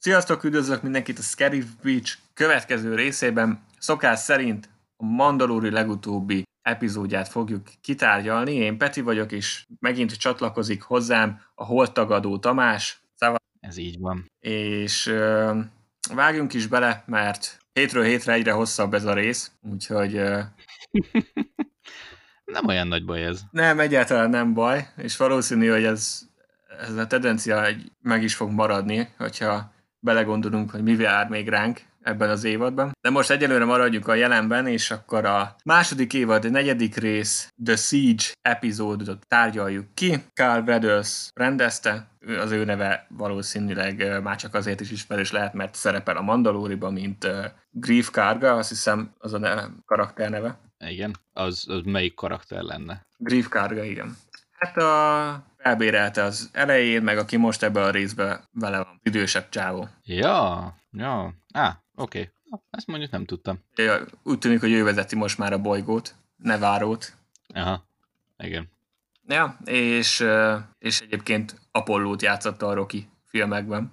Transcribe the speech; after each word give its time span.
Sziasztok, 0.00 0.44
üdvözlök 0.44 0.82
mindenkit 0.82 1.18
a 1.18 1.22
Scary 1.22 1.62
Beach 1.82 2.18
következő 2.34 2.94
részében. 2.94 3.62
Szokás 3.78 4.18
szerint 4.18 4.68
a 4.96 5.04
Mandalori 5.04 5.70
legutóbbi 5.70 6.42
epizódját 6.62 7.28
fogjuk 7.28 7.66
kitárgyalni. 7.80 8.54
Én 8.54 8.78
Peti 8.78 9.00
vagyok, 9.00 9.32
és 9.32 9.66
megint 9.80 10.16
csatlakozik 10.16 10.82
hozzám 10.82 11.40
a 11.54 11.64
holtagadó 11.64 12.38
Tamás. 12.38 13.00
Szava. 13.14 13.36
Ez 13.60 13.76
így 13.76 13.98
van. 13.98 14.30
És 14.40 15.06
uh, 15.06 15.58
vágjunk 16.14 16.54
is 16.54 16.66
bele, 16.66 17.04
mert 17.06 17.58
hétről 17.72 18.04
hétre 18.04 18.32
egyre 18.32 18.52
hosszabb 18.52 18.94
ez 18.94 19.04
a 19.04 19.14
rész, 19.14 19.52
úgyhogy... 19.72 20.18
Uh, 20.18 20.40
nem 22.54 22.66
olyan 22.66 22.88
nagy 22.88 23.04
baj 23.04 23.24
ez. 23.24 23.40
Nem, 23.50 23.80
egyáltalán 23.80 24.30
nem 24.30 24.54
baj, 24.54 24.88
és 24.96 25.16
valószínű, 25.16 25.68
hogy 25.68 25.84
ez, 25.84 26.20
ez 26.80 26.96
a 26.96 27.06
tendencia 27.06 27.68
meg 28.02 28.22
is 28.22 28.34
fog 28.34 28.50
maradni, 28.50 29.08
hogyha 29.16 29.76
belegondolunk, 30.00 30.70
hogy 30.70 30.82
mi 30.82 30.96
vár 30.96 31.28
még 31.28 31.48
ránk 31.48 31.80
ebben 32.02 32.30
az 32.30 32.44
évadban. 32.44 32.92
De 33.00 33.10
most 33.10 33.30
egyelőre 33.30 33.64
maradjunk 33.64 34.08
a 34.08 34.14
jelenben, 34.14 34.66
és 34.66 34.90
akkor 34.90 35.24
a 35.24 35.56
második 35.64 36.14
évad, 36.14 36.44
a 36.44 36.48
negyedik 36.48 36.96
rész, 36.96 37.52
The 37.64 37.76
Siege 37.76 38.24
epizódot 38.42 39.26
tárgyaljuk 39.26 39.94
ki. 39.94 40.24
Carl 40.34 40.62
Weathers 40.62 41.30
rendezte, 41.34 42.08
az 42.38 42.50
ő 42.50 42.64
neve 42.64 43.06
valószínűleg 43.08 44.22
már 44.22 44.36
csak 44.36 44.54
azért 44.54 44.80
is 44.80 44.90
ismerős 44.90 45.32
lehet, 45.32 45.54
mert 45.54 45.74
szerepel 45.74 46.16
a 46.16 46.22
Mandalóriban, 46.22 46.92
mint 46.92 47.28
Grief 47.70 48.10
Karga, 48.10 48.52
azt 48.52 48.68
hiszem 48.68 49.14
az 49.18 49.32
a 49.32 49.38
neve, 49.38 49.68
karakter 49.86 50.30
neve. 50.30 50.58
Igen, 50.78 51.16
az, 51.32 51.64
az 51.68 51.80
melyik 51.84 52.14
karakter 52.14 52.62
lenne? 52.62 53.06
Grief 53.16 53.48
Karga, 53.48 53.84
igen. 53.84 54.16
Hát 54.58 54.76
a 54.76 55.46
felbérelte 55.68 56.22
az 56.22 56.50
elején, 56.52 57.02
meg 57.02 57.18
aki 57.18 57.36
most 57.36 57.62
ebbe 57.62 57.82
a 57.82 57.90
részbe 57.90 58.44
vele 58.52 58.76
van, 58.76 59.00
idősebb 59.02 59.48
csávó. 59.48 59.88
Ja, 60.04 60.74
ja, 60.90 61.34
á, 61.52 61.82
oké. 61.94 62.18
Okay. 62.18 62.60
Ezt 62.70 62.86
mondjuk 62.86 63.10
nem 63.10 63.24
tudtam. 63.24 63.58
Ja, 63.74 64.04
úgy 64.22 64.38
tűnik, 64.38 64.60
hogy 64.60 64.72
ő 64.72 64.84
vezeti 64.84 65.16
most 65.16 65.38
már 65.38 65.52
a 65.52 65.58
bolygót, 65.58 66.14
Nevárót. 66.36 67.16
Aha, 67.54 67.86
igen. 68.36 68.70
Ja, 69.26 69.58
és, 69.64 70.24
és 70.78 71.00
egyébként 71.00 71.60
Apollót 71.70 72.22
játszotta 72.22 72.66
a 72.66 72.74
Rocky 72.74 73.08
filmekben. 73.24 73.92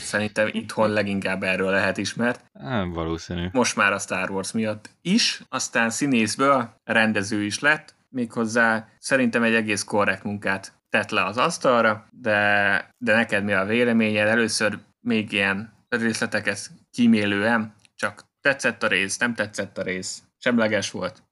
Szerintem 0.00 0.48
itthon 0.52 0.90
leginkább 0.90 1.42
erről 1.42 1.70
lehet 1.70 1.96
ismert. 1.96 2.44
Nem 2.52 2.92
valószínű. 2.92 3.48
Most 3.52 3.76
már 3.76 3.92
a 3.92 3.98
Star 3.98 4.30
Wars 4.30 4.52
miatt 4.52 4.90
is, 5.02 5.42
aztán 5.48 5.90
színészből 5.90 6.74
rendező 6.84 7.44
is 7.44 7.58
lett, 7.58 7.94
méghozzá 8.08 8.88
szerintem 8.98 9.42
egy 9.42 9.54
egész 9.54 9.84
korrekt 9.84 10.24
munkát 10.24 10.77
tett 10.88 11.10
le 11.10 11.24
az 11.24 11.36
asztalra, 11.36 12.08
de, 12.10 12.94
de 12.98 13.14
neked 13.14 13.44
mi 13.44 13.52
a 13.52 13.64
véleményed? 13.64 14.26
Először 14.26 14.78
még 15.00 15.32
ilyen 15.32 15.72
részleteket 15.88 16.70
kímélően, 16.90 17.74
csak 17.94 18.24
tetszett 18.40 18.82
a 18.82 18.86
rész, 18.86 19.18
nem 19.18 19.34
tetszett 19.34 19.78
a 19.78 19.82
rész, 19.82 20.22
semleges 20.38 20.90
volt? 20.90 21.22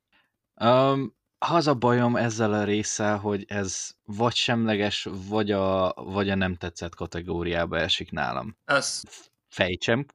Um, 0.60 1.14
az 1.38 1.66
a 1.66 1.74
bajom 1.74 2.16
ezzel 2.16 2.52
a 2.52 2.64
résszel, 2.64 3.16
hogy 3.16 3.44
ez 3.48 3.90
vagy 4.04 4.34
semleges, 4.34 5.08
vagy 5.28 5.50
a, 5.50 5.92
vagy 5.92 6.30
a 6.30 6.34
nem 6.34 6.54
tetszett 6.54 6.94
kategóriába 6.94 7.78
esik 7.78 8.10
nálam. 8.10 8.56
Az... 8.64 9.04
Fejtsem. 9.48 10.06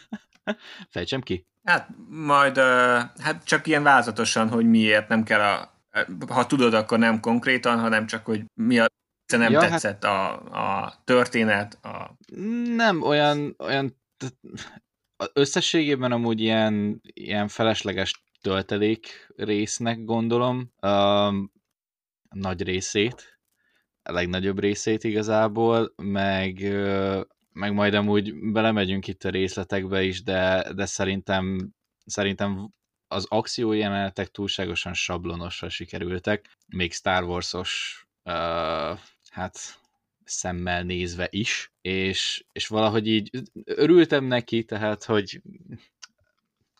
Fejtsem 0.90 1.20
ki? 1.20 1.46
Hát 1.64 1.88
majd, 2.08 2.58
hát 3.18 3.44
csak 3.44 3.66
ilyen 3.66 3.82
vázatosan, 3.82 4.48
hogy 4.48 4.66
miért 4.66 5.08
nem 5.08 5.22
kell 5.22 5.40
a 5.40 5.77
ha 6.28 6.46
tudod, 6.46 6.74
akkor 6.74 6.98
nem 6.98 7.20
konkrétan, 7.20 7.78
hanem 7.78 8.06
csak, 8.06 8.24
hogy 8.24 8.44
mi 8.54 8.78
a 8.78 8.86
nem 9.36 9.52
ja, 9.52 9.60
hát- 9.60 9.70
tetszett 9.70 10.04
hát... 10.04 10.12
a, 10.12 10.84
a 10.84 10.94
történet. 11.04 11.78
A... 11.84 12.16
Nem, 12.76 13.02
olyan, 13.02 13.54
olyan 13.58 13.96
összességében 15.32 16.12
amúgy 16.12 16.40
ilyen, 16.40 17.00
ilyen 17.02 17.48
felesleges 17.48 18.22
töltelék 18.40 19.28
résznek 19.36 20.04
gondolom. 20.04 20.72
A 20.76 21.30
nagy 22.28 22.62
részét, 22.62 23.40
a 24.02 24.12
legnagyobb 24.12 24.58
részét 24.58 25.04
igazából, 25.04 25.94
meg, 25.96 26.58
meg 27.52 27.72
majd 27.72 27.94
amúgy 27.94 28.34
belemegyünk 28.52 29.06
itt 29.06 29.24
a 29.24 29.30
részletekbe 29.30 30.02
is, 30.02 30.22
de, 30.22 30.72
de 30.74 30.86
szerintem, 30.86 31.70
szerintem 32.04 32.70
az 33.08 33.26
akciójelenetek 33.28 34.28
túlságosan 34.28 34.94
sablonosra 34.94 35.68
sikerültek, 35.68 36.56
még 36.66 36.92
Star 36.92 37.24
Wars-os 37.24 38.06
uh, 38.24 38.98
hát 39.30 39.80
szemmel 40.24 40.82
nézve 40.82 41.26
is, 41.30 41.72
és, 41.80 42.44
és 42.52 42.66
valahogy 42.66 43.06
így 43.06 43.30
örültem 43.64 44.24
neki, 44.24 44.64
tehát, 44.64 45.04
hogy 45.04 45.42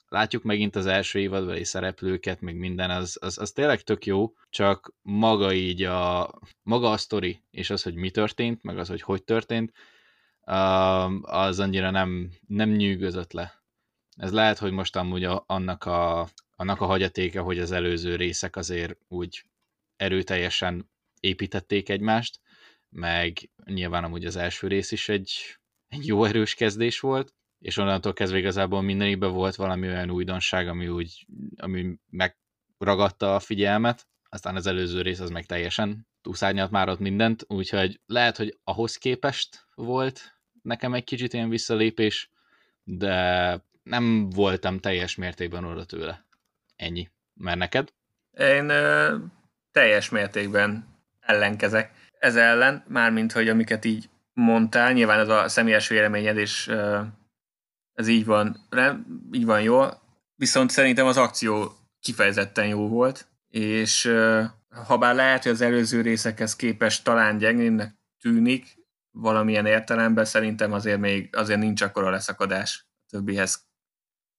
látjuk 0.09 0.43
megint 0.43 0.77
az 0.77 0.87
első 0.87 1.19
évadbeli 1.19 1.65
szereplőket, 1.65 2.41
meg 2.41 2.57
minden, 2.57 2.91
az, 2.91 3.19
az, 3.21 3.39
az 3.39 3.53
tényleg 3.53 3.81
tök 3.81 4.07
jó, 4.07 4.33
csak 4.51 4.95
maga 5.03 5.53
így 5.53 5.83
a, 5.83 6.33
maga 6.63 6.91
a 6.91 6.97
sztori, 6.97 7.43
és 7.51 7.71
az, 7.71 7.83
hogy 7.83 7.95
mi 7.95 8.11
történt, 8.11 8.63
meg 8.63 8.79
az, 8.79 8.89
hogy 8.89 9.03
hogy 9.03 9.25
történt, 9.25 9.73
az 11.21 11.59
annyira 11.59 11.91
nem, 11.91 12.31
nem 12.47 12.71
nyűgözött 12.71 13.33
le 13.33 13.58
ez 14.19 14.33
lehet, 14.33 14.59
hogy 14.59 14.73
most 14.73 14.97
amúgy 14.97 15.25
a, 15.25 15.45
annak, 15.47 15.85
a, 15.85 16.29
annak 16.57 16.81
a 16.81 16.87
hagyatéka, 16.87 17.43
hogy 17.43 17.59
az 17.59 17.73
előző 17.73 18.17
részek 18.17 18.57
azért 18.57 18.99
úgy 19.09 19.45
erőteljesen 19.97 20.91
építették 21.21 21.89
egymást, 21.89 22.41
meg 22.89 23.51
nyilván 23.65 24.05
amúgy 24.05 24.25
az 24.25 24.37
első 24.37 24.67
rész 24.67 24.93
is 24.93 25.09
egy, 25.09 25.59
egy 25.89 26.07
jó 26.07 26.25
erős 26.25 26.55
kezdés 26.55 27.01
volt, 27.01 27.35
és 27.59 27.77
onnantól 27.77 28.13
kezdve 28.13 28.39
igazából 28.39 28.83
mindenikben 28.83 29.33
volt 29.33 29.55
valami 29.55 29.87
olyan 29.87 30.11
újdonság, 30.11 30.69
ami 30.69 30.89
úgy, 30.89 31.27
ami 31.57 31.99
megragadta 32.11 33.35
a 33.35 33.41
figyelmet, 33.41 34.07
aztán 34.29 34.57
az 34.57 34.67
előző 34.67 35.03
rész 35.03 35.21
az 35.21 35.31
meg 35.31 35.47
teljesen 35.47 36.07
túszárnyalt 36.23 36.71
már 36.71 36.89
ott 36.89 36.99
mindent, 36.99 37.45
úgyhogy 37.49 38.01
lehet, 38.07 38.37
hogy 38.37 38.59
ahhoz 38.65 38.97
képest 38.97 39.67
volt 39.75 40.41
nekem 40.63 40.95
egy 40.95 41.05
kicsit 41.05 41.33
ilyen 41.33 41.49
visszalépés, 41.49 42.31
de 42.85 43.67
nem 43.89 44.31
voltam 44.31 44.79
teljes 44.79 45.15
mértékben 45.15 45.65
oda 45.65 45.85
tőle. 45.85 46.25
Ennyi. 46.77 47.09
Mert 47.35 47.59
neked? 47.59 47.93
Én 48.39 48.69
ö, 48.69 49.17
teljes 49.73 50.09
mértékben 50.09 50.87
ellenkezek. 51.21 51.93
Ez 52.19 52.37
ellen, 52.37 52.85
mármint, 52.89 53.33
hogy 53.33 53.49
amiket 53.49 53.85
így 53.85 54.09
mondtál, 54.33 54.93
nyilván 54.93 55.19
ez 55.19 55.29
a 55.29 55.49
személyes 55.49 55.89
véleményed, 55.89 56.37
és 56.37 56.69
ö, 56.69 57.01
ez 57.93 58.09
így 58.09 58.25
van, 58.25 58.67
nem, 58.71 59.07
így 59.33 59.45
van 59.45 59.63
jó, 59.63 59.85
viszont 60.35 60.71
szerintem 60.71 61.07
az 61.07 61.17
akció 61.17 61.73
kifejezetten 62.01 62.67
jó 62.67 62.89
volt, 62.89 63.27
és 63.49 64.05
ö, 64.05 64.45
ha 64.87 64.99
bár 64.99 65.15
lehet, 65.15 65.43
hogy 65.43 65.53
az 65.53 65.61
előző 65.61 66.01
részekhez 66.01 66.57
képest 66.57 67.05
talán 67.05 67.39
gyengénnek 67.39 67.95
tűnik, 68.21 68.77
valamilyen 69.11 69.67
értelemben 69.67 70.25
szerintem 70.25 70.73
azért 70.73 71.01
még 71.01 71.37
azért 71.37 71.61
nincs 71.61 71.83
akkora 71.83 72.11
leszakadás 72.11 72.87
a 72.91 73.11
többihez 73.11 73.68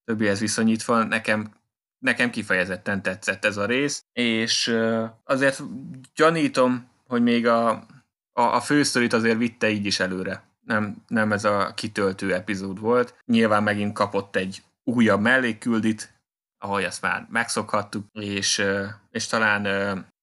többihez 0.10 0.40
viszonyítva 0.40 1.04
nekem, 1.04 1.52
nekem 2.00 2.30
kifejezetten 2.30 3.02
tetszett 3.02 3.46
ez 3.46 3.58
a 3.58 3.66
rész, 3.66 4.04
és 4.14 4.78
azért 5.24 5.62
gyanítom, 6.16 6.90
hogy 7.08 7.22
még 7.22 7.48
a, 7.48 7.70
a, 8.32 8.42
a 8.42 8.62
fősztorit 8.62 9.14
azért 9.14 9.38
vitte 9.38 9.70
így 9.70 9.86
is 9.86 10.00
előre. 10.00 10.44
Nem, 10.66 10.96
nem 11.08 11.32
ez 11.32 11.46
a 11.46 11.74
kitöltő 11.76 12.34
epizód 12.34 12.80
volt. 12.80 13.22
Nyilván 13.26 13.64
megint 13.64 13.94
kapott 13.94 14.36
egy 14.36 14.64
újabb 14.84 15.22
mellékküldit, 15.22 16.14
ahogy 16.58 16.84
ezt 16.84 17.02
már 17.02 17.28
megszokhattuk, 17.30 18.06
és, 18.12 18.64
és 19.12 19.28
talán 19.28 19.66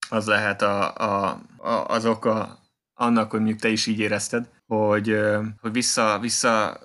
az 0.09 0.27
lehet 0.27 0.63
a, 0.63 0.95
a, 0.95 1.41
a, 1.57 1.87
az 1.87 2.07
oka 2.07 2.59
annak, 2.95 3.31
hogy 3.31 3.41
mondjuk 3.41 3.61
te 3.61 3.69
is 3.69 3.87
így 3.87 3.99
érezted, 3.99 4.49
hogy, 4.67 5.21
hogy 5.61 5.73
vissza, 5.73 6.19
vissza 6.19 6.81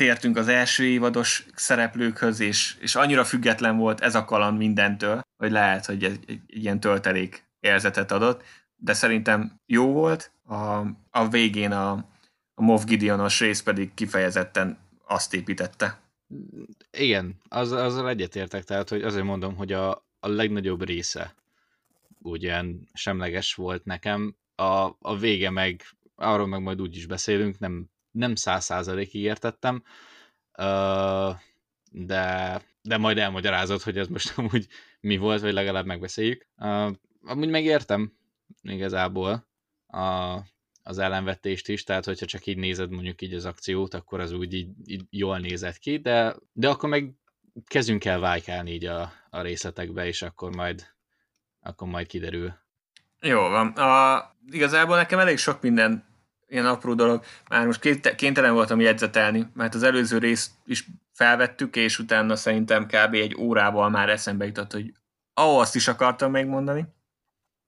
tértünk 0.00 0.36
az 0.36 0.48
első 0.48 0.84
évados 0.84 1.46
szereplőkhöz, 1.54 2.40
és, 2.40 2.76
és 2.80 2.94
annyira 2.94 3.24
független 3.24 3.76
volt 3.76 4.00
ez 4.00 4.14
a 4.14 4.24
kaland 4.24 4.58
mindentől, 4.58 5.20
hogy 5.36 5.50
lehet, 5.50 5.86
hogy 5.86 6.04
egy, 6.04 6.24
egy, 6.26 6.40
egy 6.48 6.62
ilyen 6.62 6.80
töltelék 6.80 7.44
érzetet 7.60 8.12
adott, 8.12 8.42
de 8.76 8.92
szerintem 8.92 9.60
jó 9.66 9.92
volt. 9.92 10.32
A, 10.44 10.86
a 11.10 11.28
végén 11.30 11.72
a, 11.72 11.90
a 12.54 12.62
Moff 12.62 12.84
Gideonos 12.84 13.40
rész 13.40 13.62
pedig 13.62 13.94
kifejezetten 13.94 14.78
azt 15.04 15.34
építette. 15.34 16.00
Igen, 16.90 17.36
az, 17.48 17.72
azzal 17.72 18.08
egyetértek, 18.08 18.64
tehát 18.64 18.88
hogy 18.88 19.02
azért 19.02 19.24
mondom, 19.24 19.56
hogy 19.56 19.72
a, 19.72 19.90
a 20.20 20.28
legnagyobb 20.28 20.84
része 20.84 21.34
ugyan 22.18 22.88
semleges 22.92 23.54
volt 23.54 23.84
nekem, 23.84 24.36
a, 24.54 24.96
a 25.00 25.16
vége 25.18 25.50
meg, 25.50 25.82
arról 26.14 26.46
meg 26.46 26.62
majd 26.62 26.80
úgy 26.80 26.96
is 26.96 27.06
beszélünk, 27.06 27.58
nem 27.58 27.88
nem 28.10 28.34
száz 28.34 28.64
százalékig 28.64 29.22
értettem, 29.22 29.82
de, 31.90 32.62
de 32.82 32.96
majd 32.96 33.18
elmagyarázod, 33.18 33.82
hogy 33.82 33.98
ez 33.98 34.06
most 34.06 34.32
amúgy 34.38 34.66
mi 35.00 35.16
volt, 35.16 35.40
vagy 35.40 35.52
legalább 35.52 35.86
megbeszéljük. 35.86 36.46
Amúgy 37.22 37.48
megértem 37.48 38.12
igazából 38.62 39.48
a, 39.86 40.38
az 40.82 40.98
ellenvetést 40.98 41.68
is, 41.68 41.84
tehát 41.84 42.04
hogyha 42.04 42.26
csak 42.26 42.46
így 42.46 42.56
nézed 42.56 42.90
mondjuk 42.90 43.22
így 43.22 43.34
az 43.34 43.44
akciót, 43.44 43.94
akkor 43.94 44.20
az 44.20 44.32
úgy 44.32 44.54
így, 44.54 44.68
így 44.84 45.04
jól 45.10 45.38
nézett 45.38 45.78
ki, 45.78 45.98
de, 45.98 46.36
de 46.52 46.68
akkor 46.68 46.88
meg 46.88 47.14
kezdjünk 47.66 48.04
el 48.04 48.18
vájkálni 48.18 48.72
így 48.72 48.84
a, 48.84 49.12
a 49.30 49.42
részletekbe, 49.42 50.06
és 50.06 50.22
akkor 50.22 50.56
majd, 50.56 50.86
akkor 51.60 51.88
majd 51.88 52.06
kiderül. 52.06 52.54
Jó 53.20 53.40
van. 53.40 53.68
A, 53.68 54.22
igazából 54.50 54.96
nekem 54.96 55.18
elég 55.18 55.38
sok 55.38 55.62
minden 55.62 56.09
ilyen 56.50 56.66
apró 56.66 56.94
dolog. 56.94 57.24
Már 57.48 57.66
most 57.66 58.14
kénytelen 58.14 58.52
voltam 58.52 58.80
jegyzetelni, 58.80 59.46
mert 59.54 59.74
az 59.74 59.82
előző 59.82 60.18
részt 60.18 60.50
is 60.64 60.86
felvettük, 61.12 61.76
és 61.76 61.98
utána 61.98 62.36
szerintem 62.36 62.86
kb. 62.86 63.14
egy 63.14 63.36
órával 63.38 63.90
már 63.90 64.08
eszembe 64.08 64.46
jutott, 64.46 64.72
hogy 64.72 64.92
ahol 65.34 65.60
azt 65.60 65.74
is 65.74 65.88
akartam 65.88 66.30
megmondani, 66.30 66.86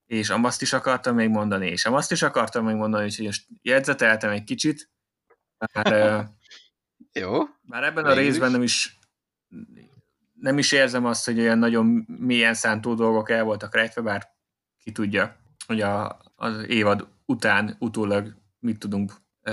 és 0.06 0.30
azt 0.30 0.62
is 0.62 0.72
akartam 0.72 1.14
még 1.14 1.28
mondani, 1.28 1.66
és 1.66 1.84
azt 1.86 2.12
is 2.12 2.22
akartam 2.22 2.64
még 2.64 2.74
mondani, 2.74 3.04
úgyhogy 3.04 3.24
most 3.24 3.46
jegyzeteltem 3.62 4.30
egy 4.30 4.44
kicsit. 4.44 4.90
Már, 5.72 6.28
Jó. 7.20 7.42
Már 7.62 7.84
ebben 7.84 8.04
a 8.04 8.12
részben 8.12 8.50
nem 8.50 8.62
is 8.62 8.98
nem 10.42 10.58
is 10.58 10.72
érzem 10.72 11.04
azt, 11.04 11.24
hogy 11.24 11.40
olyan 11.40 11.58
nagyon 11.58 11.86
mélyen 12.06 12.54
szántó 12.54 12.94
dolgok 12.94 13.30
el 13.30 13.44
voltak 13.44 13.74
rejtve, 13.74 14.00
bár 14.00 14.28
ki 14.78 14.92
tudja, 14.92 15.36
hogy 15.66 15.80
a, 15.80 16.20
az 16.36 16.64
évad 16.68 17.08
után 17.26 17.76
utólag 17.78 18.34
mit 18.62 18.78
tudunk 18.78 19.12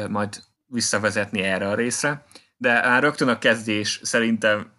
majd 0.10 0.44
visszavezetni 0.66 1.42
erre 1.42 1.68
a 1.68 1.76
részre. 1.76 2.26
De 2.58 2.74
már 2.74 3.04
rögtön 3.04 3.28
a 3.28 3.38
kezdés 3.38 4.00
szerintem 4.04 4.72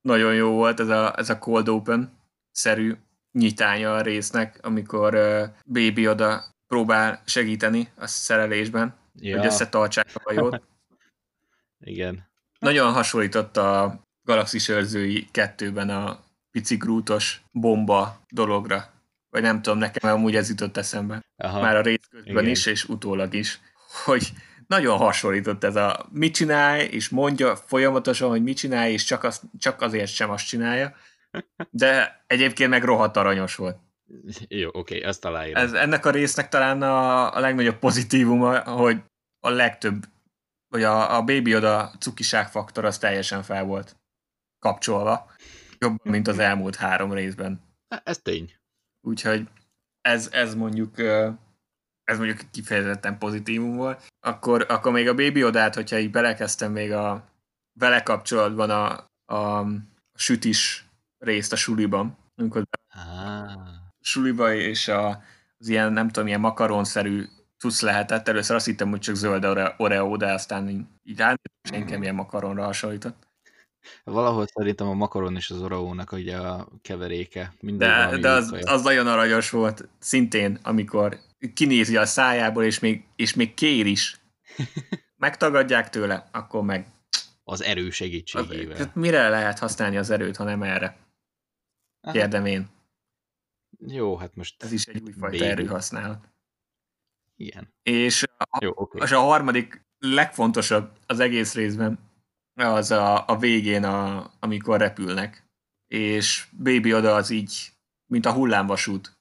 nagyon 0.00 0.34
jó 0.34 0.50
volt 0.50 0.80
ez 0.80 0.88
a, 0.88 1.18
ez 1.18 1.30
a 1.30 1.38
Cold 1.38 1.68
Open-szerű 1.68 2.94
nyitánya 3.32 3.94
a 3.94 4.00
résznek, 4.00 4.58
amikor 4.62 5.14
uh, 5.14 5.42
Baby 5.64 6.08
oda 6.08 6.44
próbál 6.66 7.22
segíteni 7.26 7.88
a 7.96 8.06
szerelésben, 8.06 8.94
ja. 9.14 9.36
hogy 9.36 9.46
összetartsák 9.46 10.06
a 10.14 10.20
hajót. 10.24 10.62
Igen. 11.78 12.28
Nagyon 12.58 12.92
hasonlított 12.92 13.56
a 13.56 14.00
Galaxis 14.22 14.68
őrzői 14.68 15.28
kettőben 15.30 15.90
a 15.90 16.24
pici 16.50 16.76
grútos 16.76 17.42
bomba 17.52 18.20
dologra. 18.28 18.92
Vagy 19.30 19.42
nem 19.42 19.62
tudom, 19.62 19.78
nekem 19.78 20.10
amúgy 20.10 20.36
ez 20.36 20.48
jutott 20.48 20.76
eszembe. 20.76 21.24
Aha. 21.36 21.60
Már 21.60 21.76
a 21.76 21.80
rész 21.80 22.06
közben 22.10 22.42
Igen. 22.42 22.48
is, 22.48 22.66
és 22.66 22.88
utólag 22.88 23.34
is. 23.34 23.60
Hogy 24.04 24.32
nagyon 24.66 24.96
hasonlított 24.96 25.64
ez 25.64 25.76
a 25.76 26.08
mit 26.12 26.34
csinálj, 26.34 26.84
és 26.84 27.08
mondja 27.08 27.56
folyamatosan, 27.56 28.28
hogy 28.28 28.42
mit 28.42 28.56
csinálj, 28.56 28.92
és 28.92 29.04
csak, 29.04 29.24
az, 29.24 29.42
csak 29.58 29.80
azért 29.80 30.12
sem 30.12 30.30
azt 30.30 30.46
csinálja. 30.46 30.94
De 31.70 32.22
egyébként 32.26 32.70
meg 32.70 32.84
rohadt 32.84 33.16
aranyos 33.16 33.56
volt. 33.56 33.78
Jó, 34.48 34.68
oké, 34.68 34.78
okay, 34.78 35.02
ezt 35.02 35.24
aláírom. 35.24 35.62
Ez, 35.62 35.72
ennek 35.72 36.06
a 36.06 36.10
résznek 36.10 36.48
talán 36.48 36.82
a, 36.82 37.34
a 37.36 37.40
legnagyobb 37.40 37.78
pozitívuma, 37.78 38.60
hogy 38.60 39.02
a 39.40 39.50
legtöbb, 39.50 40.04
vagy 40.68 40.82
a, 40.82 41.16
a 41.16 41.22
Baby 41.22 41.56
oda 41.56 41.92
cukiság 41.98 42.48
faktor 42.48 42.84
az 42.84 42.98
teljesen 42.98 43.42
fel 43.42 43.64
volt 43.64 43.96
kapcsolva. 44.58 45.30
Jobban, 45.78 46.12
mint 46.12 46.28
az 46.28 46.38
elmúlt 46.38 46.76
három 46.76 47.12
részben. 47.12 47.60
Ez 48.04 48.18
tény. 48.18 48.54
Úgyhogy 49.00 49.48
ez, 50.00 50.28
ez 50.32 50.54
mondjuk 50.54 50.94
ez 52.08 52.18
mondjuk 52.18 52.40
kifejezetten 52.50 53.18
pozitívum 53.18 53.76
volt. 53.76 54.06
Akkor, 54.20 54.66
akkor 54.68 54.92
még 54.92 55.08
a 55.08 55.14
Baby 55.14 55.44
odát, 55.44 55.74
hogyha 55.74 55.98
így 55.98 56.10
belekezdtem 56.10 56.72
még 56.72 56.92
a 56.92 57.24
vele 57.78 58.02
kapcsolatban 58.02 58.70
a, 58.70 59.06
a, 59.34 59.58
a 59.58 59.66
sütis 60.14 60.86
részt 61.18 61.52
a 61.52 61.56
suliban, 61.56 62.16
amikor 62.36 62.62
ah. 62.88 63.52
suliba 64.00 64.54
és 64.54 64.88
a, 64.88 65.22
az 65.58 65.68
ilyen, 65.68 65.92
nem 65.92 66.08
tudom, 66.08 66.28
ilyen 66.28 66.40
makaronszerű 66.40 67.24
tusz 67.58 67.80
lehetett. 67.80 68.28
Először 68.28 68.56
azt 68.56 68.66
hittem, 68.66 68.90
hogy 68.90 69.00
csak 69.00 69.14
zöld 69.14 69.44
oreo, 69.76 70.16
de 70.16 70.32
aztán 70.32 70.68
így, 70.68 70.84
így 71.02 71.22
inkább 71.72 72.02
ilyen 72.02 72.14
makaronra 72.14 72.64
hasonlított. 72.64 73.26
Valahol 74.04 74.46
szerintem 74.46 74.88
a 74.88 74.94
makaron 74.94 75.36
és 75.36 75.50
az 75.50 75.62
oreónak 75.62 76.12
ugye 76.12 76.36
a 76.36 76.68
keveréke. 76.82 77.52
Minden 77.60 78.10
de 78.10 78.18
de 78.18 78.30
az, 78.30 78.54
az 78.60 78.82
nagyon 78.82 79.06
aranyos 79.06 79.50
volt, 79.50 79.88
szintén, 79.98 80.58
amikor 80.62 81.26
kinézi 81.54 81.96
a 81.96 82.06
szájából, 82.06 82.64
és 82.64 82.78
még, 82.78 83.04
és 83.16 83.34
még 83.34 83.54
kér 83.54 83.86
is. 83.86 84.20
Megtagadják 85.16 85.90
tőle, 85.90 86.28
akkor 86.32 86.62
meg... 86.62 86.86
Az 87.44 87.62
erő 87.62 87.90
segítségével. 87.90 88.76
Az, 88.76 88.90
mire 88.94 89.28
lehet 89.28 89.58
használni 89.58 89.96
az 89.96 90.10
erőt, 90.10 90.36
ha 90.36 90.44
nem 90.44 90.62
erre? 90.62 90.96
Kérdem 92.12 92.46
én. 92.46 92.68
Jó, 93.86 94.16
hát 94.16 94.34
most... 94.34 94.62
Ez 94.62 94.72
is 94.72 94.86
egy 94.86 95.02
újfajta 95.02 95.44
erőhasználat. 95.44 96.28
Igen. 97.36 97.74
És 97.82 98.22
a, 98.22 98.58
Jó, 98.60 98.72
okay. 98.74 99.02
és 99.02 99.12
a 99.12 99.20
harmadik 99.20 99.86
legfontosabb 99.98 100.98
az 101.06 101.20
egész 101.20 101.54
részben 101.54 101.98
az 102.54 102.90
a, 102.90 103.28
a 103.28 103.36
végén, 103.36 103.84
a, 103.84 104.30
amikor 104.40 104.78
repülnek. 104.78 105.46
És 105.86 106.48
Baby 106.62 106.94
oda 106.94 107.14
az 107.14 107.30
így, 107.30 107.72
mint 108.06 108.26
a 108.26 108.32
hullámvasút. 108.32 109.17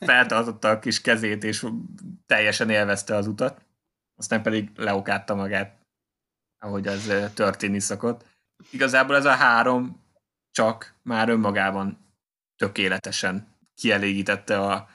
Feltartotta 0.00 0.68
a 0.68 0.78
kis 0.78 1.00
kezét, 1.00 1.44
és 1.44 1.66
teljesen 2.26 2.70
élvezte 2.70 3.14
az 3.14 3.26
utat. 3.26 3.66
Aztán 4.16 4.42
pedig 4.42 4.70
leokátta 4.76 5.34
magát, 5.34 5.78
ahogy 6.58 6.86
az 6.86 7.12
történni 7.34 7.80
szokott. 7.80 8.24
Igazából 8.70 9.16
ez 9.16 9.24
a 9.24 9.34
három 9.34 10.02
csak 10.50 10.94
már 11.02 11.28
önmagában 11.28 11.98
tökéletesen 12.56 13.56
kielégítette 13.74 14.60
a, 14.60 14.88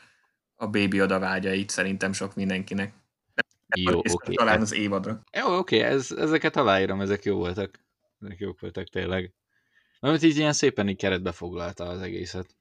a 0.55 0.67
baby 0.67 1.01
oda 1.01 1.19
vágyait 1.19 1.69
szerintem 1.69 2.13
sok 2.13 2.35
mindenkinek. 2.35 2.93
Jó, 3.75 3.97
oké. 3.97 4.11
Okay. 4.11 4.35
Talán 4.35 4.61
az 4.61 4.73
évadra. 4.73 5.23
Jó, 5.37 5.57
oké, 5.57 5.77
okay. 5.77 5.89
Ez, 5.89 6.11
ezeket 6.11 6.55
aláírom, 6.55 7.01
ezek 7.01 7.23
jó 7.23 7.37
voltak. 7.37 7.79
Ezek 8.19 8.39
jók 8.39 8.59
voltak 8.59 8.89
tényleg. 8.89 9.33
Amit 9.99 10.23
így 10.23 10.37
ilyen 10.37 10.53
szépen 10.53 10.89
így 10.89 10.97
keretbe 10.97 11.31
foglalta 11.31 11.87
az 11.87 12.01
egészet. 12.01 12.55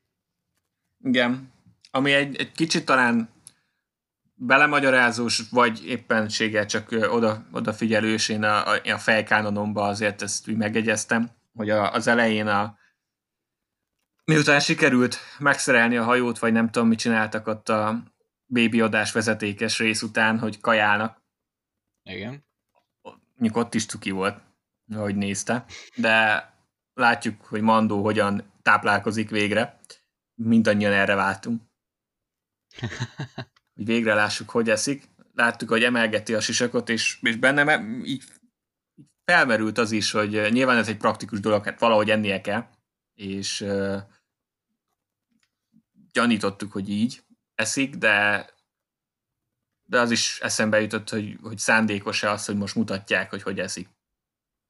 Igen. 1.02 1.52
Ami 1.90 2.12
egy, 2.12 2.36
egy 2.36 2.52
kicsit 2.52 2.84
talán 2.84 3.28
belemagyarázós, 4.34 5.42
vagy 5.50 5.86
éppenséggel 5.86 6.66
csak 6.66 6.90
oda, 6.90 7.46
odafigyelős, 7.52 8.28
én 8.28 8.42
a, 8.42 8.70
a 8.72 8.98
fejkánonomba 8.98 9.82
azért 9.86 10.22
ezt 10.22 10.48
úgy 10.48 10.56
megegyeztem, 10.56 11.30
hogy 11.54 11.70
a, 11.70 11.92
az 11.92 12.06
elején 12.06 12.46
a, 12.46 12.78
miután 14.24 14.60
sikerült 14.60 15.18
megszerelni 15.38 15.96
a 15.96 16.04
hajót, 16.04 16.38
vagy 16.38 16.52
nem 16.52 16.70
tudom, 16.70 16.88
mit 16.88 16.98
csináltak 16.98 17.46
ott 17.46 17.68
a 17.68 18.02
baby 18.46 18.80
adás 18.80 19.12
vezetékes 19.12 19.78
rész 19.78 20.02
után, 20.02 20.38
hogy 20.38 20.60
kajálnak. 20.60 21.22
Igen. 22.02 22.44
Mondjuk 23.36 23.56
ott 23.56 23.74
is 23.74 23.86
cuki 23.86 24.10
volt, 24.10 24.40
ahogy 24.94 25.16
nézte, 25.16 25.64
de 25.96 26.46
látjuk, 26.94 27.44
hogy 27.44 27.60
Mandó 27.60 28.02
hogyan 28.02 28.52
táplálkozik 28.62 29.30
végre. 29.30 29.80
Mindannyian 30.44 30.92
erre 30.92 31.14
váltunk. 31.14 31.62
hogy 33.74 33.84
végre 33.84 34.14
lássuk, 34.14 34.50
hogy 34.50 34.70
eszik. 34.70 35.08
Láttuk, 35.34 35.68
hogy 35.68 35.82
emelgeti 35.82 36.34
a 36.34 36.40
sisakot, 36.40 36.88
és, 36.88 37.18
és 37.22 37.36
bennem 37.36 38.02
így 38.04 38.22
felmerült 39.24 39.78
az 39.78 39.92
is, 39.92 40.10
hogy 40.10 40.48
nyilván 40.50 40.76
ez 40.76 40.88
egy 40.88 40.96
praktikus 40.96 41.40
dolog, 41.40 41.64
hát 41.64 41.80
valahogy 41.80 42.10
ennie 42.10 42.40
kell, 42.40 42.66
és 43.14 43.60
uh, 43.60 43.96
gyanítottuk, 46.12 46.72
hogy 46.72 46.88
így 46.90 47.22
eszik, 47.54 47.94
de 47.94 48.46
de 49.92 50.00
az 50.00 50.10
is 50.10 50.40
eszembe 50.40 50.80
jutott, 50.80 51.10
hogy, 51.10 51.38
hogy 51.42 51.58
szándékos-e 51.58 52.30
az, 52.30 52.46
hogy 52.46 52.56
most 52.56 52.74
mutatják, 52.74 53.30
hogy 53.30 53.42
hogy 53.42 53.60
eszik. 53.60 53.88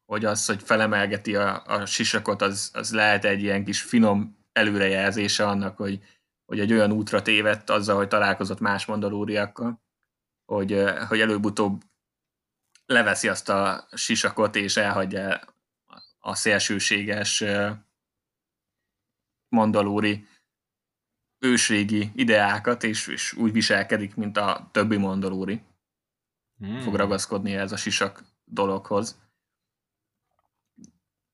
Hogy 0.04 0.24
az, 0.24 0.46
hogy 0.46 0.62
felemelgeti 0.62 1.36
a, 1.36 1.64
a 1.66 1.86
sisakot, 1.86 2.42
az, 2.42 2.70
az 2.72 2.92
lehet 2.92 3.24
egy 3.24 3.42
ilyen 3.42 3.64
kis 3.64 3.82
finom 3.82 4.41
előrejelzése 4.52 5.46
annak, 5.46 5.76
hogy, 5.76 6.04
hogy 6.44 6.60
egy 6.60 6.72
olyan 6.72 6.92
útra 6.92 7.22
tévedt 7.22 7.70
azzal, 7.70 7.96
hogy 7.96 8.08
találkozott 8.08 8.60
más 8.60 8.86
mandalóriakkal, 8.86 9.82
hogy, 10.44 10.84
hogy 11.08 11.20
előbb-utóbb 11.20 11.82
leveszi 12.86 13.28
azt 13.28 13.48
a 13.48 13.88
sisakot, 13.92 14.56
és 14.56 14.76
elhagyja 14.76 15.40
a 16.18 16.34
szélsőséges 16.34 17.44
mandalóri 19.48 20.26
ősrégi 21.38 22.10
ideákat, 22.14 22.82
és, 22.82 23.06
és 23.06 23.32
úgy 23.32 23.52
viselkedik, 23.52 24.14
mint 24.14 24.36
a 24.36 24.68
többi 24.72 24.96
mandalóri. 24.96 25.62
Hmm. 26.58 26.80
Fog 26.80 26.94
ragaszkodni 26.94 27.54
ez 27.54 27.72
a 27.72 27.76
sisak 27.76 28.24
dologhoz. 28.44 29.21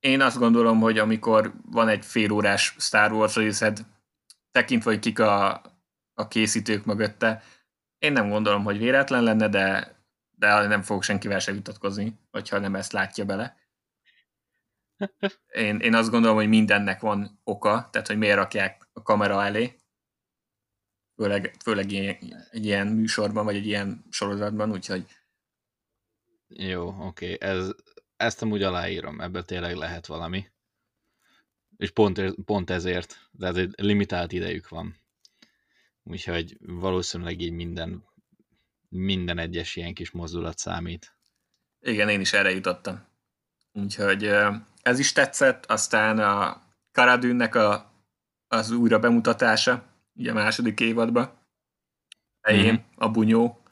Én 0.00 0.20
azt 0.20 0.38
gondolom, 0.38 0.80
hogy 0.80 0.98
amikor 0.98 1.54
van 1.70 1.88
egy 1.88 2.04
fél 2.04 2.32
órás 2.32 2.74
Star 2.78 3.12
Wars 3.12 3.34
részed, 3.34 3.86
tekintve, 4.50 4.90
hogy 4.90 5.00
kik 5.00 5.18
a, 5.18 5.62
a 6.14 6.28
készítők 6.28 6.84
mögötte, 6.84 7.42
én 7.98 8.12
nem 8.12 8.28
gondolom, 8.28 8.64
hogy 8.64 8.78
véletlen 8.78 9.22
lenne, 9.22 9.48
de, 9.48 9.96
de 10.30 10.66
nem 10.66 10.82
fogok 10.82 11.02
senkivel 11.02 11.38
se 11.38 11.52
vitatkozni, 11.52 12.18
hogyha 12.30 12.58
nem 12.58 12.74
ezt 12.74 12.92
látja 12.92 13.24
bele. 13.24 13.56
Én, 15.52 15.78
én 15.78 15.94
azt 15.94 16.10
gondolom, 16.10 16.36
hogy 16.36 16.48
mindennek 16.48 17.00
van 17.00 17.40
oka, 17.44 17.88
tehát 17.92 18.06
hogy 18.06 18.18
miért 18.18 18.36
rakják 18.36 18.88
a 18.92 19.02
kamera 19.02 19.44
elé, 19.44 19.76
főleg, 21.16 21.54
főleg 21.62 21.90
ilyen, 21.90 22.16
egy 22.50 22.64
ilyen 22.64 22.86
műsorban, 22.86 23.44
vagy 23.44 23.56
egy 23.56 23.66
ilyen 23.66 24.04
sorozatban, 24.10 24.70
úgyhogy 24.70 25.06
Jó, 26.48 26.88
oké, 26.88 27.34
okay. 27.34 27.48
Ez, 27.48 27.74
ezt 28.18 28.42
amúgy 28.42 28.62
aláírom, 28.62 29.20
ebből 29.20 29.44
tényleg 29.44 29.74
lehet 29.74 30.06
valami. 30.06 30.46
És 31.76 31.90
pont, 31.90 32.34
pont 32.44 32.70
ezért, 32.70 33.30
ez 33.38 33.56
egy 33.56 33.74
limitált 33.76 34.32
idejük 34.32 34.68
van. 34.68 34.96
Úgyhogy 36.02 36.56
valószínűleg 36.60 37.40
így 37.40 37.52
minden, 37.52 38.04
minden 38.88 39.38
egyes 39.38 39.76
ilyen 39.76 39.94
kis 39.94 40.10
mozdulat 40.10 40.58
számít. 40.58 41.16
Igen, 41.80 42.08
én 42.08 42.20
is 42.20 42.32
erre 42.32 42.50
jutottam. 42.50 43.06
Úgyhogy 43.72 44.30
ez 44.82 44.98
is 44.98 45.12
tetszett, 45.12 45.66
aztán 45.66 46.18
a 46.18 46.62
Karadűnnek 46.92 47.54
a, 47.54 47.92
az 48.48 48.70
újra 48.70 48.98
bemutatása, 48.98 49.84
ugye 50.14 50.30
a 50.30 50.34
második 50.34 50.80
évadban, 50.80 51.38
helyén, 52.40 52.72
mm-hmm. 52.72 52.82
a 52.96 53.08
bunyó, 53.08 53.62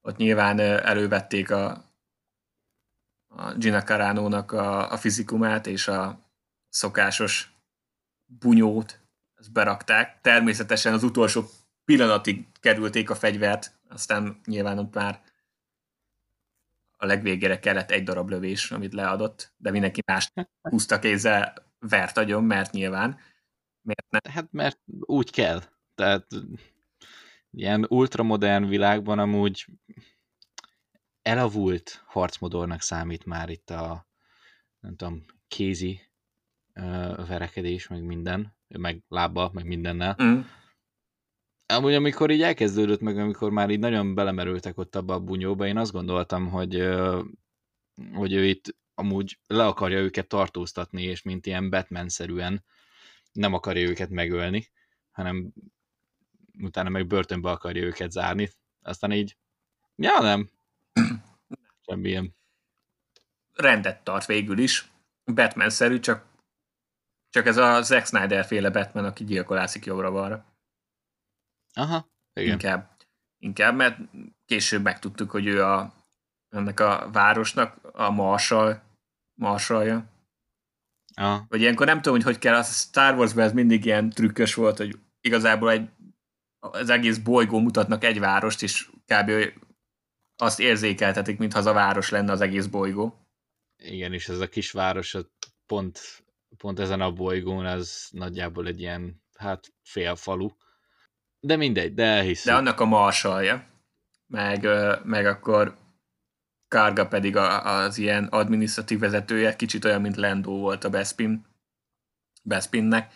ott 0.00 0.16
nyilván 0.16 0.60
elővették 0.60 1.50
a, 1.50 1.87
a 3.38 3.54
Gina 3.54 3.82
Carano-nak 3.82 4.52
a, 4.52 4.92
a 4.92 4.96
fizikumát 4.96 5.66
és 5.66 5.88
a 5.88 6.30
szokásos 6.68 7.52
bunyót, 8.24 9.00
ezt 9.34 9.52
berakták. 9.52 10.20
Természetesen 10.20 10.92
az 10.92 11.02
utolsó 11.02 11.44
pillanatig 11.84 12.46
kerülték 12.60 13.10
a 13.10 13.14
fegyvert, 13.14 13.78
aztán 13.88 14.40
nyilván 14.44 14.78
ott 14.78 14.94
már 14.94 15.20
a 16.96 17.06
legvégére 17.06 17.58
kellett 17.58 17.90
egy 17.90 18.02
darab 18.02 18.28
lövés, 18.28 18.70
amit 18.70 18.92
leadott, 18.92 19.52
de 19.56 19.70
mindenki 19.70 20.02
más 20.06 20.32
húzta 20.60 20.98
kézzel 20.98 21.54
vert 21.78 22.16
agyon, 22.16 22.44
mert 22.44 22.72
nyilván. 22.72 23.18
Miért 23.80 24.06
nem? 24.08 24.32
Hát 24.34 24.52
mert 24.52 24.78
úgy 25.00 25.30
kell. 25.30 25.62
Tehát 25.94 26.26
ilyen 27.50 27.86
ultramodern 27.88 28.66
világban 28.68 29.18
amúgy 29.18 29.66
elavult 31.28 32.02
harcmodornak 32.06 32.80
számít 32.80 33.24
már 33.24 33.48
itt 33.48 33.70
a 33.70 34.06
nem 34.80 34.96
tudom, 34.96 35.24
kézi 35.48 36.00
verekedés, 37.28 37.88
meg 37.88 38.02
minden, 38.02 38.56
meg 38.68 39.02
lába, 39.08 39.50
meg 39.52 39.66
mindennel. 39.66 40.16
Mm. 40.22 40.40
Amúgy 41.66 41.94
amikor 41.94 42.30
így 42.30 42.42
elkezdődött, 42.42 43.00
meg 43.00 43.18
amikor 43.18 43.50
már 43.50 43.70
így 43.70 43.78
nagyon 43.78 44.14
belemerültek 44.14 44.78
ott 44.78 44.96
abba 44.96 45.14
a 45.14 45.20
bunyóba, 45.20 45.66
én 45.66 45.76
azt 45.76 45.92
gondoltam, 45.92 46.48
hogy, 46.48 46.88
hogy 48.12 48.32
ő 48.32 48.44
itt 48.44 48.76
amúgy 48.94 49.38
le 49.46 49.66
akarja 49.66 49.98
őket 49.98 50.28
tartóztatni, 50.28 51.02
és 51.02 51.22
mint 51.22 51.46
ilyen 51.46 51.70
Batman-szerűen 51.70 52.64
nem 53.32 53.54
akarja 53.54 53.88
őket 53.88 54.10
megölni, 54.10 54.68
hanem 55.10 55.52
utána 56.60 56.88
meg 56.88 57.06
börtönbe 57.06 57.50
akarja 57.50 57.82
őket 57.82 58.10
zárni. 58.10 58.50
Aztán 58.82 59.12
így, 59.12 59.36
ja 59.96 60.20
nem, 60.20 60.50
semmilyen. 61.86 62.34
Rendet 63.54 64.04
tart 64.04 64.26
végül 64.26 64.58
is. 64.58 64.90
Batman-szerű, 65.24 66.00
csak, 66.00 66.26
csak 67.30 67.46
ez 67.46 67.56
a 67.56 67.82
Zack 67.82 68.06
Snyder 68.06 68.44
féle 68.44 68.70
Batman, 68.70 69.04
aki 69.04 69.24
gyilkolászik 69.24 69.84
jobbra-balra. 69.84 70.44
Aha, 71.74 72.08
igen. 72.32 72.52
Inkább, 72.52 72.96
inkább, 73.38 73.74
mert 73.74 73.98
később 74.46 74.82
megtudtuk, 74.82 75.30
hogy 75.30 75.46
ő 75.46 75.64
a, 75.64 75.92
ennek 76.48 76.80
a 76.80 77.08
városnak 77.12 77.78
a 77.92 78.10
marsal, 78.10 78.82
marsalja. 79.34 80.04
Aha. 81.14 81.46
Vagy 81.48 81.60
ilyenkor 81.60 81.86
nem 81.86 81.96
tudom, 81.96 82.14
hogy 82.14 82.24
hogy 82.24 82.38
kell, 82.38 82.54
a 82.54 82.62
Star 82.62 83.14
wars 83.14 83.34
ez 83.36 83.52
mindig 83.52 83.84
ilyen 83.84 84.10
trükkös 84.10 84.54
volt, 84.54 84.76
hogy 84.76 84.98
igazából 85.20 85.70
egy, 85.70 85.88
az 86.58 86.90
egész 86.90 87.18
bolygó 87.18 87.58
mutatnak 87.58 88.04
egy 88.04 88.18
várost, 88.18 88.62
és 88.62 88.90
kb. 89.06 89.30
Azt 90.38 90.60
érzékeltetik, 90.60 91.38
mintha 91.38 91.58
az 91.58 91.66
a 91.66 91.72
város 91.72 92.10
lenne 92.10 92.32
az 92.32 92.40
egész 92.40 92.66
bolygó. 92.66 93.26
Igen, 93.76 94.12
és 94.12 94.28
ez 94.28 94.40
a 94.40 94.48
kis 94.48 94.70
város 94.70 95.16
pont, 95.66 96.00
pont 96.56 96.78
ezen 96.78 97.00
a 97.00 97.12
bolygón, 97.12 97.66
az 97.66 98.08
nagyjából 98.10 98.66
egy 98.66 98.80
ilyen, 98.80 99.22
hát 99.36 99.72
fél 99.82 100.16
falu 100.16 100.48
de 101.40 101.56
mindegy, 101.56 101.94
de 101.94 102.04
elhiszem. 102.04 102.54
De 102.54 102.60
annak 102.60 102.80
a 102.80 102.84
marsalja. 102.84 103.66
Meg, 104.26 104.66
meg 105.04 105.26
akkor 105.26 105.76
Karga 106.68 107.08
pedig 107.08 107.36
az 107.36 107.98
ilyen 107.98 108.24
adminisztratív 108.24 108.98
vezetője, 108.98 109.56
kicsit 109.56 109.84
olyan, 109.84 110.00
mint 110.00 110.16
Lendo 110.16 110.50
volt 110.50 110.84
a 110.84 110.90
Bespin, 110.90 111.46
Bespinnek. 112.42 113.12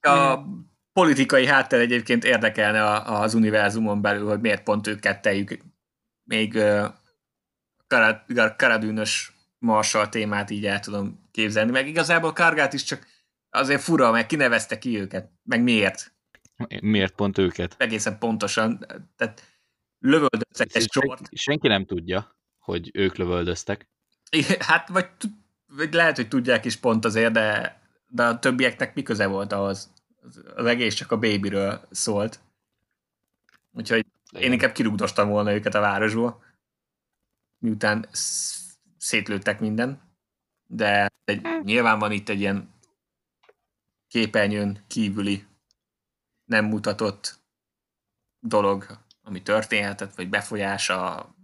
A 0.00 0.34
hmm. 0.34 0.74
Politikai 0.96 1.46
háttér 1.46 1.80
egyébként 1.80 2.24
érdekelne 2.24 2.92
az 2.94 3.34
univerzumon 3.34 4.02
belül, 4.02 4.28
hogy 4.28 4.40
miért 4.40 4.62
pont 4.62 4.86
ők 4.86 5.00
kettejük 5.00 5.58
még 6.24 6.62
karadűnös 8.56 9.32
marsal 9.58 10.08
témát 10.08 10.50
így 10.50 10.66
el 10.66 10.80
tudom 10.80 11.28
képzelni, 11.30 11.70
meg 11.70 11.88
igazából 11.88 12.32
Kargát 12.32 12.72
is 12.72 12.82
csak 12.82 13.06
azért 13.50 13.82
fura, 13.82 14.10
meg 14.10 14.26
kinevezte 14.26 14.78
ki 14.78 15.00
őket, 15.00 15.30
meg 15.42 15.62
miért. 15.62 16.14
Miért 16.80 17.14
pont 17.14 17.38
őket? 17.38 17.74
Egészen 17.78 18.18
pontosan. 18.18 18.86
Tehát 19.16 19.42
lövöldöztek 19.98 20.74
egy 20.74 20.90
sort. 20.90 21.28
Senki 21.32 21.68
nem 21.68 21.84
tudja, 21.84 22.36
hogy 22.58 22.90
ők 22.94 23.16
lövöldöztek. 23.16 23.88
Hát, 24.58 24.88
vagy, 24.88 25.08
vagy 25.66 25.92
lehet, 25.92 26.16
hogy 26.16 26.28
tudják 26.28 26.64
is 26.64 26.76
pont 26.76 27.04
azért, 27.04 27.32
de, 27.32 27.80
de 28.06 28.24
a 28.24 28.38
többieknek 28.38 28.94
mi 28.94 29.02
köze 29.02 29.26
volt 29.26 29.52
ahhoz? 29.52 29.94
Az 30.54 30.66
egész 30.66 30.94
csak 30.94 31.10
a 31.12 31.18
babyről 31.18 31.86
szólt. 31.90 32.40
Úgyhogy 33.72 34.06
Igen. 34.30 34.42
én 34.42 34.52
inkább 34.52 34.72
kirúgdostam 34.72 35.28
volna 35.28 35.54
őket 35.54 35.74
a 35.74 35.80
városból, 35.80 36.44
miután 37.58 38.08
szétlőttek 38.98 39.60
minden. 39.60 40.00
De 40.66 41.10
egy, 41.24 41.40
hm. 41.42 41.62
nyilván 41.62 41.98
van 41.98 42.12
itt 42.12 42.28
egy 42.28 42.40
ilyen 42.40 42.74
képernyőn 44.08 44.84
kívüli 44.86 45.46
nem 46.44 46.64
mutatott 46.64 47.38
dolog, 48.40 48.98
ami 49.22 49.42
történhetett, 49.42 50.14
vagy 50.14 50.28
befolyása 50.28 51.16
a 51.16 51.34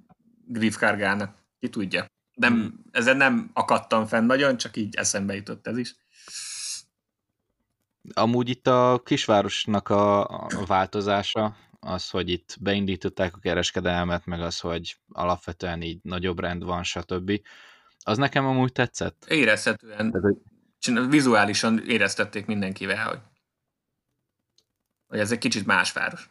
Griffkargának, 0.46 1.36
ki 1.58 1.68
tudja. 1.68 2.06
Nem, 2.34 2.52
hmm. 2.52 2.84
Ezen 2.90 3.16
nem 3.16 3.50
akadtam 3.52 4.06
fenn 4.06 4.24
nagyon, 4.24 4.56
csak 4.56 4.76
így 4.76 4.94
eszembe 4.94 5.34
jutott 5.34 5.66
ez 5.66 5.76
is. 5.76 5.94
Amúgy 8.14 8.49
itt 8.49 8.66
a 8.66 9.00
kisvárosnak 9.04 9.88
a, 9.88 10.28
a 10.28 10.64
változása, 10.66 11.56
az, 11.80 12.11
hogy 12.11 12.28
itt 12.28 12.56
beindították 12.61 13.35
a 13.37 13.38
kereskedelmet, 13.38 14.26
meg 14.26 14.40
az, 14.40 14.61
hogy 14.61 14.97
alapvetően 15.09 15.82
így 15.82 15.99
nagyobb 16.02 16.38
rend 16.38 16.64
van, 16.64 16.82
stb. 16.82 17.40
Az 18.04 18.18
nekem 18.18 18.47
amúgy 18.47 18.73
tetszett. 18.73 19.25
Érezhetően. 19.28 20.11
Tehát, 20.11 20.26
hogy... 20.26 21.09
Vizuálisan 21.09 21.82
éreztették 21.87 22.47
mindenkivel, 22.47 23.09
hogy 23.09 23.18
hogy 25.12 25.21
ez 25.21 25.32
egy 25.32 25.38
kicsit 25.38 25.66
más 25.66 25.92
város. 25.92 26.30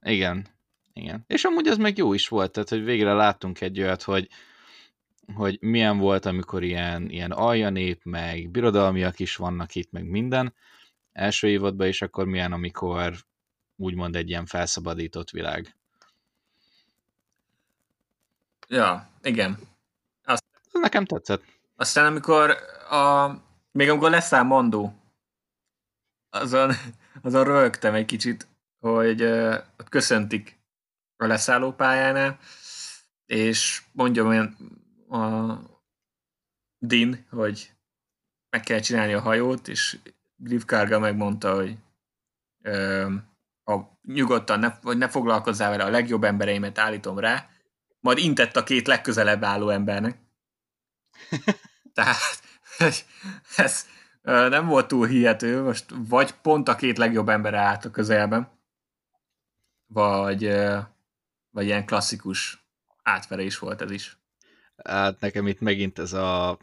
Igen, 0.00 0.46
igen. 0.92 1.24
És 1.26 1.44
amúgy 1.44 1.66
ez 1.66 1.76
meg 1.76 1.96
jó 1.96 2.12
is 2.12 2.28
volt, 2.28 2.52
tehát 2.52 2.68
hogy 2.68 2.84
végre 2.84 3.12
láttunk 3.12 3.60
egy 3.60 3.80
olyat, 3.80 4.02
hogy, 4.02 4.28
hogy 5.34 5.58
milyen 5.60 5.98
volt, 5.98 6.26
amikor 6.26 6.62
ilyen, 6.62 7.10
ilyen 7.10 7.30
aljanép, 7.30 8.00
meg 8.04 8.50
birodalmiak 8.50 9.18
is 9.18 9.36
vannak 9.36 9.74
itt, 9.74 9.90
meg 9.90 10.04
minden 10.04 10.54
első 11.12 11.48
évadban, 11.48 11.86
és 11.86 12.02
akkor 12.02 12.26
milyen, 12.26 12.52
amikor 12.52 13.14
úgymond 13.76 14.16
egy 14.16 14.28
ilyen 14.28 14.46
felszabadított 14.46 15.30
világ. 15.30 15.76
Ja, 18.68 19.08
igen. 19.22 19.58
Azt, 20.24 20.44
Nekem 20.72 21.04
tetszett. 21.04 21.42
Aztán 21.76 22.06
amikor 22.06 22.56
a, 22.90 23.30
még 23.72 23.88
amikor 23.90 24.10
leszáll 24.10 24.42
Mondó, 24.42 24.94
azon 26.30 26.72
azon 27.22 27.44
rögtem 27.44 27.94
egy 27.94 28.04
kicsit, 28.04 28.48
hogy 28.80 29.22
uh, 29.22 29.54
köszöntik 29.88 30.58
a 31.16 31.26
leszállópályánál, 31.26 32.38
és 33.26 33.82
mondja 33.92 34.24
olyan 34.24 34.56
a 35.14 35.60
Din, 36.78 37.26
hogy 37.30 37.72
meg 38.50 38.62
kell 38.62 38.80
csinálni 38.80 39.12
a 39.12 39.20
hajót, 39.20 39.68
és 39.68 39.98
Griff 40.36 40.64
Karga 40.64 40.98
megmondta, 40.98 41.54
hogy 41.54 41.76
uh, 42.64 43.12
a, 43.64 43.98
nyugodtan 44.02 44.58
ne, 44.58 44.78
vagy 44.82 44.98
ne 44.98 45.08
foglalkozzál 45.08 45.70
vele, 45.70 45.84
a 45.84 45.90
legjobb 45.90 46.24
embereimet 46.24 46.78
állítom 46.78 47.18
rá, 47.18 47.48
majd 48.00 48.18
intett 48.18 48.56
a 48.56 48.62
két 48.62 48.86
legközelebb 48.86 49.44
álló 49.44 49.68
embernek. 49.68 50.18
Tehát 51.94 52.42
ez, 53.56 53.86
nem 54.24 54.66
volt 54.66 54.88
túl 54.88 55.06
hihető, 55.06 55.62
most 55.62 55.94
vagy 55.96 56.32
pont 56.32 56.68
a 56.68 56.76
két 56.76 56.98
legjobb 56.98 57.28
ember 57.28 57.54
állt 57.54 57.84
a 57.84 57.90
közelben, 57.90 58.50
vagy, 59.86 60.44
vagy 61.50 61.64
ilyen 61.64 61.86
klasszikus 61.86 62.66
átverés 63.02 63.58
volt 63.58 63.80
ez 63.80 63.90
is. 63.90 64.23
Hát 64.88 65.20
nekem 65.20 65.46
itt 65.46 65.60
megint 65.60 65.98
ez 65.98 66.12
a 66.12 66.58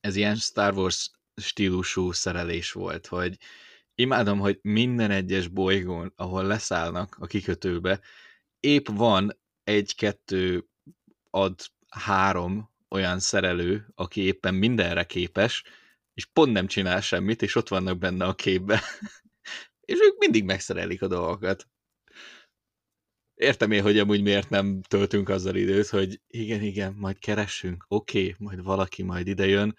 ez 0.00 0.16
ilyen 0.16 0.36
Star 0.36 0.74
Wars 0.74 1.10
stílusú 1.36 2.12
szerelés 2.12 2.72
volt, 2.72 3.06
hogy 3.06 3.38
imádom, 3.94 4.38
hogy 4.38 4.58
minden 4.62 5.10
egyes 5.10 5.48
bolygón, 5.48 6.12
ahol 6.16 6.44
leszállnak 6.46 7.16
a 7.18 7.26
kikötőbe, 7.26 8.00
épp 8.60 8.86
van 8.88 9.38
egy-kettő 9.64 10.68
ad 11.30 11.60
három 11.88 12.70
olyan 12.88 13.18
szerelő, 13.18 13.86
aki 13.94 14.20
éppen 14.20 14.54
mindenre 14.54 15.04
képes, 15.04 15.64
és 16.14 16.24
pont 16.24 16.52
nem 16.52 16.66
csinál 16.66 17.00
semmit, 17.00 17.42
és 17.42 17.54
ott 17.54 17.68
vannak 17.68 17.98
benne 17.98 18.24
a 18.24 18.34
képbe. 18.34 18.82
és 19.90 19.98
ők 20.00 20.18
mindig 20.18 20.44
megszerelik 20.44 21.02
a 21.02 21.06
dolgokat. 21.06 21.68
Értem 23.34 23.70
én, 23.70 23.82
hogy 23.82 23.98
amúgy 23.98 24.22
miért 24.22 24.50
nem 24.50 24.82
töltünk 24.82 25.28
azzal 25.28 25.54
időt, 25.54 25.88
hogy 25.88 26.20
igen, 26.26 26.62
igen, 26.62 26.92
majd 26.92 27.18
keressünk, 27.18 27.84
oké, 27.88 28.18
okay, 28.18 28.34
majd 28.38 28.62
valaki 28.62 29.02
majd 29.02 29.26
idejön, 29.26 29.76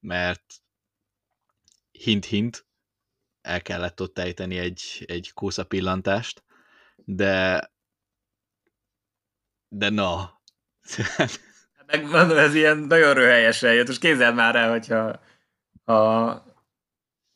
mert 0.00 0.44
hint-hint, 1.90 2.66
el 3.40 3.62
kellett 3.62 4.00
ott 4.00 4.18
ejteni 4.18 4.58
egy, 4.58 5.04
egy 5.06 5.32
kósza 5.32 5.64
pillantást, 5.64 6.44
de 6.96 7.70
de 9.68 9.90
na. 9.90 10.40
Meg 11.86 12.04
mondom, 12.10 12.38
ez 12.38 12.54
ilyen 12.54 12.78
nagyon 12.78 13.14
röhelyesen 13.14 13.74
jött. 13.74 13.86
Most 13.86 14.00
képzeld 14.00 14.34
már 14.34 14.56
el, 14.56 14.70
hogyha 14.70 15.20
ha 15.84 16.44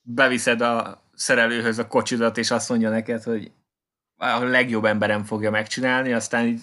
beviszed 0.01 0.61
a 0.61 1.03
szerelőhöz 1.15 1.79
a 1.79 1.87
kocsidat, 1.87 2.37
és 2.39 2.51
azt 2.51 2.69
mondja 2.69 2.91
neked, 2.91 3.23
hogy 3.23 3.53
a 4.17 4.45
legjobb 4.45 4.85
emberem 4.85 5.25
fogja 5.25 5.51
megcsinálni, 5.51 6.13
aztán 6.13 6.47
így 6.47 6.63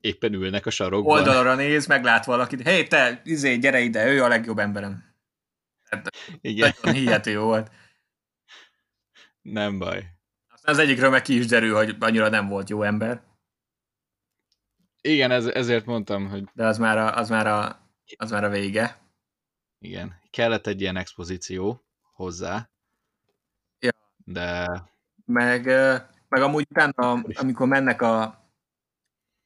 éppen 0.00 0.32
ülnek 0.32 0.66
a 0.66 0.70
sarokban. 0.70 1.18
Oldalra 1.18 1.54
néz, 1.54 1.86
meglát 1.86 2.24
valakit, 2.24 2.68
hé, 2.68 2.86
te, 2.86 3.20
izé, 3.24 3.56
gyere 3.56 3.80
ide, 3.80 4.06
ő 4.06 4.22
a 4.22 4.28
legjobb 4.28 4.58
emberem. 4.58 5.14
Hát, 5.84 6.16
Igen. 6.40 6.72
Nagyon 6.82 7.00
hihető 7.00 7.38
volt. 7.38 7.70
Nem 9.42 9.78
baj. 9.78 10.06
Aztán 10.48 10.74
az 10.74 10.80
egyikről 10.80 11.10
meg 11.10 11.22
ki 11.22 11.36
is 11.36 11.46
derül, 11.46 11.74
hogy 11.74 11.96
annyira 11.98 12.28
nem 12.28 12.48
volt 12.48 12.68
jó 12.68 12.82
ember. 12.82 13.22
Igen, 15.00 15.30
ez, 15.30 15.46
ezért 15.46 15.84
mondtam, 15.84 16.28
hogy... 16.28 16.44
De 16.52 16.66
az 16.66 16.78
már 16.78 16.98
a, 16.98 17.16
az 17.16 17.28
már 17.28 17.46
a, 17.46 17.90
az 18.16 18.30
már 18.30 18.44
a 18.44 18.48
vége. 18.48 18.98
Igen, 19.78 20.20
kellett 20.30 20.66
egy 20.66 20.80
ilyen 20.80 20.96
expozíció 20.96 21.84
hozzá. 22.12 22.70
Ja. 23.78 23.90
De... 24.16 24.66
Meg, 25.28 25.64
meg 26.28 26.42
amúgy 26.42 26.66
utána, 26.70 27.22
amikor 27.34 27.66
mennek 27.66 28.02
a 28.02 28.44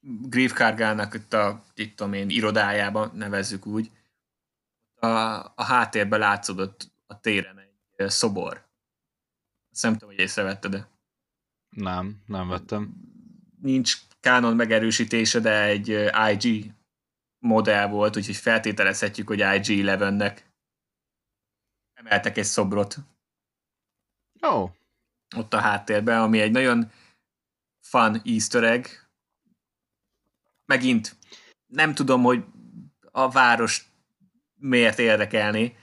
Grief 0.05 0.53
Kargának 0.53 1.15
itt 1.15 1.33
a, 1.33 1.65
itt 1.75 1.97
tudom 1.97 2.13
én, 2.13 2.31
irodájába, 2.31 3.07
nevezzük 3.07 3.67
úgy, 3.67 3.91
a, 4.95 5.07
a 5.55 5.65
háttérben 5.65 6.19
látszódott 6.19 6.91
a 7.07 7.21
téren 7.21 7.59
egy 7.59 8.11
szobor. 8.11 8.67
Azt 9.71 9.83
nem 9.83 9.93
tudom, 9.93 10.09
hogy 10.09 10.19
észrevetted 10.19 10.71
de 10.71 10.89
Nem, 11.69 12.23
nem 12.27 12.49
vettem. 12.49 12.95
Nincs 13.61 13.97
Canon 14.21 14.57
megerősítése, 14.57 15.41
de 15.41 15.63
egy 15.63 15.89
IG 16.33 16.73
modell 17.39 17.89
volt, 17.89 18.17
úgyhogy 18.17 18.37
feltételezhetjük, 18.37 19.29
hogy 19.29 19.39
IG-11-nek 19.39 20.39
emeltek 21.93 22.37
egy 22.37 22.45
szobrot. 22.45 22.97
Ó. 24.47 24.49
Oh. 24.49 24.71
Ott 25.37 25.55
a 25.55 25.61
háttérben, 25.61 26.21
ami 26.21 26.41
egy 26.41 26.51
nagyon 26.51 26.91
fun 27.81 28.21
easter 28.25 28.65
egg. 28.65 28.87
Megint 30.65 31.17
nem 31.67 31.95
tudom, 31.95 32.23
hogy 32.23 32.45
a 33.11 33.31
város 33.31 33.87
miért 34.55 34.99
érdekelni, 34.99 35.77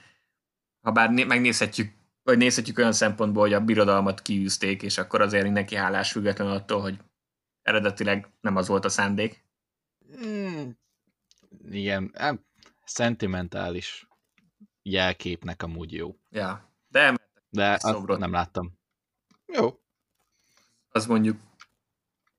ha 0.80 0.92
bár 0.92 1.10
megnézhetjük, 1.10 1.92
vagy 2.22 2.38
nézhetjük 2.38 2.78
olyan 2.78 2.92
szempontból, 2.92 3.42
hogy 3.42 3.52
a 3.52 3.64
birodalmat 3.64 4.22
kiűzték, 4.22 4.82
és 4.82 4.98
akkor 4.98 5.20
azért 5.20 5.44
mindenki 5.44 5.74
hálás 5.74 6.12
független 6.12 6.50
attól, 6.50 6.80
hogy 6.80 6.98
eredetileg 7.62 8.28
nem 8.40 8.56
az 8.56 8.68
volt 8.68 8.84
a 8.84 8.88
szándék. 8.88 9.44
Mm, 10.26 10.70
igen, 11.70 12.14
szentimentális 12.84 14.08
jelképnek 14.82 15.62
amúgy 15.62 15.92
jó. 15.92 16.16
Ja, 16.30 16.74
de 16.88 17.14
de 17.50 17.78
azt 17.80 18.18
nem 18.18 18.32
láttam. 18.32 18.79
Jó. 19.52 19.78
Az 20.88 21.06
mondjuk 21.06 21.40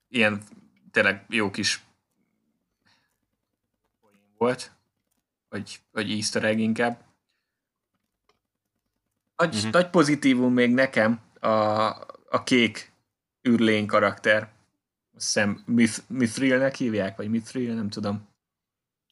ilyen 0.07 0.43
tényleg 0.91 1.25
jó 1.29 1.49
kis 1.49 1.83
volt, 4.37 4.71
vagy, 5.49 5.81
vagy 5.91 6.11
easter 6.11 6.43
egg 6.43 6.59
inkább. 6.59 7.03
Nagy, 9.35 9.55
uh-huh. 9.55 9.71
nagy 9.71 9.89
pozitívum 9.89 10.53
még 10.53 10.73
nekem 10.73 11.21
a, 11.39 11.47
a 12.29 12.43
kék 12.43 12.91
űrlény 13.49 13.85
karakter 13.85 14.51
azt 15.21 15.33
hiszem 15.33 15.63
Mith- 15.65 16.03
Mithrilnek 16.07 16.75
hívják, 16.75 17.17
vagy 17.17 17.29
Mithril, 17.29 17.73
nem 17.73 17.89
tudom. 17.89 18.27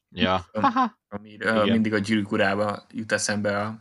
Ja. 0.08 0.46
Ami 1.08 1.36
mindig 1.64 1.92
a 1.94 1.98
gyűrűk 1.98 2.32
urába 2.32 2.86
jut 2.90 3.12
eszembe 3.12 3.62
a, 3.62 3.80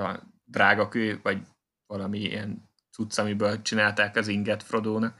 a 0.00 0.22
drága 0.44 0.88
kő, 0.88 1.20
vagy 1.22 1.46
valami 1.92 2.18
ilyen 2.18 2.70
cucc, 2.90 3.18
amiből 3.18 3.62
csinálták 3.62 4.16
az 4.16 4.28
inget 4.28 4.62
Frodónak. 4.62 5.18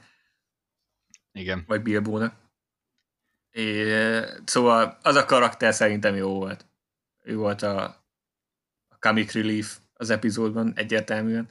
Igen. 1.31 1.63
Vagy 1.67 1.81
Bilbónak. 1.81 2.35
É, 3.51 4.23
szóval 4.45 4.97
az 5.01 5.15
a 5.15 5.25
karakter 5.25 5.73
szerintem 5.73 6.15
jó 6.15 6.33
volt. 6.33 6.65
Ő 7.23 7.35
volt 7.35 7.61
a, 7.61 7.83
a 8.87 8.97
comic 8.99 9.33
relief 9.33 9.77
az 9.93 10.09
epizódban 10.09 10.73
egyértelműen. 10.75 11.49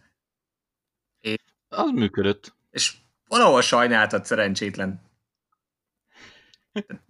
É, 1.21 1.35
az 1.69 1.91
működött. 1.91 2.55
És 2.71 2.97
valahol 3.27 3.63
sajnáltad 3.63 4.25
szerencsétlen. 4.25 5.01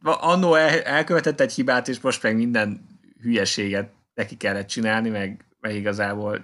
Annó 0.03 0.55
el, 0.55 0.81
elkövetett 0.83 1.41
egy 1.41 1.53
hibát, 1.53 1.89
és 1.89 2.01
most 2.01 2.23
meg 2.23 2.37
minden 2.37 2.99
hülyeséget 3.21 3.93
neki 4.15 4.37
kellett 4.37 4.67
csinálni, 4.67 5.09
meg, 5.09 5.45
meg 5.61 5.75
igazából 5.75 6.43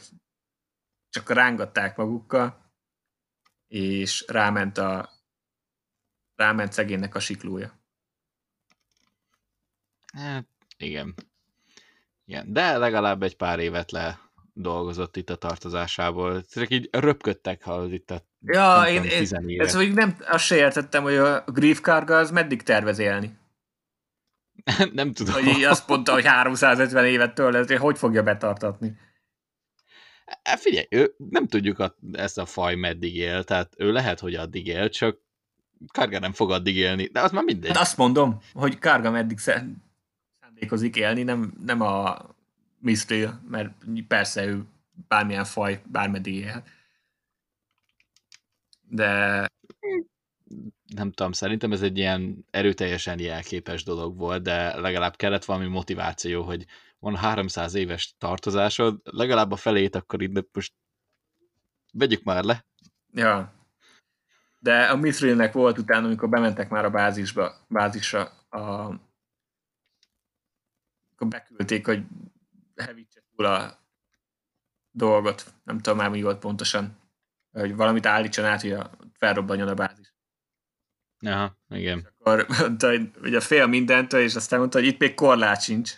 csak 1.10 1.30
rángatták 1.30 1.96
magukkal, 1.96 2.72
és 3.68 4.24
ráment 4.26 4.78
a 4.78 5.10
ráment 6.36 6.72
szegénynek 6.72 7.14
a 7.14 7.20
siklója. 7.20 7.78
Hát, 10.12 10.46
igen. 10.76 11.14
igen. 12.24 12.52
De 12.52 12.76
legalább 12.76 13.22
egy 13.22 13.36
pár 13.36 13.58
évet 13.58 13.90
le 13.90 14.20
dolgozott 14.52 15.16
itt 15.16 15.30
a 15.30 15.36
tartozásából. 15.36 16.44
Csak 16.44 16.70
így 16.70 16.88
röpködtek, 16.92 17.62
ha 17.62 17.72
az 17.72 17.92
itt 17.92 18.10
a 18.10 18.26
Ja, 18.40 18.84
én, 18.88 19.04
én 19.04 19.60
ezt 19.60 19.74
hogy 19.74 19.94
nem, 19.94 20.16
azt 20.20 20.44
se 20.44 20.56
értettem, 20.56 21.02
hogy 21.02 21.14
a 21.14 21.44
Grief 21.46 21.80
Karga 21.80 22.16
az 22.16 22.30
meddig 22.30 22.62
tervez 22.62 22.98
élni. 22.98 23.38
nem 24.92 25.12
tudom. 25.12 25.34
Hogy 25.34 25.46
így 25.46 25.64
azt 25.64 25.88
mondta, 25.88 26.12
hogy 26.12 26.26
350 26.26 27.04
évet 27.04 27.34
tőle, 27.34 27.78
hogy 27.78 27.98
fogja 27.98 28.22
betartatni. 28.22 28.96
Figyelj, 30.42 30.86
ő, 30.90 31.14
nem 31.30 31.46
tudjuk 31.46 31.78
a, 31.78 31.96
ezt 32.12 32.38
a 32.38 32.46
faj 32.46 32.74
meddig 32.74 33.16
él, 33.16 33.44
tehát 33.44 33.74
ő 33.76 33.92
lehet, 33.92 34.20
hogy 34.20 34.34
addig 34.34 34.66
él, 34.66 34.88
csak 34.88 35.18
Karga 35.92 36.18
nem 36.18 36.32
fog 36.32 36.50
addig 36.50 36.76
élni, 36.76 37.04
de 37.06 37.20
az 37.20 37.30
már 37.30 37.44
mindegy. 37.44 37.70
Hát 37.70 37.82
azt 37.82 37.96
mondom, 37.96 38.38
hogy 38.52 38.78
Karga 38.78 39.10
meddig 39.10 39.38
szándékozik 39.38 40.96
élni, 40.96 41.22
nem, 41.22 41.52
nem 41.64 41.80
a 41.80 42.16
Mystery, 42.78 43.28
mert 43.48 43.72
persze 44.08 44.46
ő 44.46 44.64
bármilyen 45.08 45.44
faj, 45.44 45.82
bármeddig 45.86 46.34
él 46.34 46.64
de 48.88 49.46
nem 50.94 51.12
tudom, 51.12 51.32
szerintem 51.32 51.72
ez 51.72 51.82
egy 51.82 51.98
ilyen 51.98 52.44
erőteljesen 52.50 53.20
jelképes 53.20 53.84
dolog 53.84 54.16
volt, 54.16 54.42
de 54.42 54.80
legalább 54.80 55.16
kellett 55.16 55.44
valami 55.44 55.66
motiváció, 55.66 56.42
hogy 56.42 56.66
van 56.98 57.16
300 57.16 57.74
éves 57.74 58.14
tartozásod, 58.18 59.00
legalább 59.02 59.52
a 59.52 59.56
felét 59.56 59.94
akkor 59.94 60.22
itt 60.22 60.48
most 60.52 60.74
vegyük 61.92 62.22
már 62.22 62.44
le. 62.44 62.66
Ja. 63.12 63.52
De 64.58 64.84
a 64.84 64.96
Mithrilnek 64.96 65.52
volt 65.52 65.78
utána, 65.78 66.06
amikor 66.06 66.28
bementek 66.28 66.68
már 66.68 66.84
a 66.84 66.90
bázisba, 66.90 67.54
bázisra, 67.68 68.24
a, 68.48 68.60
akkor 71.12 71.28
beküldték, 71.28 71.86
hogy 71.86 72.02
hevítse 72.76 73.22
túl 73.36 73.46
a 73.46 73.78
dolgot. 74.90 75.54
Nem 75.64 75.78
tudom 75.78 75.98
már, 75.98 76.10
mi 76.10 76.22
volt 76.22 76.38
pontosan 76.38 76.98
hogy 77.52 77.76
valamit 77.76 78.06
állítson 78.06 78.44
át, 78.44 78.60
hogy 78.60 78.72
a, 78.72 78.90
felrobbanjon 79.12 79.68
a 79.68 79.74
bázis. 79.74 80.14
Aha, 81.20 81.56
igen. 81.68 81.98
És 81.98 82.06
akkor 82.18 82.46
mondta, 82.58 82.88
hogy 82.88 83.10
ugye 83.20 83.40
fél 83.40 83.66
mindentől, 83.66 84.20
és 84.20 84.34
aztán 84.34 84.58
mondta, 84.58 84.78
hogy 84.78 84.86
itt 84.86 84.98
még 84.98 85.14
korlát 85.14 85.62
sincs. 85.62 85.94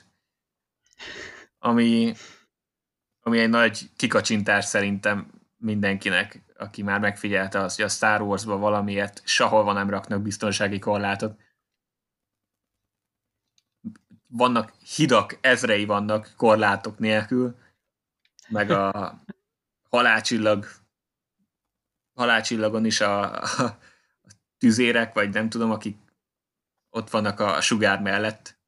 Ami, 1.58 2.14
ami 3.20 3.38
egy 3.38 3.48
nagy 3.48 3.90
kikacsintás 3.96 4.64
szerintem 4.64 5.30
mindenkinek, 5.56 6.42
aki 6.56 6.82
már 6.82 7.00
megfigyelte 7.00 7.58
azt, 7.58 7.76
hogy 7.76 7.84
a 7.84 7.88
Star 7.88 8.20
Wars-ban 8.20 8.60
valamiért 8.60 9.22
sehol 9.24 9.72
nem 9.72 9.90
raknak 9.90 10.22
biztonsági 10.22 10.78
korlátot. 10.78 11.40
Vannak 14.26 14.72
hidak, 14.96 15.38
ezrei 15.40 15.84
vannak 15.84 16.32
korlátok 16.36 16.98
nélkül, 16.98 17.58
meg 18.48 18.70
a 18.70 19.14
halálcsillag 19.88 20.66
halálcsillagon 22.14 22.84
is 22.84 23.00
a, 23.00 23.42
a 23.42 23.78
tüzérek, 24.58 25.14
vagy 25.14 25.30
nem 25.30 25.48
tudom, 25.48 25.70
akik 25.70 25.98
ott 26.90 27.10
vannak 27.10 27.40
a 27.40 27.60
sugár 27.60 28.00
mellett, 28.00 28.58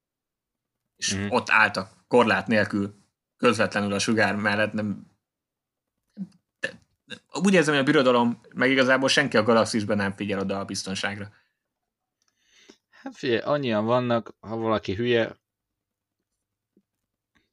és 0.96 1.14
mm. 1.14 1.26
ott 1.28 1.50
álltak 1.50 2.01
korlát 2.12 2.46
nélkül, 2.46 2.94
közvetlenül 3.36 3.92
a 3.92 3.98
sugár 3.98 4.36
mellett, 4.36 4.72
nem 4.72 5.06
úgy 7.32 7.54
érzem, 7.54 7.74
hogy 7.74 7.82
a 7.82 7.86
birodalom, 7.86 8.40
meg 8.54 8.70
igazából 8.70 9.08
senki 9.08 9.36
a 9.36 9.42
galaxisban 9.42 9.96
nem 9.96 10.12
figyel 10.12 10.38
oda 10.38 10.58
a 10.58 10.64
biztonságra. 10.64 11.32
Hát 12.90 13.16
figyelj, 13.16 13.40
annyian 13.40 13.84
vannak, 13.84 14.34
ha 14.40 14.56
valaki 14.56 14.94
hülye, 14.94 15.36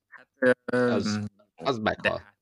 hát, 0.07 0.73
az, 0.73 1.19
az 1.55 1.77
meghal. 1.77 2.17
De 2.17 2.33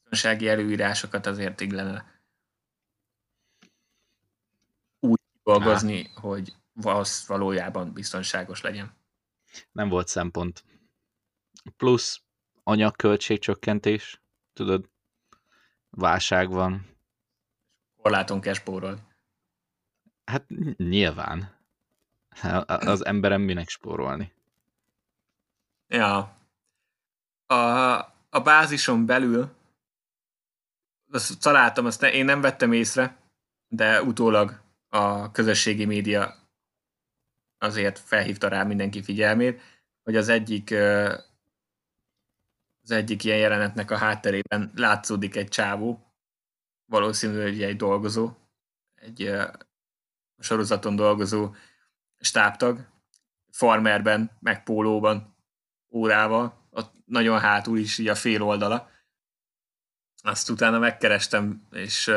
biztonsági 0.00 0.48
előírásokat 0.48 1.26
azért 1.26 1.60
illene 1.60 2.22
úgy 5.00 5.20
dolgozni, 5.42 6.04
Há. 6.04 6.20
hogy 6.20 6.52
az 6.82 7.24
valójában 7.26 7.92
biztonságos 7.92 8.60
legyen. 8.60 8.96
Nem 9.72 9.88
volt 9.88 10.08
szempont. 10.08 10.64
Plusz 11.76 12.22
anyagköltségcsökkentés, 12.62 14.22
tudod, 14.52 14.90
válság 15.90 16.50
van. 16.50 16.86
Korláton 17.96 18.40
kell 18.40 18.54
spórolni. 18.54 19.00
Hát 20.24 20.46
nyilván. 20.76 21.60
Az 22.66 23.04
emberem 23.04 23.40
minek 23.40 23.68
spórolni? 23.68 24.32
Ja. 25.86 26.36
A, 27.46 27.54
a 28.30 28.40
bázison 28.42 29.06
belül 29.06 29.54
azt 31.12 31.40
találtam, 31.40 31.86
azt 31.86 32.00
ne, 32.00 32.12
én 32.12 32.24
nem 32.24 32.40
vettem 32.40 32.72
észre, 32.72 33.16
de 33.68 34.02
utólag 34.02 34.60
a 34.88 35.30
közösségi 35.30 35.84
média 35.84 36.34
azért 37.58 37.98
felhívta 37.98 38.48
rá 38.48 38.62
mindenki 38.62 39.02
figyelmét, 39.02 39.60
hogy 40.02 40.16
az 40.16 40.28
egyik 40.28 40.74
az 42.82 42.90
egyik 42.90 43.24
ilyen 43.24 43.38
jelenetnek 43.38 43.90
a 43.90 43.96
hátterében 43.96 44.72
látszódik 44.74 45.36
egy 45.36 45.48
csávó, 45.48 46.14
valószínűleg 46.84 47.60
egy 47.60 47.76
dolgozó, 47.76 48.30
egy 48.94 49.22
a 49.22 50.42
sorozaton 50.42 50.96
dolgozó 50.96 51.54
stábtag, 52.18 52.86
farmerben, 53.50 54.30
meg 54.40 54.62
pólóban, 54.62 55.36
órával, 55.90 56.66
ott 56.70 56.92
nagyon 57.04 57.40
hátul 57.40 57.78
is 57.78 57.98
így 57.98 58.08
a 58.08 58.14
fél 58.14 58.42
oldala. 58.42 58.90
Azt 60.22 60.50
utána 60.50 60.78
megkerestem, 60.78 61.66
és, 61.70 62.10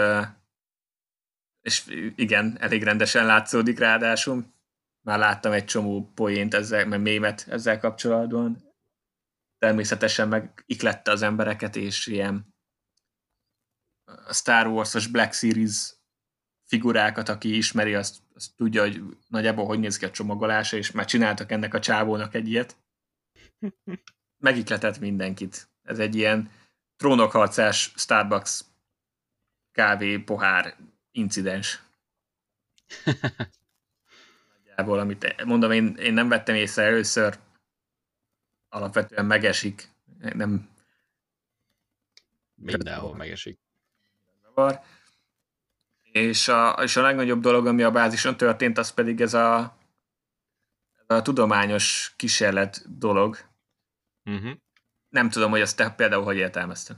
és 1.61 1.83
igen, 2.15 2.57
elég 2.59 2.83
rendesen 2.83 3.25
látszódik 3.25 3.79
ráadásul. 3.79 4.53
Már 5.01 5.19
láttam 5.19 5.51
egy 5.51 5.65
csomó 5.65 6.11
poént 6.13 6.53
ezzel, 6.53 6.85
meg 6.85 7.01
mémet 7.01 7.45
ezzel 7.49 7.79
kapcsolatban. 7.79 8.64
Természetesen 9.65 10.27
meg 10.27 10.63
iklette 10.65 11.11
az 11.11 11.21
embereket, 11.21 11.75
és 11.75 12.07
ilyen 12.07 12.55
Star 14.31 14.67
Wars-os 14.67 15.07
Black 15.07 15.33
Series 15.33 15.93
figurákat, 16.65 17.29
aki 17.29 17.55
ismeri, 17.55 17.95
azt, 17.95 18.17
azt 18.35 18.55
tudja, 18.55 18.81
hogy 18.81 19.01
nagyjából 19.27 19.65
hogy 19.65 19.79
néz 19.79 19.97
ki 19.97 20.05
a 20.05 20.11
csomagolása, 20.11 20.77
és 20.77 20.91
már 20.91 21.05
csináltak 21.05 21.51
ennek 21.51 21.73
a 21.73 21.79
csávónak 21.79 22.33
egy 22.33 22.47
ilyet. 22.47 22.77
Megikletett 24.45 24.99
mindenkit. 24.99 25.69
Ez 25.81 25.99
egy 25.99 26.15
ilyen 26.15 26.51
trónokharcás 26.95 27.93
Starbucks 27.95 28.61
kávé 29.71 30.17
pohár 30.17 30.77
incidens. 31.11 31.83
Nagyjából, 34.57 34.99
amit 34.99 35.43
mondom, 35.45 35.71
én, 35.71 35.95
én 35.95 36.13
nem 36.13 36.27
vettem 36.27 36.55
észre 36.55 36.83
először, 36.83 37.39
alapvetően 38.75 39.25
megesik. 39.25 39.89
Nem... 40.33 40.69
Mindenhol 42.55 43.15
megesik. 43.15 43.59
És 46.01 46.47
a, 46.47 46.69
és 46.81 46.95
a 46.95 47.01
legnagyobb 47.01 47.41
dolog, 47.41 47.67
ami 47.67 47.83
a 47.83 47.91
bázison 47.91 48.37
történt, 48.37 48.77
az 48.77 48.93
pedig 48.93 49.21
ez 49.21 49.33
a, 49.33 49.77
ez 51.07 51.17
a 51.17 51.21
tudományos 51.21 52.13
kísérlet 52.15 52.97
dolog. 52.97 53.37
Uh-huh. 54.25 54.51
Nem 55.09 55.29
tudom, 55.29 55.51
hogy 55.51 55.61
azt 55.61 55.75
te 55.75 55.89
például 55.89 56.23
hogy 56.23 56.37
értelmezted. 56.37 56.97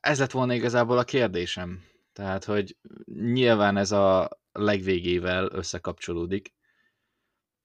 Ez 0.00 0.18
lett 0.18 0.30
volna 0.30 0.54
igazából 0.54 0.98
a 0.98 1.04
kérdésem. 1.04 1.84
Tehát, 2.12 2.44
hogy 2.44 2.76
nyilván 3.14 3.76
ez 3.76 3.92
a 3.92 4.30
legvégével 4.52 5.48
összekapcsolódik, 5.52 6.55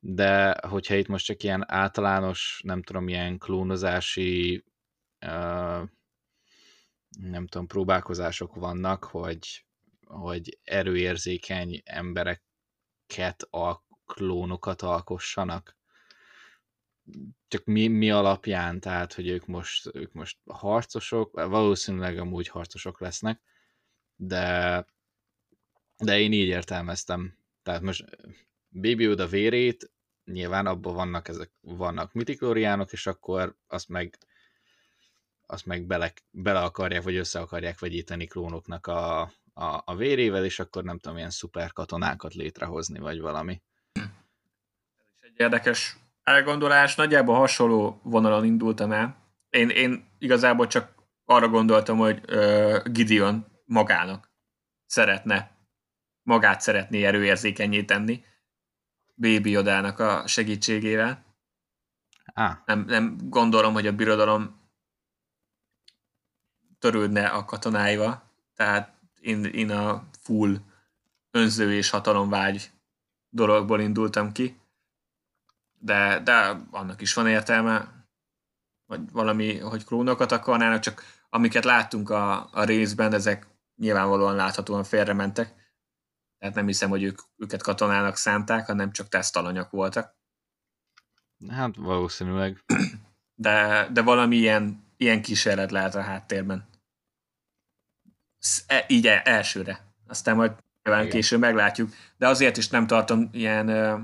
de 0.04 0.58
hogyha 0.68 0.96
itt 0.96 1.08
most 1.08 1.26
csak 1.26 1.44
ilyen 1.44 1.72
általános, 1.72 2.62
nem 2.64 2.84
tudom, 2.84 3.08
ilyen 3.08 3.38
klónozási 3.38 4.64
nem 7.20 7.48
tudom, 7.48 7.68
próbálkozások 7.68 8.56
vannak, 8.56 9.04
hogy, 9.04 9.66
hogy 10.06 10.60
erőérzékeny 10.64 11.82
embereket, 11.86 13.42
a 13.50 13.84
klónokat 14.06 14.82
alkossanak. 14.82 15.78
Csak 17.48 17.66
mi, 17.66 17.88
mi 17.88 18.12
alapján, 18.12 18.80
tehát, 18.80 19.14
hogy 19.14 19.28
ők 19.28 19.46
most, 19.46 19.90
ők 19.94 20.14
most 20.14 20.38
harcosok, 20.46 21.32
valószínűleg 21.32 22.18
amúgy 22.18 22.48
harcosok 22.48 23.00
lesznek, 23.00 23.42
de, 24.16 24.86
de 25.98 26.20
én 26.20 26.34
így 26.34 26.48
értelmeztem. 26.48 27.38
Tehát 27.64 27.82
most 27.82 28.06
Baby 28.72 29.04
Yoda 29.04 29.28
vérét, 29.28 29.92
nyilván 30.26 30.66
abban 30.66 30.94
vannak 30.94 31.28
ezek, 31.28 31.52
vannak 31.62 32.14
mitiklóriánok, 32.14 32.92
és 32.92 33.08
akkor 33.08 33.56
azt 33.68 33.90
meg 33.90 34.18
azt 35.52 35.66
meg 35.66 35.86
bele, 35.86 36.14
bele 36.30 36.60
akarják, 36.60 37.04
vagy 37.04 37.16
össze 37.16 37.40
akarják 37.40 37.80
vegyíteni 37.80 38.26
klónoknak 38.26 38.88
a, 38.88 39.22
a, 39.54 39.82
a 39.86 39.96
vérével, 39.96 40.46
és 40.46 40.60
akkor 40.60 40.84
nem 40.84 41.00
tudom, 41.00 41.18
ilyen 41.18 41.30
szuper 41.30 41.72
katonákat 41.72 42.34
létrehozni, 42.34 43.00
vagy 43.00 43.20
valami. 43.20 43.62
Ez 43.94 44.04
is 45.20 45.28
egy 45.28 45.40
érdekes 45.40 45.98
elgondolás. 46.24 46.96
Nagyjából 46.96 47.36
hasonló 47.36 48.00
vonalon 48.04 48.46
indultam 48.46 48.92
el. 48.92 49.34
Én, 49.50 49.70
én 49.70 50.08
igazából 50.20 50.68
csak 50.68 50.96
arra 51.26 51.48
gondoltam, 51.48 51.98
hogy 51.98 52.22
uh, 52.30 52.84
Gideon 52.84 53.46
magának 53.66 54.32
szeretne, 54.86 55.52
magát 56.24 56.62
szeretné 56.62 57.04
erőérzékenyé 57.04 57.84
tenni, 57.84 58.24
Baby 59.22 59.50
Yodának 59.50 60.00
a 60.00 60.28
segítségével. 60.28 61.24
Ah. 62.34 62.58
Nem, 62.66 62.86
nem 62.88 63.18
gondolom, 63.24 63.74
hogy 63.74 63.88
a 63.88 63.96
birodalom 63.96 64.60
törődne 66.80 67.28
a 67.28 67.46
katonáival, 67.46 68.24
tehát 68.56 68.94
én, 69.20 69.44
én 69.44 69.72
a 69.72 70.04
full 70.20 70.56
önző 71.32 71.74
és 71.74 71.90
hatalomvágy 71.90 72.72
dologból 73.30 73.80
indultam 73.80 74.32
ki, 74.32 74.60
de, 75.80 76.20
de 76.20 76.62
annak 76.72 77.02
is 77.02 77.14
van 77.14 77.28
értelme, 77.28 78.06
vagy 78.86 79.12
valami, 79.12 79.60
hogy 79.60 79.86
klónokat 79.86 80.32
akarnának, 80.32 80.80
csak 80.80 81.04
amiket 81.30 81.64
láttunk 81.64 82.10
a, 82.10 82.50
a 82.52 82.64
részben, 82.64 83.14
ezek 83.14 83.48
nyilvánvalóan 83.76 84.36
láthatóan 84.36 84.84
félrementek, 84.84 85.61
tehát 86.42 86.56
nem 86.56 86.66
hiszem, 86.66 86.90
hogy 86.90 87.04
ők, 87.04 87.20
őket 87.38 87.62
katonának 87.62 88.16
szánták, 88.16 88.66
hanem 88.66 88.92
csak 88.92 89.08
tesztalanyak 89.08 89.72
voltak. 89.72 90.16
Hát 91.50 91.76
valószínűleg. 91.76 92.64
De, 93.36 93.88
de 93.92 94.02
valami 94.02 94.36
ilyen, 94.36 94.84
ilyen 94.98 95.22
kísérlet 95.22 95.72
lehet 95.72 95.96
a 95.96 96.02
háttérben. 96.02 96.68
E, 98.68 98.86
így 98.88 99.08
e, 99.08 99.22
elsőre. 99.26 99.94
Aztán 100.08 100.36
majd 100.36 100.52
nyilván 100.84 101.10
később 101.10 101.40
meglátjuk. 101.40 101.94
De 102.18 102.28
azért 102.28 102.58
is 102.58 102.70
nem 102.70 102.88
tartom 102.88 103.30
ilyen 103.32 103.70
uh, 103.70 104.02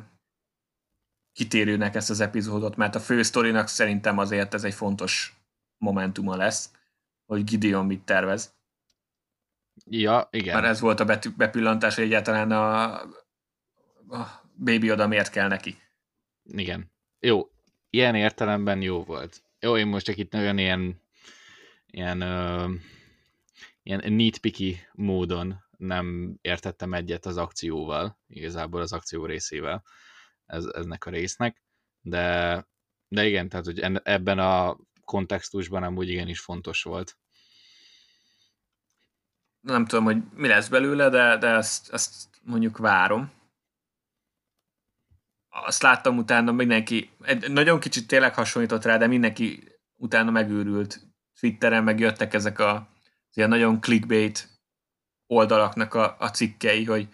kitérőnek 1.31 1.95
ezt 1.95 2.09
az 2.09 2.19
epizódot, 2.19 2.75
mert 2.75 2.95
a 2.95 2.99
fő 2.99 3.21
sztorinak 3.23 3.67
szerintem 3.67 4.17
azért 4.17 4.53
ez 4.53 4.63
egy 4.63 4.73
fontos 4.73 5.37
momentuma 5.77 6.35
lesz, 6.35 6.71
hogy 7.25 7.43
Gideon 7.43 7.85
mit 7.85 8.05
tervez. 8.05 8.56
Ja, 9.85 10.27
igen. 10.31 10.55
Mert 10.55 10.67
ez 10.67 10.79
volt 10.79 10.99
a 10.99 11.05
betű, 11.05 11.29
bepillantás, 11.37 11.95
hogy 11.95 12.03
egyáltalán 12.03 12.51
a, 12.51 12.93
a 14.09 14.43
Baby 14.57 14.91
oda 14.91 15.07
miért 15.07 15.29
kell 15.29 15.47
neki. 15.47 15.77
Igen. 16.43 16.91
Jó, 17.19 17.51
ilyen 17.89 18.15
értelemben 18.15 18.81
jó 18.81 19.03
volt. 19.03 19.43
Jó, 19.59 19.77
én 19.77 19.87
most 19.87 20.05
csak 20.05 20.17
itt 20.17 20.31
nagyon 20.31 20.57
ilyen 20.57 21.01
ilyen 21.85 22.21
uh, 22.21 22.71
ilyen 23.83 24.13
nitpicky 24.13 24.79
módon 24.93 25.65
nem 25.77 26.37
értettem 26.41 26.93
egyet 26.93 27.25
az 27.25 27.37
akcióval, 27.37 28.19
igazából 28.27 28.81
az 28.81 28.93
akció 28.93 29.25
részével, 29.25 29.83
ez, 30.45 30.65
eznek 30.65 31.05
a 31.05 31.09
résznek, 31.09 31.61
de, 32.01 32.67
de 33.07 33.27
igen, 33.27 33.49
tehát 33.49 33.65
hogy 33.65 33.79
ebben 34.03 34.39
a 34.39 34.77
kontextusban 35.03 35.83
amúgy 35.83 36.09
igenis 36.09 36.39
fontos 36.39 36.83
volt, 36.83 37.17
nem 39.61 39.85
tudom, 39.85 40.03
hogy 40.03 40.17
mi 40.35 40.47
lesz 40.47 40.67
belőle, 40.67 41.09
de, 41.09 41.37
de 41.37 41.47
ezt, 41.47 41.93
ezt 41.93 42.29
mondjuk 42.41 42.77
várom. 42.77 43.31
Azt 45.49 45.81
láttam 45.81 46.17
utána 46.17 46.51
mindenki, 46.51 47.09
egy, 47.21 47.51
nagyon 47.51 47.79
kicsit 47.79 48.07
tényleg 48.07 48.33
hasonlított 48.33 48.83
rá, 48.83 48.97
de 48.97 49.07
mindenki 49.07 49.63
utána 49.95 50.31
megőrült. 50.31 50.99
Twitteren 51.39 51.83
megjöttek 51.83 52.33
ezek 52.33 52.59
a 52.59 52.87
ilyen 53.33 53.49
nagyon 53.49 53.81
clickbait 53.81 54.49
oldalaknak 55.27 55.93
a, 55.93 56.15
a 56.19 56.27
cikkei, 56.27 56.85
hogy 56.85 57.07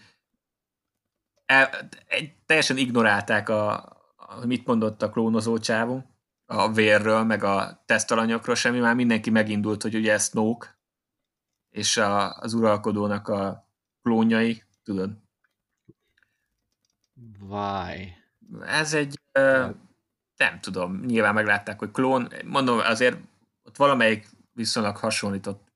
el, 1.45 1.69
egy, 2.07 2.33
teljesen 2.45 2.77
ignorálták 2.77 3.49
a, 3.49 3.73
a, 4.15 4.45
mit 4.45 4.65
mondott 4.65 5.01
a 5.01 5.09
klónozó 5.09 5.57
csávó, 5.57 6.05
a 6.45 6.71
vérről, 6.71 7.23
meg 7.23 7.43
a 7.43 7.83
tesztalanyokról, 7.85 8.55
semmi, 8.55 8.79
már 8.79 8.95
mindenki 8.95 9.29
megindult, 9.29 9.81
hogy 9.81 9.95
ugye 9.95 10.13
ez 10.13 10.27
Snoke, 10.27 10.72
és 11.73 11.97
a, 11.97 12.37
az 12.37 12.53
uralkodónak 12.53 13.27
a 13.27 13.67
klónjai, 14.01 14.63
tudod? 14.83 15.11
Why? 17.39 18.15
Ez 18.61 18.93
egy, 18.93 19.19
uh, 19.39 19.75
nem 20.35 20.59
tudom, 20.61 20.99
nyilván 21.05 21.33
meglátták, 21.33 21.79
hogy 21.79 21.91
klón, 21.91 22.27
mondom, 22.45 22.79
azért 22.79 23.17
ott 23.63 23.75
valamelyik 23.75 24.29
viszonylag 24.51 24.97
hasonlított 24.97 25.71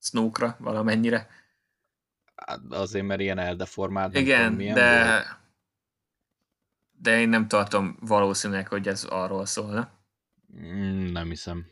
Snoke-ra 0.00 0.56
valamennyire. 0.58 1.28
Hát 2.34 2.60
azért, 2.68 3.06
mert 3.06 3.20
ilyen 3.20 3.38
eldeformált. 3.38 4.16
Igen, 4.16 4.56
tudom, 4.56 4.74
de, 4.74 5.04
volt. 5.04 5.38
de 6.92 7.20
én 7.20 7.28
nem 7.28 7.48
tartom 7.48 7.96
valószínűleg, 8.00 8.68
hogy 8.68 8.88
ez 8.88 9.04
arról 9.04 9.46
szólna. 9.46 9.90
Mm, 10.56 11.12
nem 11.12 11.28
hiszem. 11.28 11.66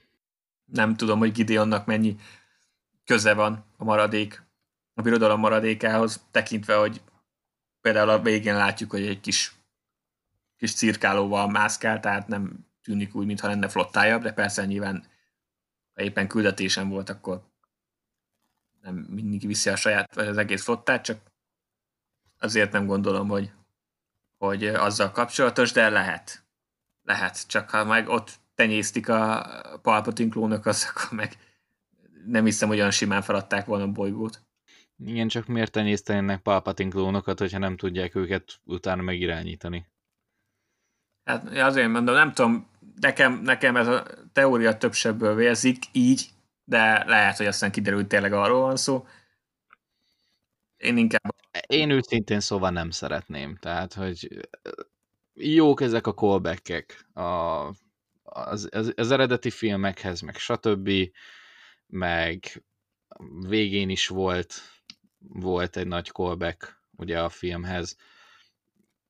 Nem 0.65 0.97
tudom, 0.97 1.19
hogy 1.19 1.33
Gideonnak 1.33 1.87
mennyi 1.87 2.17
köze 3.05 3.35
van 3.35 3.65
a 3.77 3.85
maradék, 3.85 4.43
a 4.95 5.03
birodalom 5.03 5.41
maradékához, 5.41 6.27
tekintve, 6.31 6.75
hogy 6.75 7.03
például 7.81 8.09
a 8.09 8.23
végén 8.23 8.57
látjuk, 8.57 8.91
hogy 8.91 9.07
egy 9.07 9.21
kis, 9.21 9.53
kis 10.57 10.75
cirkálóval 10.75 11.49
mászkál, 11.49 12.01
tehát 12.01 12.29
nem 12.29 12.67
tűnik 12.83 13.15
úgy, 13.15 13.27
mintha 13.27 13.49
lenne 13.49 13.69
flottája, 13.69 14.19
de 14.19 14.33
persze 14.33 14.65
nyilván 14.65 15.07
ha 15.95 16.03
éppen 16.03 16.29
küldetésen 16.29 16.89
volt, 16.89 17.09
akkor 17.09 17.43
nem 18.81 18.95
mindig 18.95 19.47
viszi 19.47 19.69
a 19.69 19.77
saját, 19.77 20.15
vagy 20.15 20.27
az 20.27 20.37
egész 20.37 20.63
flottát, 20.63 21.05
csak 21.05 21.21
azért 22.39 22.73
nem 22.73 22.87
gondolom, 22.87 23.29
hogy, 23.29 23.53
hogy 24.39 24.67
azzal 24.67 25.11
kapcsolatos, 25.11 25.73
de 25.73 25.89
lehet. 25.89 26.45
Lehet, 27.03 27.47
csak 27.47 27.71
ha 27.71 27.85
meg 27.85 28.09
ott 28.09 28.41
tenyésztik 28.55 29.09
a 29.09 29.79
Palpatine 29.83 30.31
klónok, 30.31 30.67
az 30.67 30.87
akkor 30.91 31.19
meg 31.19 31.37
nem 32.27 32.45
hiszem, 32.45 32.69
hogy 32.69 32.79
olyan 32.79 32.91
simán 32.91 33.23
feladták 33.23 33.67
volna 33.67 33.85
a 33.85 33.93
bolygót. 33.93 34.43
Igen, 35.07 35.29
csak 35.29 35.47
miért 35.47 35.73
tenyésztenének 35.73 36.43
Palpatine 36.43 36.91
klónokat, 36.91 37.39
hogyha 37.39 37.59
nem 37.59 37.77
tudják 37.77 38.15
őket 38.15 38.61
utána 38.65 39.03
megirányítani? 39.03 39.87
Hát 41.25 41.49
azért 41.49 41.89
mondom, 41.89 42.15
nem 42.15 42.33
tudom, 42.33 42.67
nekem, 43.01 43.33
nekem 43.33 43.77
ez 43.77 43.87
a 43.87 44.07
teória 44.33 44.77
többsebből 44.77 45.35
vérzik, 45.35 45.85
így, 45.93 46.29
de 46.65 47.05
lehet, 47.05 47.37
hogy 47.37 47.47
aztán 47.47 47.71
kiderült, 47.71 48.09
tényleg 48.09 48.33
arról 48.33 48.61
van 48.61 48.77
szó. 48.77 49.07
Én 50.77 50.97
inkább... 50.97 51.35
Én 51.67 51.91
őszintén 51.91 52.41
szóval 52.41 52.71
nem 52.71 52.91
szeretném. 52.91 53.57
Tehát, 53.57 53.95
hogy 53.95 54.49
jók 55.35 55.81
ezek 55.81 56.07
a 56.07 56.15
callback 56.15 57.07
a, 57.15 57.23
az, 58.23 58.69
az, 58.71 58.93
az 58.97 59.11
eredeti 59.11 59.51
filmekhez, 59.51 60.21
meg 60.21 60.37
stb 60.37 60.91
meg 61.93 62.65
végén 63.49 63.89
is 63.89 64.07
volt, 64.07 64.55
volt 65.19 65.77
egy 65.77 65.87
nagy 65.87 66.11
callback 66.11 66.83
ugye 66.97 67.23
a 67.23 67.29
filmhez, 67.29 67.97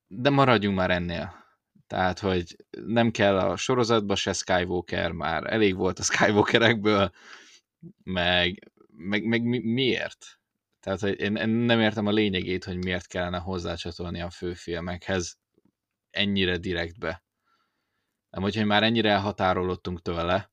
de 0.06 0.30
maradjunk 0.30 0.76
már 0.76 0.90
ennél. 0.90 1.44
Tehát, 1.86 2.18
hogy 2.18 2.56
nem 2.70 3.10
kell 3.10 3.38
a 3.38 3.56
sorozatba 3.56 4.14
se 4.14 4.32
Skywalker, 4.32 5.12
már 5.12 5.52
elég 5.52 5.76
volt 5.76 5.98
a 5.98 6.02
Skywalkerekből, 6.02 7.12
meg, 8.02 8.72
meg, 8.96 9.24
meg 9.24 9.42
mi, 9.42 9.58
miért? 9.58 10.40
Tehát, 10.80 11.00
hogy 11.00 11.20
én, 11.20 11.32
nem 11.48 11.80
értem 11.80 12.06
a 12.06 12.10
lényegét, 12.10 12.64
hogy 12.64 12.76
miért 12.76 13.06
kellene 13.06 13.38
hozzácsatolni 13.38 14.20
a 14.20 14.30
főfilmekhez 14.30 15.38
ennyire 16.10 16.56
direktbe. 16.56 17.24
Nem, 18.30 18.42
hogyha 18.42 18.64
már 18.64 18.82
ennyire 18.82 19.10
elhatárolódtunk 19.10 20.02
tőle, 20.02 20.51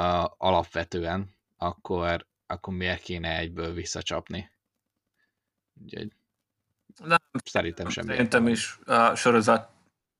a, 0.00 0.34
alapvetően, 0.38 1.30
akkor, 1.56 2.26
akkor 2.46 2.74
miért 2.74 3.02
kéne 3.02 3.36
egyből 3.36 3.72
visszacsapni? 3.72 4.50
Úgyhogy 5.82 6.12
nem, 7.04 7.18
szerintem 7.44 7.88
sem. 7.88 8.06
Szerintem 8.06 8.48
is 8.48 8.78
a 8.84 9.14
sorozat, 9.14 9.70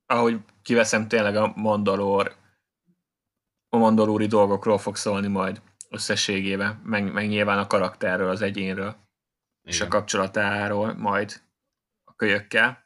ahogy 0.07 0.40
kiveszem 0.62 1.09
tényleg 1.09 1.37
a 1.37 1.53
Mandalor, 1.57 2.37
a 3.69 3.77
mandalóri 3.77 4.27
dolgokról 4.27 4.79
fog 4.79 4.97
szólni 4.97 5.27
majd 5.27 5.62
összességében, 5.88 6.81
meg, 6.85 7.12
meg 7.12 7.29
nyilván 7.29 7.59
a 7.59 7.66
karakterről, 7.66 8.31
az 8.31 8.43
egyénről, 8.43 8.88
Igen. 8.88 9.01
és 9.62 9.81
a 9.81 9.88
kapcsolatáról 9.88 10.95
majd 10.95 11.43
a 12.05 12.14
kölyökkel. 12.14 12.85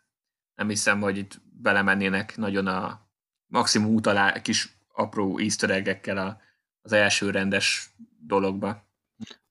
Nem 0.54 0.68
hiszem, 0.68 1.00
hogy 1.00 1.16
itt 1.16 1.40
belemennének 1.44 2.36
nagyon 2.36 2.66
a 2.66 3.08
maximum 3.46 3.94
utalá, 3.94 4.40
kis 4.42 4.78
apró 4.92 5.38
easter 5.38 5.70
a 6.18 6.42
az 6.84 6.92
első 6.92 7.30
rendes 7.30 7.90
dologba. 8.18 8.84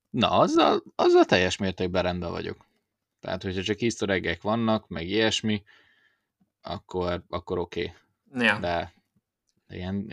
Na, 0.10 0.30
azzal, 0.30 0.84
azzal 0.96 1.26
teljes 1.26 1.58
mértékben 1.58 2.04
rendben 2.04 2.32
vagyok. 2.32 2.66
Tehát, 3.20 3.44
hogyha 3.44 3.62
csak 3.62 3.82
easter 3.82 4.38
vannak, 4.42 4.88
meg 4.88 5.08
ilyesmi, 5.08 5.64
akkor, 6.62 7.24
akkor 7.30 7.58
oké. 7.58 7.94
Okay. 8.32 8.46
Ja. 8.46 8.60
De 8.60 8.94
ilyen 9.68 10.08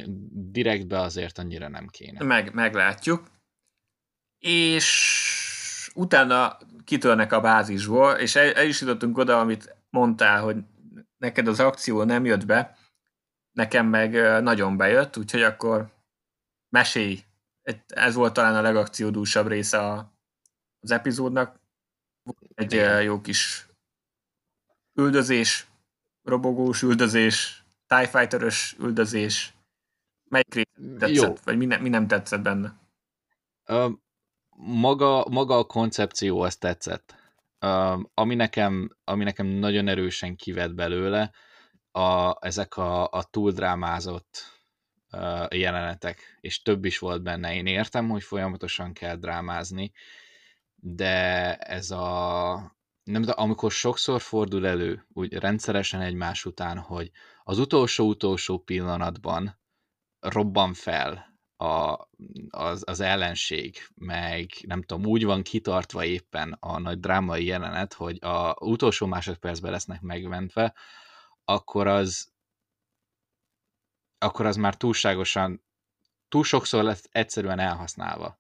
direktbe 0.50 1.00
azért 1.00 1.38
annyira 1.38 1.68
nem 1.68 1.87
kéne. 1.87 2.24
Meg, 2.24 2.54
meglátjuk. 2.54 3.30
És 4.38 5.90
utána 5.94 6.59
kitörnek 6.85 7.33
a 7.33 7.40
bázisból, 7.40 8.12
és 8.12 8.37
el, 8.37 8.52
el 8.52 8.66
is 8.66 8.80
jutottunk 8.80 9.18
oda, 9.18 9.40
amit 9.40 9.76
mondtál, 9.90 10.42
hogy 10.42 10.56
neked 11.18 11.48
az 11.48 11.61
akció 11.61 12.02
nem 12.02 12.24
jött 12.24 12.46
be, 12.46 12.76
nekem 13.52 13.87
meg 13.87 14.12
nagyon 14.42 14.76
bejött, 14.76 15.16
úgyhogy 15.16 15.42
akkor 15.42 15.90
mesélj. 16.70 17.24
Ez 17.87 18.14
volt 18.14 18.33
talán 18.33 18.54
a 18.54 18.61
legakciódúsabb 18.61 19.46
része 19.46 20.11
az 20.80 20.90
epizódnak. 20.90 21.61
Egy 22.54 22.72
Igen. 22.72 23.02
jó 23.02 23.20
kis 23.20 23.66
üldözés, 24.94 25.66
robogós 26.22 26.83
üldözés, 26.83 27.64
TIE 27.87 28.06
fighter 28.06 28.52
üldözés. 28.78 29.54
Melyik 30.24 30.54
része 30.54 30.98
tetszett, 30.98 31.16
jó. 31.16 31.35
vagy 31.44 31.56
mi, 31.56 31.66
ne, 31.66 31.76
mi 31.76 31.88
nem 31.88 32.06
tetszett 32.06 32.40
benne? 32.40 32.78
Uh, 33.66 33.92
maga, 34.56 35.26
maga 35.30 35.59
a 35.59 35.64
koncepció 35.64 36.40
azt 36.40 36.61
tetszett. 36.61 37.14
Uh, 37.61 38.00
ami, 38.14 38.35
nekem, 38.35 38.96
ami 39.04 39.24
nekem 39.24 39.46
nagyon 39.46 39.88
erősen 39.88 40.37
kivett 40.37 40.74
belőle, 40.74 41.30
a, 41.92 42.37
ezek 42.46 42.76
a, 42.76 43.09
a 43.09 43.22
túldrámázott 43.22 44.60
jelenetek, 45.51 46.38
és 46.40 46.62
több 46.62 46.85
is 46.85 46.99
volt 46.99 47.23
benne. 47.23 47.55
Én 47.55 47.66
értem, 47.66 48.09
hogy 48.09 48.23
folyamatosan 48.23 48.92
kell 48.92 49.16
drámázni, 49.16 49.92
de 50.75 51.57
ez 51.57 51.90
a 51.90 52.79
nem, 53.05 53.23
de 53.23 53.33
amikor 53.33 53.70
sokszor 53.70 54.20
fordul 54.20 54.66
elő, 54.66 55.07
úgy 55.12 55.33
rendszeresen 55.33 56.01
egymás 56.01 56.44
után, 56.44 56.79
hogy 56.79 57.11
az 57.42 57.59
utolsó-utolsó 57.59 58.59
pillanatban 58.59 59.61
robban 60.20 60.75
fel 60.75 61.31
a, 61.57 62.09
az, 62.51 62.83
az 62.87 63.01
ellenség, 63.01 63.77
meg 63.94 64.51
nem 64.66 64.83
tudom, 64.83 65.07
úgy 65.07 65.25
van 65.25 65.42
kitartva 65.42 66.05
éppen 66.05 66.57
a 66.61 66.79
nagy 66.79 67.01
drámai 67.01 67.44
jelenet, 67.44 67.92
hogy 67.92 68.18
a 68.20 68.57
utolsó 68.61 69.07
másodpercben 69.07 69.70
lesznek 69.70 70.01
megmentve, 70.01 70.75
akkor 71.44 71.87
az, 71.87 72.33
akkor 74.22 74.46
az 74.46 74.56
már 74.56 74.76
túlságosan, 74.76 75.62
túl 76.28 76.44
sokszor 76.44 76.83
lesz 76.83 77.09
egyszerűen 77.12 77.59
elhasználva. 77.59 78.38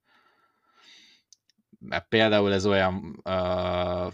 Mert 1.78 2.08
például 2.08 2.52
ez 2.52 2.66
olyan, 2.66 3.20
uh, 3.24 4.12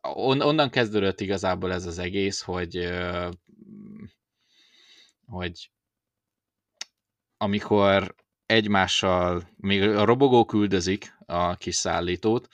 on, 0.00 0.40
onnan 0.40 0.70
kezdődött 0.70 1.20
igazából 1.20 1.72
ez 1.72 1.86
az 1.86 1.98
egész, 1.98 2.40
hogy 2.40 2.76
uh, 2.78 3.32
hogy 5.26 5.70
amikor 7.36 8.14
egymással, 8.46 9.48
még 9.56 9.82
a 9.82 10.04
robogó 10.04 10.44
küldözik 10.44 11.16
a 11.26 11.54
kis 11.54 11.74
szállítót, 11.74 12.48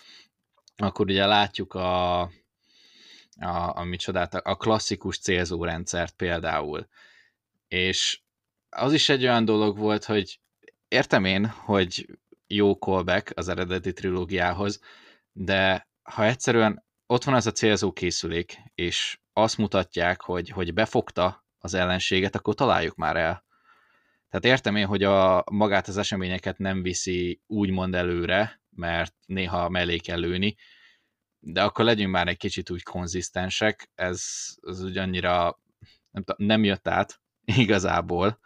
akkor 0.76 1.06
ugye 1.06 1.26
látjuk 1.26 1.74
a, 1.74 2.20
a, 2.20 2.30
a, 3.74 3.82
micsodát, 3.84 4.34
a 4.34 4.56
klasszikus 4.56 5.18
célzórendszert 5.18 6.14
például 6.16 6.88
és 7.72 8.20
az 8.68 8.92
is 8.92 9.08
egy 9.08 9.22
olyan 9.22 9.44
dolog 9.44 9.78
volt, 9.78 10.04
hogy 10.04 10.40
értem 10.88 11.24
én, 11.24 11.46
hogy 11.46 12.18
jó 12.46 12.72
callback 12.72 13.32
az 13.38 13.48
eredeti 13.48 13.92
trilógiához, 13.92 14.80
de 15.32 15.88
ha 16.02 16.24
egyszerűen 16.24 16.84
ott 17.06 17.24
van 17.24 17.34
az 17.34 17.46
a 17.46 17.52
célzó 17.52 17.92
készülék, 17.92 18.58
és 18.74 19.18
azt 19.32 19.58
mutatják, 19.58 20.20
hogy, 20.20 20.48
hogy 20.48 20.74
befogta 20.74 21.46
az 21.58 21.74
ellenséget, 21.74 22.34
akkor 22.34 22.54
találjuk 22.54 22.94
már 22.94 23.16
el. 23.16 23.44
Tehát 24.28 24.44
értem 24.44 24.76
én, 24.76 24.86
hogy 24.86 25.02
a 25.02 25.44
magát 25.50 25.88
az 25.88 25.96
eseményeket 25.96 26.58
nem 26.58 26.82
viszi 26.82 27.42
úgymond 27.46 27.94
előre, 27.94 28.62
mert 28.70 29.14
néha 29.26 29.68
mellé 29.68 29.96
kell 29.96 30.18
lőni, 30.18 30.56
de 31.38 31.62
akkor 31.62 31.84
legyünk 31.84 32.12
már 32.12 32.28
egy 32.28 32.36
kicsit 32.36 32.70
úgy 32.70 32.82
konzisztensek, 32.82 33.90
ez, 33.94 34.24
ez 34.62 34.82
ugyannyira 34.82 35.60
nem, 36.10 36.24
nem 36.36 36.64
jött 36.64 36.88
át 36.88 37.21
igazából, 37.44 38.38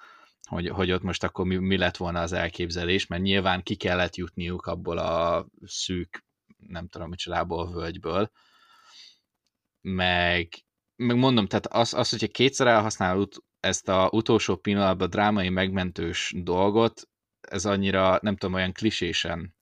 hogy, 0.48 0.68
hogy 0.68 0.92
ott 0.92 1.02
most 1.02 1.24
akkor 1.24 1.46
mi, 1.46 1.56
mi 1.56 1.76
lett 1.76 1.96
volna 1.96 2.20
az 2.20 2.32
elképzelés, 2.32 3.06
mert 3.06 3.22
nyilván 3.22 3.62
ki 3.62 3.74
kellett 3.74 4.16
jutniuk 4.16 4.66
abból 4.66 4.98
a 4.98 5.46
szűk, 5.64 6.24
nem 6.56 6.88
tudom, 6.88 7.09
micsodából 7.09 7.72
völgyből, 7.72 8.30
meg, 9.80 10.48
meg 10.96 11.16
mondom, 11.16 11.46
tehát 11.46 11.66
az, 11.66 11.94
az 11.94 12.11
hogyha 12.11 12.26
kétszer 12.26 12.66
elhasználod 12.66 13.32
ezt 13.61 13.88
a 13.88 14.09
utolsó 14.12 14.56
pillanatban 14.56 15.11
drámai 15.11 15.48
megmentős 15.48 16.32
dolgot, 16.37 17.09
ez 17.40 17.64
annyira, 17.64 18.18
nem 18.22 18.37
tudom, 18.37 18.54
olyan 18.54 18.72
klisésen, 18.72 19.56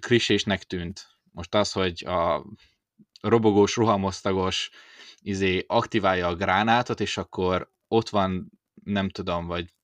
klisésnek 0.00 0.62
tűnt. 0.62 1.18
Most 1.32 1.54
az, 1.54 1.72
hogy 1.72 2.04
a 2.04 2.44
robogós, 3.20 3.76
rohamosztagos 3.76 4.70
izé 5.20 5.64
aktiválja 5.66 6.26
a 6.26 6.34
gránátot, 6.34 7.00
és 7.00 7.16
akkor 7.16 7.72
ott 7.90 8.08
van, 8.08 8.50
nem 8.84 9.08
tudom, 9.08 9.46
vagy 9.46 9.74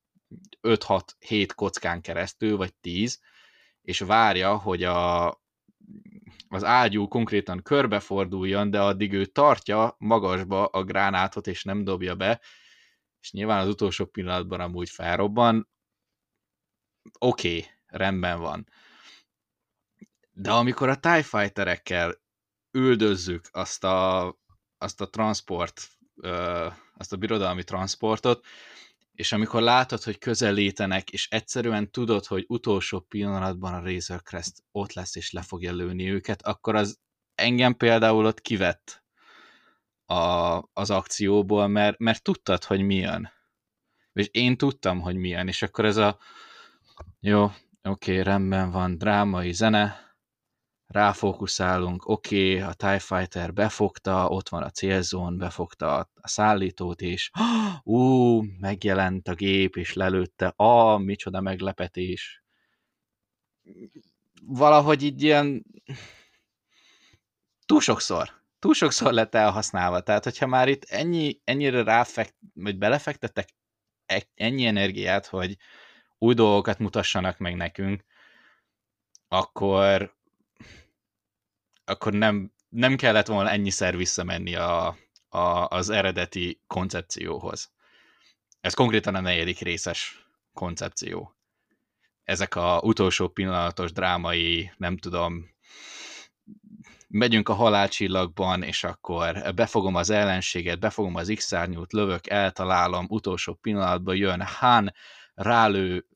5-6-7 0.62 1.50
kockán 1.54 2.00
keresztül, 2.00 2.56
vagy 2.56 2.74
10, 2.74 3.20
és 3.82 3.98
várja, 3.98 4.56
hogy 4.56 4.82
a, 4.82 5.26
az 6.48 6.64
ágyú 6.64 7.08
konkrétan 7.08 7.62
körbeforduljon, 7.62 8.70
de 8.70 8.80
addig 8.80 9.12
ő 9.12 9.26
tartja 9.26 9.94
magasba 9.98 10.66
a 10.66 10.84
gránátot, 10.84 11.46
és 11.46 11.64
nem 11.64 11.84
dobja 11.84 12.14
be, 12.14 12.40
és 13.20 13.32
nyilván 13.32 13.60
az 13.60 13.68
utolsó 13.68 14.04
pillanatban 14.06 14.60
amúgy 14.60 14.90
felrobban, 14.90 15.68
oké, 17.18 17.58
okay, 17.58 17.70
rendben 17.86 18.40
van. 18.40 18.68
De 20.32 20.52
amikor 20.52 20.88
a 20.88 21.00
TIE 21.00 21.22
Fighterekkel 21.22 22.14
üldözzük 22.70 23.48
azt 23.52 23.84
a, 23.84 24.26
azt 24.78 25.00
a 25.00 25.10
transport, 25.10 25.95
azt 26.96 27.12
a 27.12 27.16
birodalmi 27.16 27.64
transportot, 27.64 28.44
és 29.12 29.32
amikor 29.32 29.62
látod, 29.62 30.02
hogy 30.02 30.18
közelítenek, 30.18 31.10
és 31.10 31.28
egyszerűen 31.30 31.90
tudod, 31.90 32.26
hogy 32.26 32.44
utolsó 32.48 33.00
pillanatban 33.00 33.74
a 33.74 33.82
Razor 33.84 34.22
Crest 34.22 34.64
ott 34.72 34.92
lesz, 34.92 35.16
és 35.16 35.32
le 35.32 35.42
fogja 35.42 35.72
lőni 35.72 36.10
őket, 36.10 36.42
akkor 36.42 36.74
az 36.74 36.98
engem 37.34 37.76
például 37.76 38.26
ott 38.26 38.40
kivett 38.40 39.04
a, 40.06 40.62
az 40.72 40.90
akcióból, 40.90 41.66
mert, 41.66 41.98
mert 41.98 42.22
tudtad, 42.22 42.64
hogy 42.64 42.80
mi 42.80 42.94
jön. 42.94 43.32
És 44.12 44.28
én 44.30 44.56
tudtam, 44.56 45.00
hogy 45.00 45.16
mi 45.16 45.28
jön, 45.28 45.48
és 45.48 45.62
akkor 45.62 45.84
ez 45.84 45.96
a 45.96 46.18
jó, 47.20 47.44
oké, 47.44 47.60
okay, 47.82 48.22
rendben 48.22 48.70
van, 48.70 48.98
drámai 48.98 49.52
zene, 49.52 50.05
ráfókuszálunk, 50.86 52.08
oké, 52.08 52.56
okay, 52.56 52.68
a 52.68 52.72
TIE 52.72 52.98
Fighter 52.98 53.52
befogta, 53.52 54.28
ott 54.28 54.48
van 54.48 54.62
a 54.62 54.70
célzón, 54.70 55.38
befogta 55.38 55.96
a, 55.96 56.10
szállítót, 56.22 57.00
és 57.00 57.30
ú, 57.82 58.42
megjelent 58.60 59.28
a 59.28 59.34
gép, 59.34 59.76
és 59.76 59.92
lelőtte, 59.92 60.46
a, 60.46 60.98
micsoda 60.98 61.40
meglepetés. 61.40 62.42
Valahogy 64.42 65.02
így 65.02 65.22
ilyen 65.22 65.64
túl 67.66 67.80
sokszor, 67.80 68.30
túl 68.58 68.74
sokszor 68.74 69.12
lett 69.12 69.34
elhasználva, 69.34 70.00
tehát 70.00 70.24
hogyha 70.24 70.46
már 70.46 70.68
itt 70.68 70.84
ennyi, 70.84 71.40
ennyire 71.44 71.82
ráfekt, 71.82 72.34
vagy 72.54 72.78
belefektettek 72.78 73.48
e, 74.06 74.22
ennyi 74.34 74.66
energiát, 74.66 75.26
hogy 75.26 75.56
új 76.18 76.34
dolgokat 76.34 76.78
mutassanak 76.78 77.38
meg 77.38 77.56
nekünk, 77.56 78.04
akkor 79.28 80.15
akkor 81.86 82.12
nem, 82.12 82.52
nem 82.68 82.96
kellett 82.96 83.26
volna 83.26 83.50
ennyiszer 83.50 83.96
visszamenni 83.96 84.54
a, 84.54 84.96
a, 85.28 85.66
az 85.68 85.90
eredeti 85.90 86.60
koncepcióhoz. 86.66 87.72
Ez 88.60 88.74
konkrétan 88.74 89.14
a 89.14 89.20
negyedik 89.20 89.58
részes 89.58 90.28
koncepció. 90.52 91.36
Ezek 92.24 92.54
a 92.54 92.80
utolsó 92.82 93.28
pillanatos 93.28 93.92
drámai, 93.92 94.72
nem 94.76 94.96
tudom, 94.96 95.54
megyünk 97.08 97.48
a 97.48 97.54
halálcsillagban, 97.54 98.62
és 98.62 98.84
akkor 98.84 99.54
befogom 99.54 99.94
az 99.94 100.10
ellenséget, 100.10 100.78
befogom 100.78 101.14
az 101.14 101.32
X-szárnyút, 101.34 101.92
lövök, 101.92 102.26
eltalálom, 102.26 103.06
utolsó 103.08 103.54
pillanatban 103.54 104.16
jön 104.16 104.42
Han, 104.42 104.92
rálő, 105.34 106.06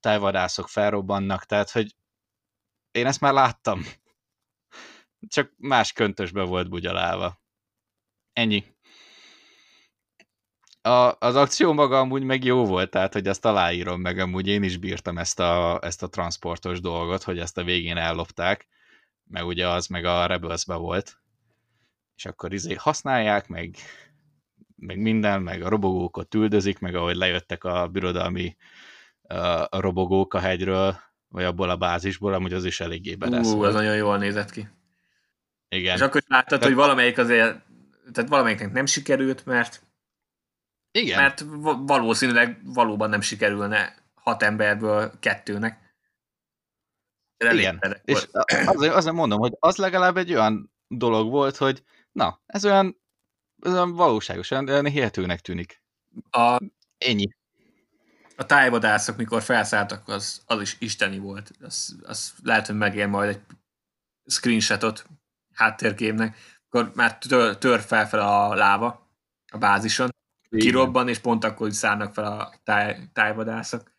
tájvadászok 0.00 0.68
felrobbannak, 0.68 1.44
tehát, 1.44 1.70
hogy 1.70 1.96
én 2.90 3.06
ezt 3.06 3.20
már 3.20 3.32
láttam 3.32 3.84
csak 5.28 5.52
más 5.56 5.92
köntösbe 5.92 6.42
volt 6.42 6.68
bugyalálva. 6.68 7.40
Ennyi. 8.32 8.64
A, 10.82 11.16
az 11.18 11.36
akció 11.36 11.72
maga 11.72 11.98
amúgy 11.98 12.22
meg 12.22 12.44
jó 12.44 12.64
volt, 12.64 12.90
tehát 12.90 13.12
hogy 13.12 13.26
azt 13.26 13.44
aláírom 13.44 14.00
meg, 14.00 14.18
amúgy 14.18 14.46
én 14.46 14.62
is 14.62 14.76
bírtam 14.76 15.18
ezt 15.18 15.40
a, 15.40 15.78
ezt 15.82 16.02
a 16.02 16.08
transportos 16.08 16.80
dolgot, 16.80 17.22
hogy 17.22 17.38
ezt 17.38 17.58
a 17.58 17.64
végén 17.64 17.96
ellopták, 17.96 18.68
meg 19.24 19.46
ugye 19.46 19.68
az 19.68 19.86
meg 19.86 20.04
a 20.04 20.26
rebels 20.26 20.64
volt, 20.64 21.20
és 22.16 22.26
akkor 22.26 22.52
izé 22.52 22.74
használják, 22.74 23.48
meg, 23.48 23.76
meg 24.76 24.98
minden, 24.98 25.42
meg 25.42 25.62
a 25.62 25.68
robogókat 25.68 26.34
üldözik, 26.34 26.78
meg 26.78 26.94
ahogy 26.94 27.16
lejöttek 27.16 27.64
a 27.64 27.88
birodalmi 27.88 28.56
a 29.68 29.80
robogók 29.80 30.34
a 30.34 30.38
hegyről, 30.38 30.96
vagy 31.28 31.44
abból 31.44 31.70
a 31.70 31.76
bázisból, 31.76 32.34
amúgy 32.34 32.52
az 32.52 32.64
is 32.64 32.80
eléggé 32.80 33.14
bedesz. 33.14 33.52
Ú, 33.52 33.64
ez 33.64 33.74
nagyon 33.74 33.96
jól 33.96 34.18
nézett 34.18 34.50
ki. 34.50 34.68
Igen. 35.76 35.96
És 35.96 36.00
akkor 36.00 36.22
láttad, 36.26 36.48
Tehát... 36.48 36.64
hogy 36.64 36.74
valamelyik 36.74 37.18
azért, 37.18 37.62
tehát 38.12 38.30
valamelyiknek 38.30 38.72
nem 38.72 38.86
sikerült, 38.86 39.46
mert 39.46 39.82
igen. 40.90 41.20
Mert 41.20 41.44
valószínűleg 41.86 42.60
valóban 42.64 43.10
nem 43.10 43.20
sikerülne 43.20 43.94
hat 44.14 44.42
emberből 44.42 45.12
kettőnek. 45.20 45.88
Igen, 47.36 48.00
és 48.04 48.28
azért, 48.66 48.94
azért 48.94 49.14
mondom, 49.14 49.38
hogy 49.38 49.52
az 49.58 49.76
legalább 49.76 50.16
egy 50.16 50.32
olyan 50.32 50.72
dolog 50.88 51.30
volt, 51.30 51.56
hogy 51.56 51.82
na, 52.12 52.40
ez 52.46 52.64
olyan, 52.64 53.00
ez 53.62 53.72
olyan 53.72 53.94
valóságos, 53.94 54.50
olyan 54.50 54.86
hihetőnek 54.86 55.40
tűnik. 55.40 55.82
A, 56.30 56.58
Ennyi. 56.98 57.28
A 58.36 58.46
tájvadászok, 58.46 59.16
mikor 59.16 59.42
felszálltak, 59.42 60.08
az, 60.08 60.42
az 60.46 60.60
is 60.60 60.76
isteni 60.78 61.18
volt. 61.18 61.50
Az, 61.60 61.96
az 62.02 62.32
lehet, 62.42 62.66
hogy 62.66 62.76
megér 62.76 63.06
majd 63.06 63.28
egy 63.28 63.40
screenshotot 64.26 65.06
háttérképnek, 65.54 66.36
akkor 66.68 66.92
már 66.94 67.18
tör, 67.18 67.58
tör 67.58 67.80
fel, 67.80 68.08
fel 68.08 68.20
a 68.20 68.54
láva 68.54 69.10
a 69.52 69.58
bázison, 69.58 70.08
Igen. 70.48 70.66
kirobban, 70.66 71.08
és 71.08 71.18
pont 71.18 71.44
akkor 71.44 71.72
szárnak 71.72 72.14
fel 72.14 72.24
a 72.24 72.52
táj, 72.64 73.08
tájvadászok. 73.12 73.92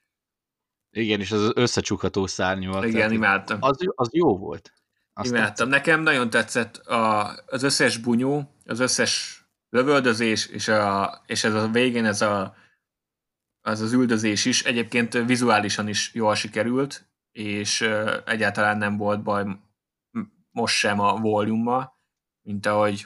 Igen, 0.92 1.20
és 1.20 1.32
az 1.32 1.52
összecsukható 1.56 2.28
szárnyú. 2.28 2.78
Igen, 2.78 2.92
tehát, 2.92 3.12
imádtam. 3.12 3.58
Az, 3.62 3.78
az 3.96 4.14
jó 4.14 4.38
volt. 4.38 4.74
Azt 5.14 5.30
imádtam. 5.30 5.48
Tetszett. 5.48 5.68
Nekem 5.68 6.02
nagyon 6.02 6.30
tetszett 6.30 6.78
a, 6.78 7.34
az 7.46 7.64
összes 7.64 7.98
bunyó, 7.98 8.56
az 8.66 8.80
összes 8.80 9.44
lövöldözés, 9.70 10.48
és, 10.48 10.68
a, 10.68 11.22
és 11.26 11.44
ez 11.44 11.54
a 11.54 11.68
végén 11.68 12.06
ez 12.06 12.22
a, 12.22 12.56
az 13.62 13.82
az 13.82 13.94
üldözés 13.94 14.46
is 14.46 14.64
egyébként 14.64 15.14
vizuálisan 15.14 15.88
is 15.88 16.14
jól 16.14 16.36
sikerült, 16.36 17.10
és 17.32 17.90
egyáltalán 18.26 18.78
nem 18.78 18.98
volt 18.98 19.24
baj 19.24 19.46
most 20.52 20.76
sem 20.76 21.00
a 21.00 21.20
volume 21.20 22.00
mint 22.42 22.66
ahogy 22.66 23.06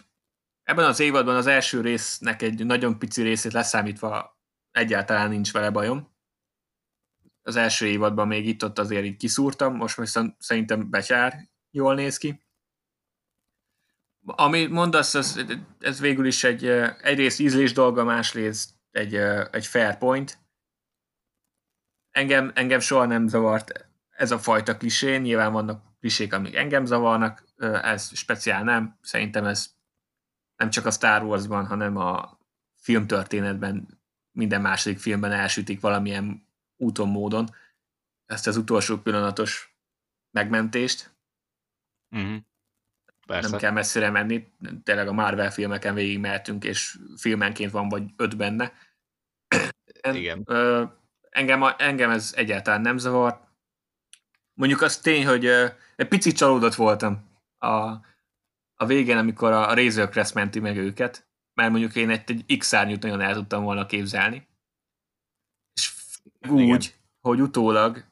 ebben 0.63 0.85
az 0.85 0.99
évadban 0.99 1.35
az 1.35 1.47
első 1.47 1.81
résznek 1.81 2.41
egy 2.41 2.65
nagyon 2.65 2.99
pici 2.99 3.21
részét 3.21 3.51
leszámítva 3.51 4.39
egyáltalán 4.71 5.29
nincs 5.29 5.51
vele 5.51 5.69
bajom. 5.69 6.13
Az 7.41 7.55
első 7.55 7.85
évadban 7.85 8.27
még 8.27 8.47
itt-ott 8.47 8.79
azért 8.79 9.05
így 9.05 9.17
kiszúrtam, 9.17 9.75
most 9.75 9.97
viszont 9.97 10.35
szerintem 10.41 10.89
becsár 10.89 11.49
jól 11.71 11.95
néz 11.95 12.17
ki. 12.17 12.43
Ami 14.25 14.65
mondasz, 14.65 15.15
ez, 15.15 15.39
ez 15.79 15.99
végül 15.99 16.25
is 16.25 16.43
egy 16.43 16.65
egyrészt 17.01 17.39
ízlés 17.39 17.73
dolga, 17.73 18.03
másrészt 18.03 18.73
egy, 18.91 19.15
egy 19.51 19.65
fair 19.65 19.97
point. 19.97 20.39
Engem, 22.11 22.51
engem 22.55 22.79
soha 22.79 23.05
nem 23.05 23.27
zavart 23.27 23.89
ez 24.09 24.31
a 24.31 24.39
fajta 24.39 24.77
klisé, 24.77 25.17
nyilván 25.17 25.51
vannak 25.51 25.94
klisék, 25.99 26.33
amik 26.33 26.55
engem 26.55 26.85
zavarnak, 26.85 27.43
ez 27.81 28.15
speciál 28.17 28.63
nem. 28.63 28.97
Szerintem 29.01 29.45
ez 29.45 29.73
nem 30.55 30.69
csak 30.69 30.85
a 30.85 30.91
Star 30.91 31.23
Wars-ban, 31.23 31.65
hanem 31.65 31.97
a 31.97 32.39
filmtörténetben 32.75 33.99
minden 34.31 34.61
második 34.61 34.99
filmben 34.99 35.31
elsütik 35.31 35.79
valamilyen 35.79 36.47
úton, 36.77 37.09
módon. 37.09 37.49
ezt 38.25 38.47
az 38.47 38.57
utolsó 38.57 38.97
pillanatos 38.97 39.77
megmentést. 40.31 41.15
Uh-huh. 42.09 42.37
Persze. 43.27 43.49
Nem 43.49 43.59
kell 43.59 43.71
messzire 43.71 44.09
menni, 44.09 44.53
tényleg 44.83 45.07
a 45.07 45.13
Marvel 45.13 45.51
filmeken 45.51 45.93
végig 45.93 46.19
mehetünk, 46.19 46.63
és 46.63 46.99
filmenként 47.17 47.71
van 47.71 47.89
vagy 47.89 48.03
öt 48.15 48.37
benne. 48.37 48.73
Igen. 50.11 50.47
Engem, 51.29 51.63
engem 51.77 52.09
ez 52.09 52.33
egyáltalán 52.35 52.81
nem 52.81 52.97
zavart. 52.97 53.44
Mondjuk 54.59 54.81
az 54.81 54.97
tény, 54.97 55.25
hogy 55.25 55.45
egy 55.95 56.07
picit 56.07 56.35
csalódott 56.35 56.75
voltam 56.75 57.29
a, 57.57 57.67
a 58.75 58.85
végén, 58.85 59.17
amikor 59.17 59.51
a, 59.51 59.69
a 59.69 59.73
Razor 59.73 60.09
Crest 60.09 60.33
menti 60.33 60.59
meg 60.59 60.77
őket, 60.77 61.27
mert 61.53 61.71
mondjuk 61.71 61.95
én 61.95 62.09
egy, 62.09 62.31
egy 62.47 62.57
X-árnyút 62.57 63.01
nagyon 63.01 63.21
el 63.21 63.33
tudtam 63.33 63.63
volna 63.63 63.85
képzelni. 63.85 64.47
És 65.73 65.93
úgy, 66.49 66.61
Igen. 66.61 66.79
hogy 67.19 67.41
utólag 67.41 68.05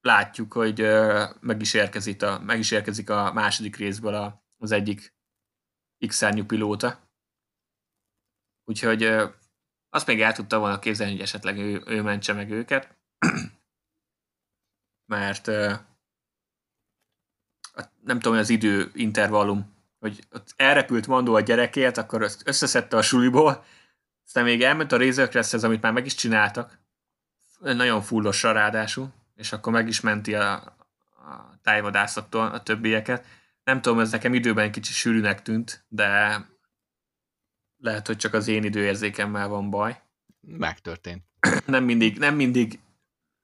látjuk, 0.00 0.52
hogy 0.52 0.80
ö, 0.80 1.24
meg, 1.40 1.60
is 1.60 1.74
érkezik 1.74 2.22
a, 2.22 2.40
meg 2.40 2.58
is 2.58 2.70
érkezik 2.70 3.10
a 3.10 3.32
második 3.32 3.76
részből 3.76 4.14
a, 4.14 4.44
az 4.58 4.72
egyik 4.72 5.14
X-árnyú 6.06 6.44
pilóta. 6.44 7.10
Úgyhogy 8.64 9.02
ö, 9.02 9.28
azt 9.90 10.06
még 10.06 10.20
el 10.20 10.32
tudta 10.32 10.58
volna 10.58 10.78
képzelni, 10.78 11.12
hogy 11.12 11.22
esetleg 11.22 11.58
ő, 11.58 11.82
ő 11.86 12.02
mentse 12.02 12.32
meg 12.32 12.50
őket. 12.50 12.98
Mert 15.06 15.46
nem 18.00 18.18
tudom, 18.18 18.32
hogy 18.32 18.42
az 18.42 18.48
idő 18.48 18.90
intervallum, 18.94 19.74
hogy 19.98 20.24
ott 20.32 20.54
elrepült 20.56 21.06
Mandó 21.06 21.34
a 21.34 21.40
gyerekért, 21.40 21.96
akkor 21.96 22.22
azt 22.22 22.48
összeszedte 22.48 22.96
a 22.96 23.02
suliból, 23.02 23.64
aztán 24.24 24.44
még 24.44 24.62
elment 24.62 24.92
a 24.92 24.98
Razor 24.98 25.28
Crest, 25.28 25.64
amit 25.64 25.82
már 25.82 25.92
meg 25.92 26.06
is 26.06 26.14
csináltak, 26.14 26.78
nagyon 27.58 28.02
fullosan 28.02 28.52
ráadásul, 28.52 29.12
és 29.34 29.52
akkor 29.52 29.72
meg 29.72 29.88
is 29.88 30.00
menti 30.00 30.34
a, 30.34 30.52
a 30.52 31.58
tájvadászattól 31.62 32.46
a 32.46 32.62
többieket. 32.62 33.26
Nem 33.64 33.80
tudom, 33.80 34.00
ez 34.00 34.10
nekem 34.10 34.34
időben 34.34 34.72
kicsit 34.72 34.94
sűrűnek 34.94 35.42
tűnt, 35.42 35.84
de 35.88 36.40
lehet, 37.76 38.06
hogy 38.06 38.16
csak 38.16 38.34
az 38.34 38.48
én 38.48 38.64
időérzékemmel 38.64 39.48
van 39.48 39.70
baj. 39.70 40.02
Megtörtént. 40.40 41.24
Nem 41.66 41.84
mindig, 41.84 42.18
nem 42.18 42.34
mindig 42.34 42.80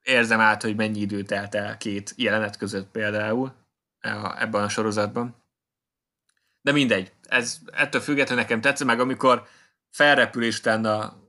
érzem 0.02 0.40
át, 0.40 0.62
hogy 0.62 0.76
mennyi 0.76 1.00
idő 1.00 1.22
telt 1.22 1.54
el 1.54 1.76
két 1.76 2.14
jelenet 2.16 2.56
között 2.56 2.90
például 2.90 3.54
ebben 4.38 4.62
a 4.62 4.68
sorozatban. 4.68 5.36
De 6.62 6.72
mindegy, 6.72 7.12
ez 7.22 7.58
ettől 7.72 8.00
függetlenül 8.00 8.42
nekem 8.42 8.60
tetszett, 8.60 8.86
meg 8.86 9.00
amikor 9.00 9.46
felrepülés 9.90 10.58
utána 10.58 11.20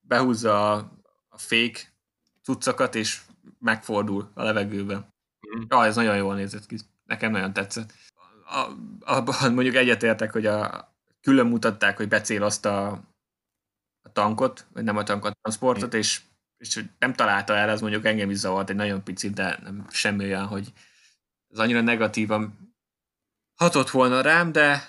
behúzza 0.00 0.72
a, 0.72 0.92
a 1.28 1.38
fék 1.38 1.92
cuccokat, 2.42 2.94
és 2.94 3.20
megfordul 3.58 4.30
a 4.34 4.42
levegőben. 4.42 5.14
Mm. 5.56 5.62
Ah, 5.68 5.86
ez 5.86 5.96
nagyon 5.96 6.16
jól 6.16 6.34
nézett 6.34 6.66
ki. 6.66 6.78
Nekem 7.04 7.30
nagyon 7.30 7.52
tetszett. 7.52 7.92
A, 8.44 8.70
abban 9.00 9.52
mondjuk 9.52 9.74
egyetértek, 9.74 10.32
hogy 10.32 10.46
a, 10.46 10.88
külön 11.20 11.46
mutatták, 11.46 11.96
hogy 11.96 12.08
becélozta 12.08 12.86
a, 12.86 13.00
a 14.02 14.12
tankot, 14.12 14.66
vagy 14.72 14.84
nem 14.84 14.96
a 14.96 15.02
tankot, 15.02 15.30
a 15.30 15.38
transportot, 15.40 15.94
mm. 15.94 15.98
és, 15.98 16.20
és 16.58 16.74
hogy 16.74 16.90
nem 16.98 17.12
találta 17.12 17.56
el, 17.56 17.70
ez 17.70 17.80
mondjuk 17.80 18.04
engem 18.04 18.30
is 18.30 18.36
zavart 18.36 18.70
egy 18.70 18.76
nagyon 18.76 19.04
picit, 19.04 19.34
de 19.34 19.58
nem 19.62 19.86
semmi 19.90 20.24
olyan, 20.24 20.46
hogy 20.46 20.72
ez 21.48 21.58
annyira 21.58 21.80
negatívan 21.80 22.74
hatott 23.54 23.90
volna 23.90 24.20
rám, 24.20 24.52
de, 24.52 24.82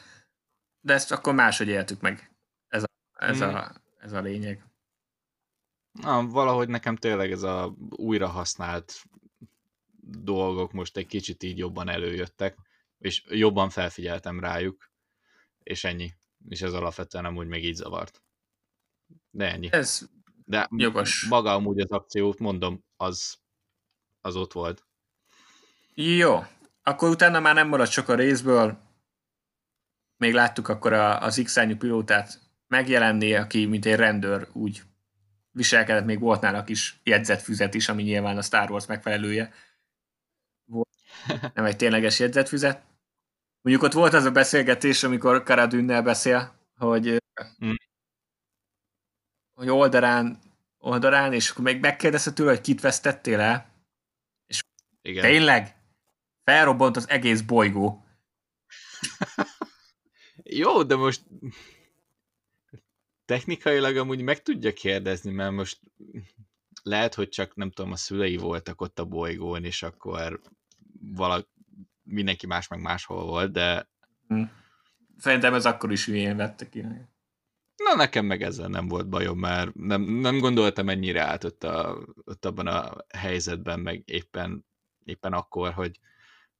de 0.80 0.94
ezt 0.94 1.12
akkor 1.12 1.34
máshogy 1.34 1.68
éltük 1.68 2.02
meg. 2.02 2.32
Ez 2.68 2.84
a, 2.84 2.88
ez, 3.26 3.38
mm. 3.38 3.42
a, 3.42 3.72
ez 3.98 4.12
a 4.12 4.22
lényeg. 4.22 4.64
Na, 5.92 6.28
valahogy 6.28 6.68
nekem 6.68 6.96
tényleg 6.96 7.32
ez 7.32 7.44
a 7.44 7.76
újra 7.90 8.28
használt 8.28 9.04
dolgok 10.02 10.72
most 10.72 10.98
egy 10.98 11.08
kicsit 11.08 11.44
így 11.44 11.58
jobban 11.58 11.90
előjöttek, 11.90 12.58
és 12.98 13.24
jobban 13.28 13.70
felfigyeltem 13.70 14.40
rájuk, 14.40 14.92
és 15.64 15.84
ennyi. 15.84 16.14
És 16.48 16.62
ez 16.62 16.74
alapvetően 16.74 17.26
amúgy 17.26 17.48
még 17.48 17.66
így 17.66 17.76
zavart. 17.76 18.24
De 19.30 19.52
ennyi. 19.52 19.70
Ez 19.72 20.10
De 20.50 20.68
jogos. 20.76 21.26
maga 21.30 21.54
amúgy 21.54 21.80
az 21.80 21.92
akciót, 21.92 22.40
mondom, 22.40 22.84
az, 22.96 23.38
az 24.22 24.36
ott 24.36 24.54
volt. 24.54 24.88
Jó. 25.94 26.44
Akkor 26.84 27.10
utána 27.10 27.40
már 27.40 27.56
nem 27.56 27.68
maradt 27.68 27.92
sok 27.92 28.10
a 28.10 28.16
részből. 28.16 28.78
Még 30.18 30.34
láttuk 30.34 30.68
akkor 30.68 30.94
a, 30.94 31.22
az 31.22 31.42
x 31.44 31.60
pilótát 31.78 32.40
megjelenni, 32.68 33.34
aki 33.36 33.66
mint 33.66 33.86
egy 33.86 33.96
rendőr 33.96 34.48
úgy 34.54 34.82
viselkedett, 35.52 36.06
még 36.06 36.20
volt 36.20 36.42
nála 36.42 36.64
kis 36.64 37.00
jegyzetfüzet 37.04 37.74
is, 37.74 37.90
ami 37.90 38.04
nyilván 38.04 38.38
a 38.38 38.42
Star 38.42 38.72
Wars 38.72 38.86
megfelelője. 38.86 39.54
Volt, 40.66 40.96
nem 41.56 41.66
egy 41.66 41.76
tényleges 41.76 42.20
jegyzetfüzet. 42.20 42.84
Mondjuk 43.62 43.86
ott 43.86 43.94
volt 43.94 44.14
az 44.14 44.26
a 44.26 44.32
beszélgetés, 44.32 45.04
amikor 45.04 45.44
Karadünnel 45.44 46.02
beszél, 46.02 46.54
hogy, 46.76 47.24
hmm. 47.58 47.76
Hogy 49.60 49.70
oldalán, 49.70 50.40
oldalán, 50.78 51.34
és 51.34 51.50
akkor 51.50 51.64
még 51.64 51.80
megkérdezte 51.80 52.32
tőle, 52.32 52.50
hogy 52.50 52.62
kit 52.62 52.82
vesztettél 52.82 53.40
el. 53.40 53.70
És 54.48 54.64
Igen. 55.02 55.24
tényleg? 55.24 55.76
Felrobbant 56.44 56.96
az 56.96 57.10
egész 57.10 57.42
bolygó. 57.42 58.06
Jó, 60.44 60.84
de 60.84 60.96
most 60.96 61.24
technikailag 63.26 63.98
amúgy 63.98 64.22
meg 64.22 64.42
tudja 64.42 64.74
kérdezni, 64.74 65.32
mert 65.32 65.52
most 65.52 65.80
lehet, 66.84 67.14
hogy 67.14 67.30
csak 67.30 67.56
nem 67.56 67.72
tudom, 67.72 67.92
a 67.92 67.96
szülei 67.96 68.38
voltak 68.38 68.82
ott 68.82 69.00
a 69.00 69.06
bolygón, 69.06 69.64
és 69.64 69.84
akkor 69.84 70.42
valaki, 71.02 71.48
mindenki 72.04 72.48
más 72.48 72.68
meg 72.68 72.82
máshol 72.82 73.26
volt, 73.26 73.52
de... 73.52 73.90
Hm. 74.28 74.44
Szerintem 75.18 75.54
ez 75.54 75.66
akkor 75.66 75.92
is 75.92 76.06
hülyén 76.06 76.38
vette 76.38 76.70
ki. 76.70 76.86
Na, 77.90 77.96
nekem 77.96 78.26
meg 78.26 78.42
ezzel 78.42 78.68
nem 78.68 78.88
volt 78.88 79.10
bajom, 79.10 79.40
mert 79.40 79.76
nem, 79.76 80.02
nem 80.02 80.40
gondoltam 80.40 80.90
ennyire 80.90 81.22
át 81.22 81.44
ott, 81.44 81.64
a, 81.64 81.98
ott 82.26 82.46
abban 82.46 82.68
a 82.68 82.96
helyzetben, 83.18 83.80
meg 83.80 84.04
éppen, 84.06 84.66
éppen 85.06 85.34
akkor, 85.34 85.74
hogy 85.74 86.00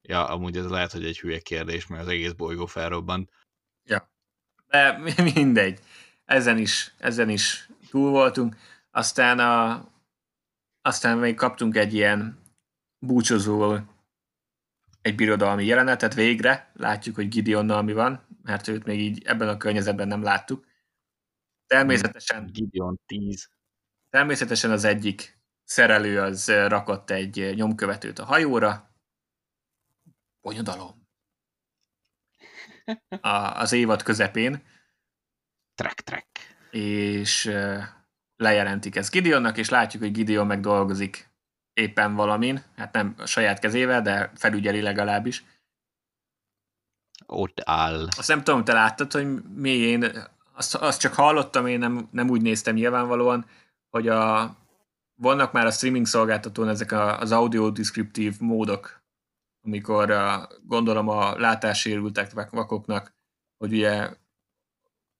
ja, 0.02 0.28
amúgy 0.28 0.56
ez 0.56 0.68
lehet, 0.68 0.92
hogy 0.92 1.04
egy 1.04 1.18
hülye 1.18 1.38
kérdés, 1.38 1.86
mert 1.86 2.02
az 2.02 2.08
egész 2.08 2.32
bolygó 2.32 2.66
felrobbant. 2.66 3.30
Ja, 3.84 4.10
de 4.66 4.98
mindegy 5.34 5.80
ezen 6.24 6.58
is, 6.58 6.94
ezen 6.98 7.28
is 7.28 7.68
túl 7.90 8.10
voltunk. 8.10 8.56
Aztán, 8.90 9.38
a, 9.38 9.84
aztán 10.82 11.18
még 11.18 11.34
kaptunk 11.34 11.76
egy 11.76 11.94
ilyen 11.94 12.38
búcsúzó 12.98 13.76
egy 15.02 15.14
birodalmi 15.14 15.64
jelenetet 15.64 16.14
végre. 16.14 16.70
Látjuk, 16.74 17.14
hogy 17.14 17.28
Gideonnal 17.28 17.82
mi 17.82 17.92
van, 17.92 18.26
mert 18.42 18.68
őt 18.68 18.84
még 18.84 19.00
így 19.00 19.22
ebben 19.24 19.48
a 19.48 19.56
környezetben 19.56 20.08
nem 20.08 20.22
láttuk. 20.22 20.68
Természetesen... 21.70 22.46
Gideon 22.52 23.00
10. 23.06 23.48
Természetesen 24.08 24.70
az 24.70 24.84
egyik 24.84 25.38
szerelő 25.64 26.20
az 26.20 26.48
rakott 26.48 27.10
egy 27.10 27.52
nyomkövetőt 27.54 28.18
a 28.18 28.24
hajóra. 28.24 28.94
Bonyodalom. 30.40 31.08
A, 33.20 33.28
az 33.36 33.72
évad 33.72 34.02
közepén 34.02 34.62
Trek, 35.74 36.00
trek. 36.00 36.26
És 36.70 37.52
lejelentik 38.36 38.96
ezt 38.96 39.10
Gideonnak, 39.10 39.56
és 39.56 39.68
látjuk, 39.68 40.02
hogy 40.02 40.12
Gideon 40.12 40.46
meg 40.46 40.60
dolgozik 40.60 41.30
éppen 41.72 42.14
valamin, 42.14 42.62
hát 42.76 42.92
nem 42.92 43.14
a 43.18 43.26
saját 43.26 43.58
kezével, 43.58 44.02
de 44.02 44.32
felügyeli 44.34 44.80
legalábbis. 44.80 45.44
Ott 47.26 47.60
áll. 47.64 48.08
Azt 48.16 48.28
nem 48.28 48.44
tudom, 48.44 48.64
te 48.64 48.72
láttad, 48.72 49.12
hogy 49.12 49.42
mi 49.42 49.70
én, 49.70 50.12
azt, 50.60 50.74
azt 50.74 51.00
csak 51.00 51.14
hallottam, 51.14 51.66
én 51.66 51.78
nem, 51.78 52.08
nem 52.10 52.30
úgy 52.30 52.42
néztem 52.42 52.74
nyilvánvalóan, 52.74 53.46
hogy 53.90 54.08
a, 54.08 54.54
vannak 55.14 55.52
már 55.52 55.66
a 55.66 55.70
streaming 55.70 56.06
szolgáltatón 56.06 56.68
ezek 56.68 56.92
a, 56.92 57.18
az 57.18 57.32
audio 57.32 57.70
descriptív 57.70 58.40
módok, 58.40 59.02
amikor 59.64 60.10
a, 60.10 60.48
gondolom 60.62 61.08
a 61.08 61.38
látássérültek 61.38 62.50
vakoknak, 62.50 63.14
hogy 63.58 63.72
ugye 63.72 64.10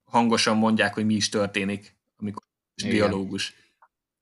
hangosan 0.04 0.56
mondják, 0.56 0.94
hogy 0.94 1.06
mi 1.06 1.14
is 1.14 1.28
történik, 1.28 1.96
amikor 2.16 2.42
Igen. 2.74 2.92
dialógus. 2.92 3.54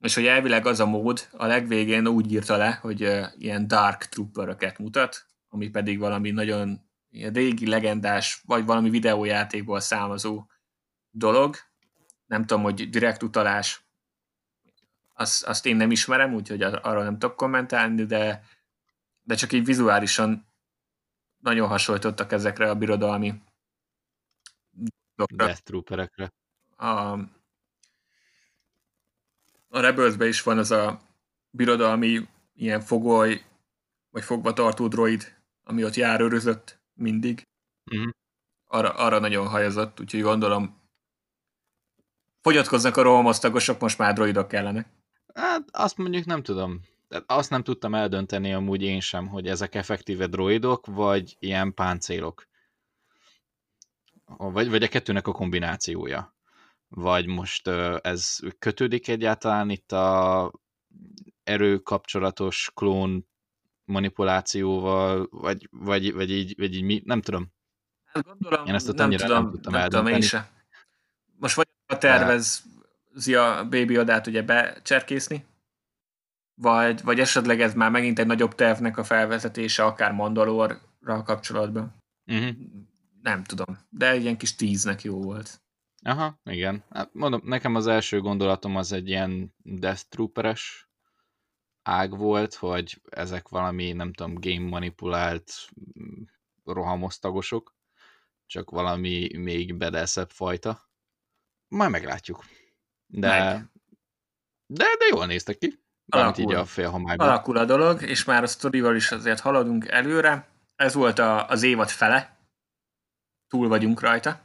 És 0.01 0.15
hogy 0.15 0.27
elvileg 0.27 0.67
az 0.67 0.81
a 0.81 0.87
mód 0.87 1.29
a 1.33 1.47
legvégén 1.47 2.07
úgy 2.07 2.33
írta 2.33 2.57
le, 2.57 2.79
hogy 2.83 3.03
uh, 3.03 3.27
ilyen 3.39 3.69
dark 3.69 4.05
trooperöket 4.05 4.79
mutat, 4.79 5.27
ami 5.49 5.69
pedig 5.69 5.99
valami 5.99 6.31
nagyon 6.31 6.81
régi, 7.11 7.67
legendás, 7.67 8.43
vagy 8.47 8.65
valami 8.65 8.91
videójátékból 8.91 9.81
származó 9.81 10.47
dolog. 11.19 11.57
Nem 12.27 12.45
tudom, 12.47 12.63
hogy 12.63 12.91
direkt 12.91 13.23
utalás, 13.23 13.89
azt, 15.15 15.45
azt 15.45 15.67
én 15.67 15.77
nem 15.77 15.91
ismerem, 15.91 16.35
úgyhogy 16.35 16.63
arra 16.63 17.03
nem 17.03 17.19
tudok 17.19 17.37
kommentálni, 17.37 18.05
de, 18.05 18.45
de 19.23 19.35
csak 19.35 19.53
így 19.53 19.65
vizuálisan 19.65 20.47
nagyon 21.39 21.69
hasonlítottak 21.69 22.33
ezekre 22.33 22.71
a 22.71 22.75
birodalmi 22.75 23.43
Death 25.27 25.61
Trooperekre. 25.63 26.33
A, 26.77 27.13
a 29.69 29.81
rebels 29.81 30.15
is 30.19 30.43
van 30.43 30.59
az 30.59 30.71
a 30.71 31.01
birodalmi 31.51 32.29
ilyen 32.55 32.81
fogoly, 32.81 33.45
vagy 34.11 34.25
fogva 34.25 34.53
tartó 34.53 34.89
droid, 34.89 35.37
ami 35.63 35.85
ott 35.85 35.95
jár 35.95 36.21
örözött 36.21 36.81
mindig. 36.95 37.43
Uh-huh. 37.91 38.13
Arra, 38.67 38.95
arra 38.95 39.19
nagyon 39.19 39.49
hajazott, 39.49 40.01
úgyhogy 40.01 40.23
gondolom 40.23 40.81
fogyatkoznak 42.49 42.97
a 42.97 43.03
rohamosztagosok, 43.03 43.81
most 43.81 43.99
már 43.99 44.13
droidok 44.13 44.49
kellene. 44.49 44.87
Hát 45.35 45.63
azt 45.73 45.97
mondjuk 45.97 46.25
nem 46.25 46.43
tudom. 46.43 46.81
Azt 47.27 47.51
nem 47.51 47.63
tudtam 47.63 47.95
eldönteni 47.95 48.53
amúgy 48.53 48.83
én 48.83 49.01
sem, 49.01 49.27
hogy 49.27 49.47
ezek 49.47 49.75
effektíve 49.75 50.27
droidok, 50.27 50.87
vagy 50.87 51.37
ilyen 51.39 51.75
páncélok. 51.75 52.47
Vagy, 54.25 54.71
vagy 54.71 54.83
a 54.83 54.89
kettőnek 54.89 55.27
a 55.27 55.33
kombinációja. 55.33 56.37
Vagy 56.89 57.27
most 57.27 57.69
ez 58.01 58.39
kötődik 58.59 59.09
egyáltalán 59.09 59.71
itt 59.71 59.93
a 59.93 60.53
erőkapcsolatos 61.43 62.71
klón 62.75 63.29
manipulációval, 63.85 65.29
vagy, 65.31 65.69
vagy, 65.71 66.13
vagy, 66.13 66.31
így, 66.31 66.55
vagy 66.59 66.75
így 66.75 66.83
mi, 66.83 67.03
nem 67.05 67.21
tudom. 67.21 67.53
Hát 68.05 68.25
gondolom, 68.25 68.67
én 68.67 68.75
ezt 68.75 68.97
nem, 68.97 69.11
tudom, 69.11 69.29
nem 69.29 69.51
tudtam 69.51 69.73
nem 69.73 69.83
eldönteni. 69.83 70.05
Tudom, 70.05 70.23
én 70.23 70.29
se. 70.29 70.51
Most 71.39 71.55
vagy 71.55 71.69
a 71.89 71.99
tervezi 71.99 73.35
a 73.35 73.67
Baby 73.69 73.97
Adát 73.97 74.27
ugye 74.27 74.43
becserkészni, 74.43 75.47
vagy, 76.55 77.03
vagy 77.03 77.21
esetleg 77.21 77.61
ez 77.61 77.75
már 77.75 77.91
megint 77.91 78.19
egy 78.19 78.27
nagyobb 78.27 78.55
tervnek 78.55 78.97
a 78.97 79.05
felvezetése, 79.05 79.85
akár 79.85 80.13
Mandalorral 80.13 81.23
kapcsolatban. 81.25 81.95
Uh-huh. 82.27 82.57
Nem 83.23 83.45
tudom, 83.45 83.79
de 83.91 84.11
egy 84.11 84.23
ilyen 84.23 84.37
kis 84.37 84.55
tíznek 84.55 85.03
jó 85.03 85.23
volt. 85.23 85.61
Aha, 86.03 86.41
igen. 86.45 86.85
Hát 86.91 87.15
mondom, 87.15 87.41
nekem 87.45 87.75
az 87.75 87.87
első 87.87 88.21
gondolatom 88.21 88.77
az 88.77 88.93
egy 88.93 89.09
ilyen 89.09 89.55
Death 89.63 90.03
Trooper-es 90.09 90.89
ág 91.83 92.17
volt, 92.17 92.55
hogy 92.55 93.03
ezek 93.11 93.49
valami, 93.49 93.93
nem 93.93 94.13
tudom, 94.13 94.35
game 94.41 94.69
manipulált 94.69 95.53
rohamosztagosok, 96.65 97.77
csak 98.47 98.71
valami 98.71 99.37
még 99.37 99.75
bedeszebb 99.75 100.31
fajta. 100.31 100.88
Majd 101.69 101.91
meglátjuk. 101.91 102.45
De, 103.07 103.29
Meg. 103.29 103.65
de, 104.67 104.85
de 104.99 105.07
jól 105.11 105.27
néztek 105.27 105.59
ki. 105.59 105.79
Alakul, 106.09 106.43
így 106.43 106.53
a 106.53 106.65
félhomályban. 106.65 107.29
Alakul 107.29 107.57
a 107.57 107.65
dolog, 107.65 108.03
és 108.03 108.25
már 108.25 108.43
a 108.43 108.47
sztorival 108.47 108.97
is 108.97 109.13
azért 109.13 109.41
haladunk 109.41 109.89
előre. 109.89 110.49
Ez 110.77 110.95
volt 110.95 111.19
a, 111.19 111.49
az 111.49 111.63
évad 111.63 111.89
fele. 111.89 112.37
Túl 113.49 113.69
vagyunk 113.69 114.01
rajta. 114.01 114.45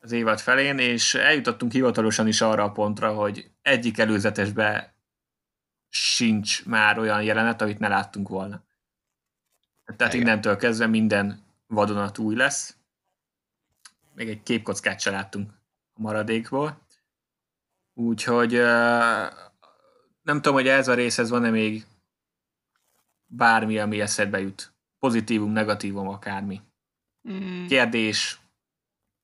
Az 0.00 0.12
évad 0.12 0.40
felén, 0.40 0.78
és 0.78 1.14
eljutottunk 1.14 1.72
hivatalosan 1.72 2.26
is 2.26 2.40
arra 2.40 2.64
a 2.64 2.72
pontra, 2.72 3.14
hogy 3.14 3.50
egyik 3.62 3.98
előzetesbe 3.98 4.94
sincs 5.88 6.64
már 6.66 6.98
olyan 6.98 7.22
jelenet, 7.22 7.60
amit 7.62 7.78
ne 7.78 7.88
láttunk 7.88 8.28
volna. 8.28 8.62
Tehát 9.96 10.14
Igen. 10.14 10.26
innentől 10.26 10.56
kezdve 10.56 10.86
minden 10.86 11.44
vadonat 11.66 12.18
új 12.18 12.34
lesz. 12.34 12.76
Még 14.14 14.28
egy 14.28 14.42
képkockát 14.42 15.00
se 15.00 15.10
láttunk 15.10 15.59
maradékból. 16.00 16.86
Úgyhogy 17.94 18.52
nem 20.22 20.36
tudom, 20.36 20.52
hogy 20.52 20.68
ez 20.68 20.88
a 20.88 20.94
részhez 20.94 21.30
van-e 21.30 21.50
még 21.50 21.86
bármi, 23.26 23.78
ami 23.78 24.00
eszedbe 24.00 24.40
jut. 24.40 24.74
Pozitívum, 24.98 25.52
negatívum, 25.52 26.08
akármi. 26.08 26.60
Mm. 27.30 27.66
Kérdés, 27.66 28.40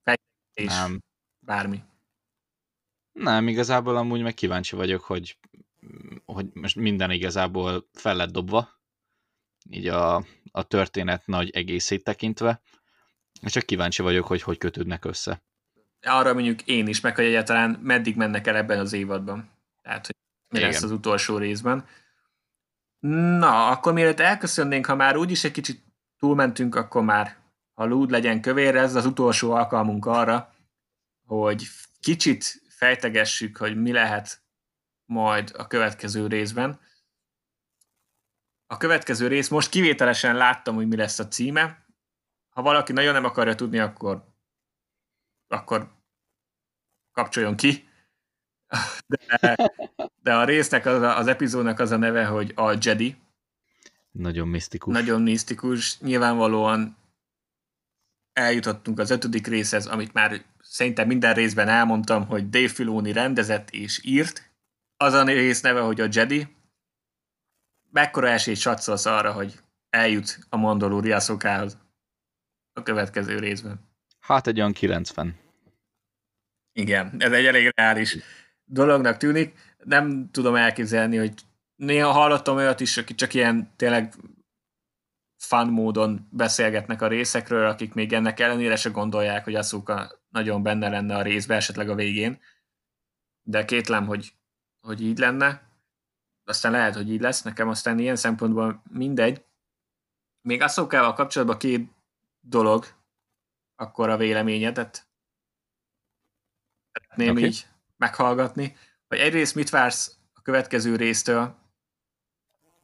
fejtés, 0.03 0.79
nem. 0.79 1.03
bármi. 1.39 1.83
Nem, 3.13 3.49
igazából 3.49 3.97
amúgy 3.97 4.23
meg 4.23 4.35
kíváncsi 4.35 4.77
vagyok, 4.77 5.03
hogy, 5.03 5.39
hogy 6.25 6.47
most 6.53 6.77
minden 6.77 7.11
igazából 7.11 7.89
fel 7.93 8.17
lett 8.17 8.31
dobva, 8.31 8.69
így 9.71 9.87
a, 9.87 10.17
a 10.51 10.63
történet 10.63 11.27
nagy 11.27 11.51
egészét 11.51 12.05
tekintve, 12.05 12.63
és 13.41 13.53
csak 13.53 13.67
kíváncsi 13.67 14.03
vagyok, 14.03 14.27
hogy 14.27 14.43
hogy 14.43 14.59
kötődnek 14.59 15.05
össze. 15.05 15.43
Arra 16.07 16.33
mondjuk 16.33 16.63
én 16.63 16.87
is, 16.87 17.01
meg 17.01 17.15
hogy 17.15 17.25
egyáltalán 17.25 17.71
meddig 17.83 18.17
mennek 18.17 18.47
el 18.47 18.57
ebben 18.57 18.79
az 18.79 18.93
évadban. 18.93 19.51
Tehát, 19.83 20.07
hogy 20.07 20.17
mi 20.49 20.59
Igen. 20.59 20.71
lesz 20.71 20.83
az 20.83 20.91
utolsó 20.91 21.39
részben. 21.39 21.87
Na, 23.39 23.69
akkor 23.69 23.93
mielőtt 23.93 24.21
elköszönnénk, 24.21 24.87
ha 24.87 24.95
már 24.95 25.17
úgyis 25.17 25.45
egy 25.45 25.53
kicsit 25.53 25.85
túlmentünk, 26.19 26.75
akkor 26.75 27.03
már, 27.03 27.37
ha 27.75 27.85
lúd 27.85 28.11
legyen 28.11 28.41
kövér, 28.41 28.77
ez 28.77 28.95
az 28.95 29.07
utolsó 29.07 29.53
alkalmunk 29.53 30.07
arra, 30.07 30.55
hogy 31.27 31.67
kicsit 32.01 32.63
fejtegessük, 32.69 33.57
hogy 33.57 33.77
mi 33.77 33.93
lehet 33.93 34.43
majd 35.05 35.55
a 35.59 35.67
következő 35.67 36.27
részben. 36.27 36.81
A 38.67 38.77
következő 38.77 39.27
rész, 39.27 39.49
most 39.49 39.71
kivételesen 39.71 40.37
láttam, 40.37 40.75
hogy 40.75 40.89
mi 40.89 40.97
lesz 40.97 41.19
a 41.19 41.29
címe. 41.29 41.87
Ha 42.49 42.63
valaki 42.63 42.93
nagyon 42.93 43.13
nem 43.13 43.25
akarja 43.25 43.55
tudni, 43.55 43.79
akkor, 43.79 44.25
akkor 45.49 45.96
kapcsoljon 47.17 47.57
ki. 47.57 47.89
De, 49.07 49.57
de 50.23 50.35
a 50.35 50.45
résznek, 50.45 50.87
az, 50.87 51.03
a, 51.03 51.19
az 51.19 51.27
epizódnak 51.27 51.79
az 51.79 51.91
a 51.91 51.97
neve, 51.97 52.25
hogy 52.25 52.53
a 52.55 52.77
Jedi. 52.81 53.17
Nagyon 54.11 54.49
misztikus. 54.49 54.95
Nagyon 54.95 55.23
misztikus. 55.23 56.01
Nyilvánvalóan 56.01 56.97
eljutottunk 58.33 58.99
az 58.99 59.11
ötödik 59.11 59.47
részhez, 59.47 59.87
amit 59.87 60.13
már 60.13 60.43
szerintem 60.61 61.07
minden 61.07 61.35
részben 61.35 61.69
elmondtam, 61.69 62.27
hogy 62.27 62.49
Dave 62.49 62.69
Filoni 62.69 63.13
rendezett 63.13 63.71
és 63.71 64.05
írt. 64.05 64.51
Az 64.97 65.13
a 65.13 65.25
rész 65.25 65.61
neve, 65.61 65.81
hogy 65.81 66.01
a 66.01 66.09
Jedi. 66.11 66.57
Mekkora 67.91 68.29
esélyt 68.29 68.57
satszolsz 68.57 69.07
arra, 69.07 69.33
hogy 69.33 69.61
eljut 69.91 70.39
a 70.49 70.57
Mandalorian 70.57 71.21
szokához 71.21 71.79
a 72.73 72.83
következő 72.83 73.39
részben? 73.39 73.81
Hát 74.21 74.47
egy 74.47 74.59
olyan 74.59 74.73
90. 74.73 75.45
Igen, 76.77 77.15
ez 77.19 77.33
egy 77.33 77.47
elég 77.47 77.73
reális 77.75 78.17
dolognak 78.65 79.17
tűnik. 79.17 79.59
Nem 79.85 80.31
tudom 80.31 80.55
elképzelni, 80.55 81.17
hogy 81.17 81.33
néha 81.77 82.11
hallottam 82.13 82.57
olyat 82.57 82.81
is, 82.81 82.97
akik 82.97 83.17
csak 83.17 83.35
ilyen 83.35 83.73
tényleg 83.77 84.15
fun 85.37 85.69
módon 85.69 86.29
beszélgetnek 86.31 87.03
a 87.03 87.07
részekről, 87.07 87.67
akik 87.67 87.95
még 87.95 88.13
ennek 88.13 88.41
ellenére 88.41 88.77
se 88.77 88.91
gondolják, 88.91 89.45
hogy 89.45 89.55
Asuka 89.55 90.23
nagyon 90.29 90.63
benne 90.63 90.89
lenne 90.89 91.17
a 91.17 91.23
részbe, 91.23 91.55
esetleg 91.55 91.89
a 91.89 91.95
végén. 91.95 92.41
De 93.43 93.65
kétlem, 93.65 94.07
hogy, 94.07 94.33
hogy 94.81 95.03
így 95.03 95.19
lenne. 95.19 95.63
Aztán 96.45 96.73
lehet, 96.73 96.95
hogy 96.95 97.11
így 97.11 97.21
lesz. 97.21 97.43
Nekem 97.43 97.69
aztán 97.69 97.99
ilyen 97.99 98.17
szempontból 98.17 98.83
mindegy. 98.91 99.45
Még 100.41 100.63
Asukával 100.63 101.13
kapcsolatban 101.13 101.59
két 101.59 101.91
dolog, 102.41 102.87
akkor 103.75 104.09
a 104.09 104.17
véleményedet 104.17 105.06
szeretném 107.01 107.31
okay. 107.31 107.45
így 107.45 107.67
meghallgatni, 107.97 108.77
hogy 109.09 109.19
egyrészt 109.19 109.55
mit 109.55 109.71
vársz 109.71 110.17
a 110.35 110.43
következő 110.43 110.97
résztől, 110.97 111.55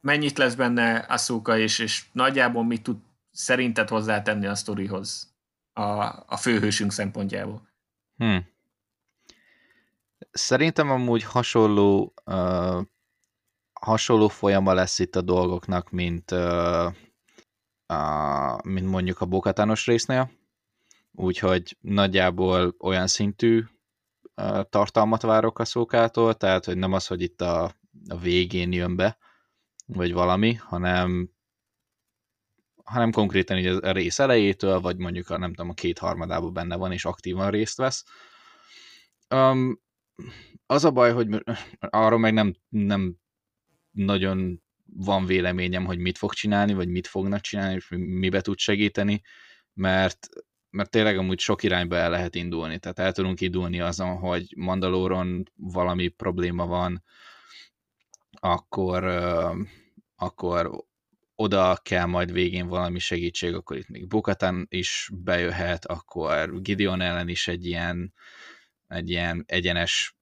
mennyit 0.01 0.37
lesz 0.37 0.55
benne 0.55 0.95
Asuka, 0.95 1.57
és, 1.57 1.79
és 1.79 2.05
nagyjából 2.11 2.65
mit 2.65 2.83
tud 2.83 2.97
szerinted 3.31 3.89
hozzátenni 3.89 4.45
a 4.45 4.55
sztorihoz 4.55 5.35
a, 5.73 5.83
a 6.27 6.37
főhősünk 6.37 6.91
szempontjából. 6.91 7.67
Hmm. 8.17 8.51
Szerintem 10.31 10.89
amúgy 10.89 11.23
hasonló 11.23 12.13
uh, 12.25 12.81
hasonló 13.73 14.27
folyama 14.27 14.73
lesz 14.73 14.99
itt 14.99 15.15
a 15.15 15.21
dolgoknak, 15.21 15.89
mint, 15.89 16.31
uh, 16.31 16.93
uh, 17.87 18.63
mint 18.63 18.89
mondjuk 18.89 19.21
a 19.21 19.25
bokatános 19.25 19.85
résznél, 19.85 20.31
úgyhogy 21.11 21.77
nagyjából 21.81 22.75
olyan 22.79 23.07
szintű 23.07 23.63
tartalmat 24.69 25.21
várok 25.21 25.59
a 25.59 25.65
szókától, 25.65 26.33
tehát 26.33 26.65
hogy 26.65 26.77
nem 26.77 26.93
az, 26.93 27.07
hogy 27.07 27.21
itt 27.21 27.41
a, 27.41 27.63
a 28.07 28.17
végén 28.21 28.71
jön 28.71 28.95
be, 28.95 29.17
vagy 29.85 30.13
valami, 30.13 30.53
hanem 30.53 31.31
hanem 32.83 33.11
konkrétan 33.11 33.57
így 33.57 33.65
a 33.65 33.91
rész 33.91 34.19
elejétől, 34.19 34.79
vagy 34.79 34.97
mondjuk 34.97 35.29
a, 35.29 35.37
nem 35.37 35.53
tudom, 35.53 35.69
a 35.69 35.73
két 35.73 35.97
harmadában 35.97 36.53
benne 36.53 36.75
van, 36.75 36.91
és 36.91 37.05
aktívan 37.05 37.51
részt 37.51 37.77
vesz. 37.77 38.05
Um, 39.29 39.81
az 40.65 40.85
a 40.85 40.91
baj, 40.91 41.11
hogy 41.11 41.43
arról 41.79 42.19
meg 42.19 42.33
nem, 42.33 42.55
nem 42.69 43.15
nagyon 43.91 44.63
van 44.85 45.25
véleményem, 45.25 45.85
hogy 45.85 45.97
mit 45.97 46.17
fog 46.17 46.33
csinálni, 46.33 46.73
vagy 46.73 46.87
mit 46.87 47.07
fognak 47.07 47.41
csinálni, 47.41 47.75
és 47.75 47.87
mibe 47.97 48.41
tud 48.41 48.57
segíteni, 48.57 49.21
mert 49.73 50.27
mert 50.73 50.89
tényleg 50.89 51.17
amúgy 51.17 51.39
sok 51.39 51.63
irányba 51.63 51.95
el 51.95 52.09
lehet 52.09 52.35
indulni, 52.35 52.79
tehát 52.79 52.99
el 52.99 53.11
tudunk 53.11 53.41
indulni 53.41 53.79
azon, 53.79 54.17
hogy 54.17 54.53
Mandalóron 54.57 55.51
valami 55.55 56.07
probléma 56.07 56.65
van, 56.65 57.03
akkor, 58.31 59.03
akkor 60.15 60.85
oda 61.35 61.77
kell 61.81 62.05
majd 62.05 62.31
végén 62.31 62.67
valami 62.67 62.99
segítség, 62.99 63.53
akkor 63.53 63.77
itt 63.77 63.87
még 63.87 64.07
Bukatan 64.07 64.65
is 64.69 65.09
bejöhet, 65.13 65.85
akkor 65.85 66.61
Gideon 66.61 67.01
ellen 67.01 67.27
is 67.27 67.47
egy 67.47 67.65
ilyen, 67.65 68.13
egy 68.87 69.09
ilyen 69.09 69.43
egyenes 69.47 70.15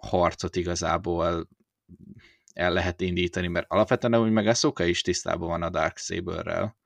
harcot 0.00 0.56
igazából 0.56 1.48
el 2.52 2.72
lehet 2.72 3.00
indítani, 3.00 3.46
mert 3.46 3.70
alapvetően 3.70 4.16
úgy 4.16 4.30
meg 4.30 4.46
Ahsoka 4.46 4.84
is 4.84 5.00
tisztában 5.00 5.48
van 5.48 5.62
a 5.62 5.70
Dark 5.70 5.98
Saber-rel. 5.98 6.76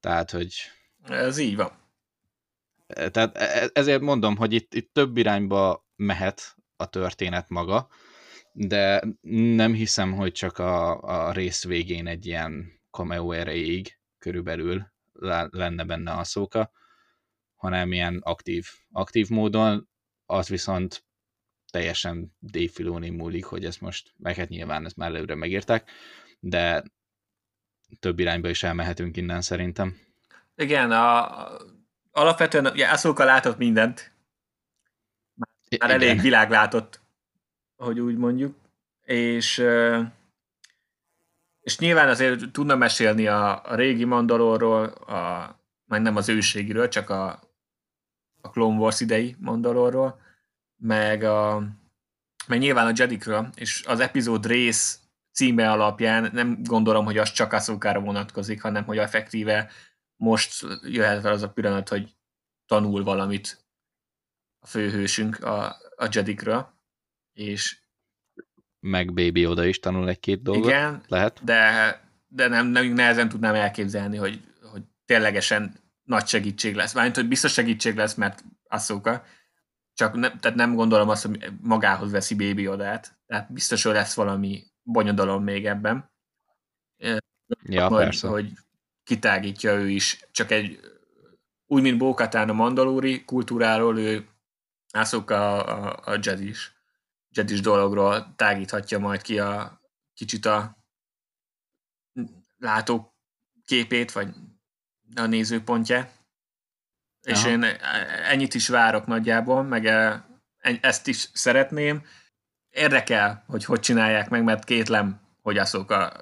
Tehát, 0.00 0.30
hogy... 0.30 0.54
Ez 1.02 1.38
így 1.38 1.56
van. 1.56 1.72
Tehát 2.86 3.36
e, 3.36 3.70
ezért 3.72 4.00
mondom, 4.00 4.36
hogy 4.36 4.52
itt, 4.52 4.74
itt 4.74 4.92
több 4.92 5.16
irányba 5.16 5.86
mehet 5.96 6.56
a 6.76 6.86
történet 6.86 7.48
maga, 7.48 7.88
de 8.52 9.02
nem 9.56 9.72
hiszem, 9.72 10.12
hogy 10.12 10.32
csak 10.32 10.58
a, 10.58 11.00
a 11.00 11.32
rész 11.32 11.64
végén 11.64 12.06
egy 12.06 12.26
ilyen 12.26 12.80
cameo 12.90 13.32
erejéig 13.32 13.98
körülbelül 14.18 14.92
lenne 15.50 15.84
benne 15.84 16.12
a 16.12 16.24
szóka, 16.24 16.72
hanem 17.54 17.92
ilyen 17.92 18.18
aktív, 18.18 18.66
aktív 18.90 19.28
módon, 19.28 19.88
az 20.26 20.48
viszont 20.48 21.04
teljesen 21.70 22.36
Dave 22.40 22.68
Filoni 22.68 23.10
múlik, 23.10 23.44
hogy 23.44 23.64
ezt 23.64 23.80
most, 23.80 24.14
meg 24.16 24.36
hát 24.36 24.48
nyilván 24.48 24.84
ezt 24.84 24.96
már 24.96 25.14
előre 25.14 25.34
megírták, 25.34 25.90
de 26.40 26.82
több 27.98 28.18
irányba 28.18 28.48
is 28.48 28.62
elmehetünk 28.62 29.16
innen 29.16 29.40
szerintem. 29.40 29.96
Igen, 30.62 30.90
a, 30.90 31.48
alapvetően 32.10 32.66
ugye 32.66 32.86
Asuka 32.86 33.24
látott 33.24 33.58
mindent. 33.58 34.12
Már 35.34 35.48
Igen. 35.68 35.90
elég 35.90 36.20
világlátott, 36.20 37.00
hogy 37.76 38.00
úgy 38.00 38.16
mondjuk. 38.16 38.56
És, 39.04 39.64
és 41.60 41.78
nyilván 41.78 42.08
azért 42.08 42.50
tudna 42.52 42.76
mesélni 42.76 43.26
a, 43.26 43.64
a 43.64 43.74
régi 43.74 44.04
Mandalorról, 44.04 44.84
a, 44.84 45.50
majd 45.84 46.02
nem 46.02 46.16
az 46.16 46.28
őségiről, 46.28 46.88
csak 46.88 47.10
a, 47.10 47.40
a 48.40 48.50
Clone 48.50 48.78
Wars 48.78 49.00
idei 49.00 49.36
Mandalorról, 49.38 50.20
meg, 50.76 51.22
a, 51.22 51.62
meg 52.46 52.58
nyilván 52.58 52.86
a 52.86 52.92
Jedikről, 52.94 53.48
és 53.54 53.84
az 53.86 54.00
epizód 54.00 54.46
rész 54.46 55.00
címe 55.32 55.70
alapján 55.70 56.30
nem 56.32 56.58
gondolom, 56.62 57.04
hogy 57.04 57.18
az 57.18 57.32
csak 57.32 57.52
Asukára 57.52 58.00
vonatkozik, 58.00 58.62
hanem 58.62 58.84
hogy 58.84 58.98
effektíve 58.98 59.70
most 60.22 60.66
jöhet 60.82 61.20
fel 61.20 61.32
az 61.32 61.42
a 61.42 61.50
pillanat, 61.50 61.88
hogy 61.88 62.16
tanul 62.66 63.04
valamit 63.04 63.66
a 64.58 64.66
főhősünk 64.66 65.44
a, 65.44 65.66
a 65.96 66.08
Jedikről, 66.10 66.80
és 67.32 67.80
meg 68.80 69.12
Baby 69.12 69.46
oda 69.46 69.64
is 69.64 69.78
tanul 69.78 70.08
egy-két 70.08 70.42
dolgot. 70.42 70.64
Igen, 70.64 71.04
lehet. 71.08 71.44
De, 71.44 72.00
de 72.26 72.48
nem, 72.48 72.66
nem 72.66 72.86
nehezen 72.86 73.28
tudnám 73.28 73.54
elképzelni, 73.54 74.16
hogy, 74.16 74.40
hogy 74.70 74.82
ténylegesen 75.04 75.80
nagy 76.02 76.26
segítség 76.26 76.74
lesz. 76.74 76.94
Mármint, 76.94 77.16
hogy 77.16 77.28
biztos 77.28 77.52
segítség 77.52 77.96
lesz, 77.96 78.14
mert 78.14 78.44
Ahsoka, 78.68 79.24
csak 79.94 80.14
ne, 80.14 80.38
tehát 80.38 80.56
nem 80.56 80.74
gondolom 80.74 81.08
azt, 81.08 81.26
hogy 81.26 81.52
magához 81.60 82.10
veszi 82.10 82.34
Baby 82.34 82.68
odát. 82.68 83.18
Tehát 83.26 83.52
biztos, 83.52 83.82
hogy 83.82 83.92
lesz 83.92 84.14
valami 84.14 84.64
bonyodalom 84.82 85.42
még 85.42 85.66
ebben. 85.66 86.10
Ja, 87.62 87.88
majd, 87.88 88.04
persze. 88.04 88.28
Hogy 88.28 88.52
kitágítja 89.12 89.72
ő 89.72 89.88
is, 89.88 90.28
csak 90.30 90.50
egy 90.50 90.80
úgy, 91.66 91.82
mint 91.82 91.98
Bókatán 91.98 92.48
a 92.48 92.52
mandalóri 92.52 93.24
kultúráról, 93.24 93.98
ő 93.98 94.28
Ahsoka 94.90 95.34
a, 95.34 95.86
a, 95.86 96.12
a 96.12 96.18
Jedi 96.22 96.48
is. 96.48 96.72
Jedis 97.34 97.60
dologról 97.60 98.34
tágíthatja 98.36 98.98
majd 98.98 99.22
ki 99.22 99.38
a 99.38 99.80
kicsit 100.14 100.46
a 100.46 100.76
látó 102.56 103.14
képét, 103.64 104.12
vagy 104.12 104.34
a 105.14 105.26
nézőpontja. 105.26 106.10
És 107.20 107.44
én 107.44 107.64
ennyit 108.28 108.54
is 108.54 108.68
várok 108.68 109.06
nagyjából, 109.06 109.62
meg 109.62 109.86
e, 109.86 110.26
ezt 110.80 111.06
is 111.06 111.28
szeretném. 111.32 112.06
Érdekel, 112.68 113.44
hogy 113.46 113.64
hogy 113.64 113.80
csinálják 113.80 114.28
meg, 114.28 114.44
mert 114.44 114.64
kétlem, 114.64 115.20
hogy 115.42 115.58
a 115.58 116.12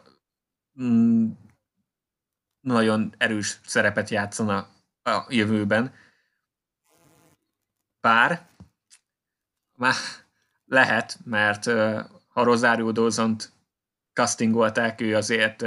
nagyon 2.60 3.14
erős 3.18 3.60
szerepet 3.66 4.10
játszana 4.10 4.68
a 5.02 5.26
jövőben. 5.28 5.94
Pár, 8.00 8.48
már 9.76 9.94
lehet, 10.64 11.18
mert 11.24 11.64
ha 12.28 12.42
Rosario 12.42 12.92
Dawson-t 12.92 13.52
castingolták, 14.12 15.00
ő 15.00 15.16
azért, 15.16 15.64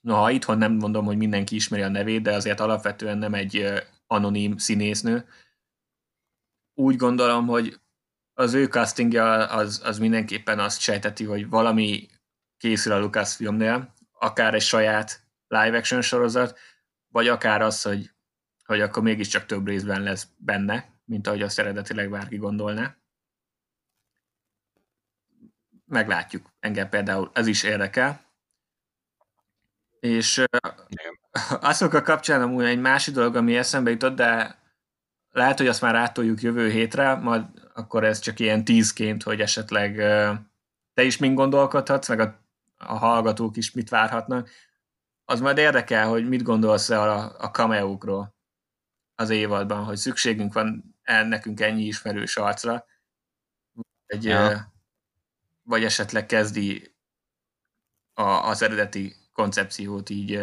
noha 0.00 0.30
itthon 0.30 0.58
nem 0.58 0.72
mondom, 0.72 1.04
hogy 1.04 1.16
mindenki 1.16 1.54
ismeri 1.54 1.82
a 1.82 1.88
nevét, 1.88 2.22
de 2.22 2.34
azért 2.34 2.60
alapvetően 2.60 3.18
nem 3.18 3.34
egy 3.34 3.84
anonim 4.06 4.56
színésznő. 4.56 5.28
Úgy 6.74 6.96
gondolom, 6.96 7.46
hogy 7.46 7.80
az 8.34 8.54
ő 8.54 8.66
castingja 8.66 9.46
az, 9.46 9.82
az 9.84 9.98
mindenképpen 9.98 10.58
azt 10.58 10.80
sejteti, 10.80 11.24
hogy 11.24 11.48
valami 11.48 12.08
készül 12.56 12.92
a 12.92 12.98
Lucasfilmnél, 12.98 13.94
akár 14.12 14.54
egy 14.54 14.62
saját 14.62 15.27
live 15.48 15.76
action 15.76 16.00
sorozat, 16.00 16.58
vagy 17.08 17.28
akár 17.28 17.62
az, 17.62 17.82
hogy, 17.82 18.10
hogy 18.64 18.80
akkor 18.80 19.02
mégiscsak 19.02 19.46
több 19.46 19.66
részben 19.66 20.02
lesz 20.02 20.28
benne, 20.36 20.84
mint 21.04 21.26
ahogy 21.26 21.42
azt 21.42 21.58
eredetileg 21.58 22.10
bárki 22.10 22.36
gondolná 22.36 22.96
meglátjuk. 25.88 26.52
Engem 26.60 26.88
például 26.88 27.30
ez 27.34 27.46
is 27.46 27.62
érdekel. 27.62 28.20
És 30.00 30.44
azok 31.60 31.92
a 32.00 32.02
kapcsán 32.02 32.42
amúgy 32.42 32.64
egy 32.64 32.80
másik 32.80 33.14
dolog, 33.14 33.36
ami 33.36 33.56
eszembe 33.56 33.90
jutott, 33.90 34.16
de 34.16 34.58
lehet, 35.30 35.58
hogy 35.58 35.66
azt 35.66 35.80
már 35.80 35.94
átoljuk 35.94 36.40
jövő 36.42 36.70
hétre, 36.70 37.14
majd 37.14 37.44
akkor 37.74 38.04
ez 38.04 38.18
csak 38.18 38.38
ilyen 38.40 38.64
tízként, 38.64 39.22
hogy 39.22 39.40
esetleg 39.40 39.96
te 40.94 41.02
is 41.02 41.16
mind 41.16 41.34
gondolkodhatsz, 41.34 42.08
meg 42.08 42.20
a, 42.20 42.40
a 42.78 42.96
hallgatók 42.96 43.56
is 43.56 43.72
mit 43.72 43.88
várhatnak. 43.88 44.50
Az 45.28 45.40
majd 45.40 45.58
érdekel, 45.58 46.08
hogy 46.08 46.28
mit 46.28 46.42
gondolsz 46.42 46.88
a, 46.90 47.38
a 47.38 47.50
cameókról 47.50 48.36
az 49.14 49.30
évadban, 49.30 49.84
hogy 49.84 49.96
szükségünk 49.96 50.52
van 50.52 50.98
nekünk 51.04 51.60
ennyi 51.60 51.82
ismerős 51.82 52.36
arcra. 52.36 52.86
Egy, 54.06 54.24
ja 54.24 54.76
vagy 55.68 55.84
esetleg 55.84 56.26
kezdi 56.26 56.96
a, 58.14 58.22
az 58.22 58.62
eredeti 58.62 59.14
koncepciót 59.32 60.10
így 60.10 60.40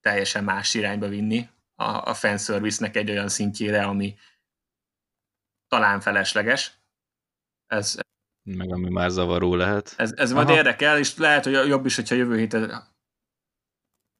teljesen 0.00 0.44
más 0.44 0.74
irányba 0.74 1.08
vinni 1.08 1.48
a, 1.74 1.84
a 1.84 2.14
fanservice-nek 2.14 2.96
egy 2.96 3.10
olyan 3.10 3.28
szintjére, 3.28 3.82
ami 3.82 4.16
talán 5.68 6.00
felesleges. 6.00 6.80
Ez, 7.66 7.98
meg 8.42 8.72
ami 8.72 8.90
már 8.90 9.10
zavaró 9.10 9.54
lehet. 9.54 9.94
Ez, 9.96 10.12
ez 10.16 10.32
majd 10.32 10.48
érdekel, 10.48 10.98
és 10.98 11.16
lehet, 11.16 11.44
hogy 11.44 11.52
jobb 11.52 11.86
is, 11.86 11.96
hogyha 11.96 12.14
jövő 12.14 12.36
héten 12.38 12.96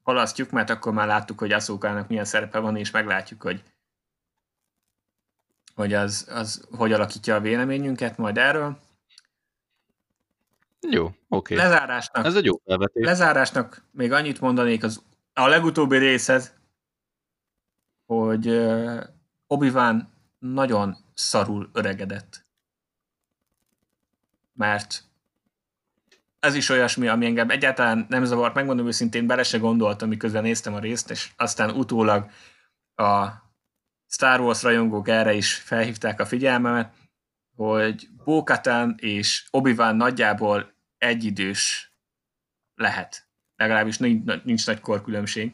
halasztjuk, 0.09 0.49
mert 0.51 0.69
akkor 0.69 0.93
már 0.93 1.07
láttuk, 1.07 1.39
hogy 1.39 1.51
Aszókának 1.51 2.07
milyen 2.07 2.25
szerepe 2.25 2.59
van, 2.59 2.75
és 2.75 2.91
meglátjuk, 2.91 3.41
hogy 3.41 3.63
hogy 5.75 5.93
az, 5.93 6.27
az 6.29 6.67
hogy 6.71 6.93
alakítja 6.93 7.35
a 7.35 7.39
véleményünket 7.39 8.17
majd 8.17 8.37
erről. 8.37 8.79
Jó, 10.89 11.05
oké. 11.05 11.15
Okay. 11.27 11.57
Lezárásnak, 11.57 12.25
Ez 12.25 12.35
egy 12.35 12.45
jó 12.45 12.61
felvetés. 12.65 13.05
Lezárásnak 13.05 13.83
még 13.91 14.11
annyit 14.11 14.41
mondanék 14.41 14.83
az, 14.83 15.01
a 15.33 15.47
legutóbbi 15.47 15.97
részhez, 15.97 16.53
hogy 18.05 18.47
uh, 18.47 19.03
obi 19.47 19.71
nagyon 20.39 20.97
szarul 21.13 21.69
öregedett. 21.73 22.45
Mert 24.53 25.03
ez 26.39 26.55
is 26.55 26.69
olyasmi, 26.69 27.07
ami 27.07 27.25
engem 27.25 27.49
egyáltalán 27.49 28.05
nem 28.09 28.23
zavart, 28.23 28.53
megmondom 28.53 28.87
őszintén, 28.87 29.27
bele 29.27 29.43
se 29.43 29.57
gondoltam, 29.57 30.09
miközben 30.09 30.43
néztem 30.43 30.73
a 30.73 30.79
részt, 30.79 31.09
és 31.09 31.29
aztán 31.35 31.69
utólag 31.69 32.29
a 32.95 33.27
Star 34.07 34.39
Wars 34.39 34.63
rajongók 34.63 35.07
erre 35.07 35.33
is 35.33 35.53
felhívták 35.53 36.19
a 36.19 36.25
figyelmemet, 36.25 36.93
hogy 37.55 38.07
bo 38.23 38.43
és 38.95 39.47
obi 39.51 39.73
nagyjából 39.73 40.73
egyidős 40.97 41.93
lehet. 42.75 43.27
Legalábbis 43.55 43.97
nincs, 43.97 44.43
nincs 44.43 44.65
nagy 44.65 44.79
korkülönbség. 44.79 45.53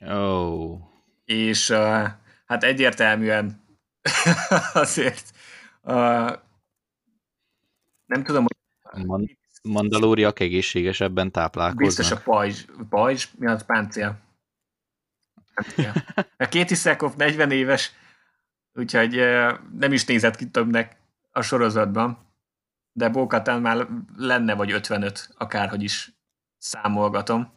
Oh. 0.00 0.80
És 1.24 1.70
uh, 1.70 2.06
hát 2.46 2.64
egyértelműen 2.64 3.64
azért 4.72 5.32
uh, 5.82 6.32
nem 8.06 8.22
tudom, 8.24 8.46
hogy 8.92 9.37
mandalóriak 9.62 10.40
egészségesebben 10.40 11.32
táplálkoznak. 11.32 11.86
Biztos 11.86 12.10
a 12.10 12.20
pajzs. 12.20 12.64
Pajzs? 12.88 13.28
Mi 13.38 13.46
az? 13.46 13.64
Páncél. 13.64 14.20
Páncél. 15.54 15.92
A 16.36 16.48
két 16.48 16.70
Iszekov 16.70 17.14
40 17.16 17.50
éves, 17.50 17.92
úgyhogy 18.72 19.14
nem 19.78 19.92
is 19.92 20.04
nézett 20.04 20.36
ki 20.36 20.50
többnek 20.50 20.96
a 21.30 21.42
sorozatban 21.42 22.26
de 22.98 23.08
Bókatán 23.08 23.60
már 23.60 23.88
lenne 24.16 24.54
vagy 24.54 24.70
55, 24.70 25.34
akárhogy 25.36 25.82
is 25.82 26.12
számolgatom. 26.56 27.52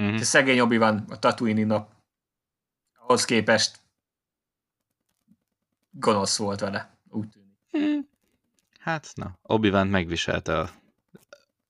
Mm-hmm. 0.00 0.16
Szegény 0.16 0.60
Obi 0.60 0.76
van 0.76 1.04
a 1.08 1.18
Tatooine 1.18 1.64
nap. 1.64 1.92
Ahhoz 2.94 3.24
képest 3.24 3.80
gonosz 5.90 6.36
volt 6.36 6.60
vele, 6.60 6.98
úgy 7.08 7.28
tűnik. 7.28 7.58
Mm. 7.78 7.98
Hát, 8.84 9.10
na, 9.14 9.38
obi 9.42 9.70
megviselte 9.70 10.58
a 10.58 10.70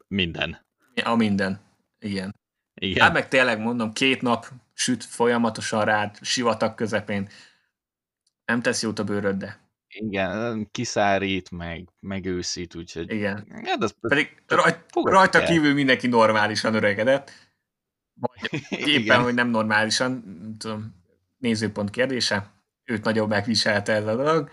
minden. 0.08 0.66
A 1.04 1.14
minden. 1.14 1.60
Igen. 1.98 2.34
Igen. 2.74 3.02
Hát 3.02 3.12
meg 3.12 3.28
tényleg 3.28 3.60
mondom, 3.60 3.92
két 3.92 4.22
nap 4.22 4.46
süt 4.72 5.04
folyamatosan 5.04 5.84
rád, 5.84 6.18
sivatag 6.20 6.74
közepén. 6.74 7.28
Nem 8.44 8.60
tesz 8.60 8.82
jót 8.82 8.98
a 8.98 9.04
bőrödde. 9.04 9.58
Igen, 9.88 10.68
kiszárít, 10.70 11.50
meg, 11.50 11.88
megőszít, 12.00 12.74
úgyhogy... 12.74 13.12
Igen. 13.12 13.46
Hát 13.64 13.82
az, 13.82 13.94
Pedig 14.00 14.42
rajt, 14.46 14.84
rajta 14.92 15.40
el. 15.40 15.46
kívül 15.46 15.74
mindenki 15.74 16.06
normálisan 16.06 16.74
öregedett. 16.74 17.30
Vagy 18.14 18.52
éppen, 18.70 18.88
Igen. 18.88 19.22
hogy 19.22 19.34
nem 19.34 19.48
normálisan, 19.48 20.10
nem 20.40 20.56
tudom, 20.58 20.94
nézőpont 21.38 21.90
kérdése. 21.90 22.52
Őt 22.84 23.04
nagyobb 23.04 23.28
megviselte 23.28 23.92
ez 23.92 24.06
a 24.06 24.16
dolog. 24.16 24.50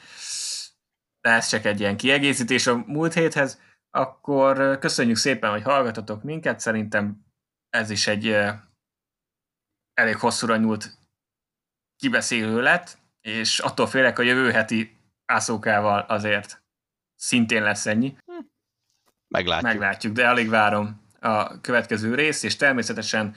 De 1.21 1.29
ez 1.29 1.47
csak 1.47 1.65
egy 1.65 1.79
ilyen 1.79 1.97
kiegészítés 1.97 2.67
a 2.67 2.83
múlt 2.87 3.13
héthez. 3.13 3.61
Akkor 3.89 4.79
köszönjük 4.79 5.17
szépen, 5.17 5.51
hogy 5.51 5.61
hallgatotok 5.63 6.23
minket. 6.23 6.59
Szerintem 6.59 7.25
ez 7.69 7.89
is 7.89 8.07
egy 8.07 8.37
elég 9.93 10.15
hosszúra 10.15 10.57
nyúlt 10.57 10.97
kibeszélő 11.95 12.61
lett, 12.61 12.97
és 13.21 13.59
attól 13.59 13.87
félek, 13.87 14.19
a 14.19 14.21
jövő 14.21 14.51
heti 14.51 14.97
ászókával 15.25 15.99
azért 15.99 16.63
szintén 17.15 17.63
lesz 17.63 17.85
ennyi. 17.85 18.17
Meglátjuk. 19.27 19.71
Meglátjuk, 19.71 20.13
de 20.13 20.29
alig 20.29 20.49
várom 20.49 21.01
a 21.19 21.61
következő 21.61 22.15
részt, 22.15 22.43
és 22.43 22.55
természetesen 22.55 23.35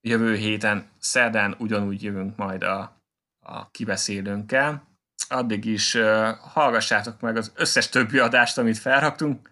jövő 0.00 0.34
héten 0.34 0.90
szerdán 0.98 1.54
ugyanúgy 1.58 2.02
jövünk 2.02 2.36
majd 2.36 2.62
a, 2.62 3.02
a 3.38 3.70
kibeszélőnkkel. 3.70 4.87
Addig 5.28 5.64
is 5.64 5.94
uh, 5.94 6.36
hallgassátok 6.36 7.20
meg 7.20 7.36
az 7.36 7.52
összes 7.54 7.88
többi 7.88 8.18
adást, 8.18 8.58
amit 8.58 8.78
felraktunk 8.78 9.50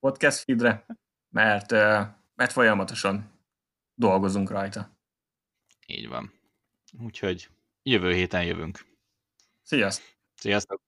podcast 0.00 0.44
feedre, 0.44 0.86
mert, 1.28 1.72
uh, 1.72 2.06
mert 2.34 2.52
folyamatosan 2.52 3.32
dolgozunk 3.94 4.50
rajta. 4.50 4.90
Így 5.86 6.08
van. 6.08 6.32
Úgyhogy 7.00 7.48
jövő 7.82 8.12
héten 8.12 8.44
jövünk. 8.44 8.86
Sziasztok! 9.62 10.06
Sziasztok! 10.34 10.80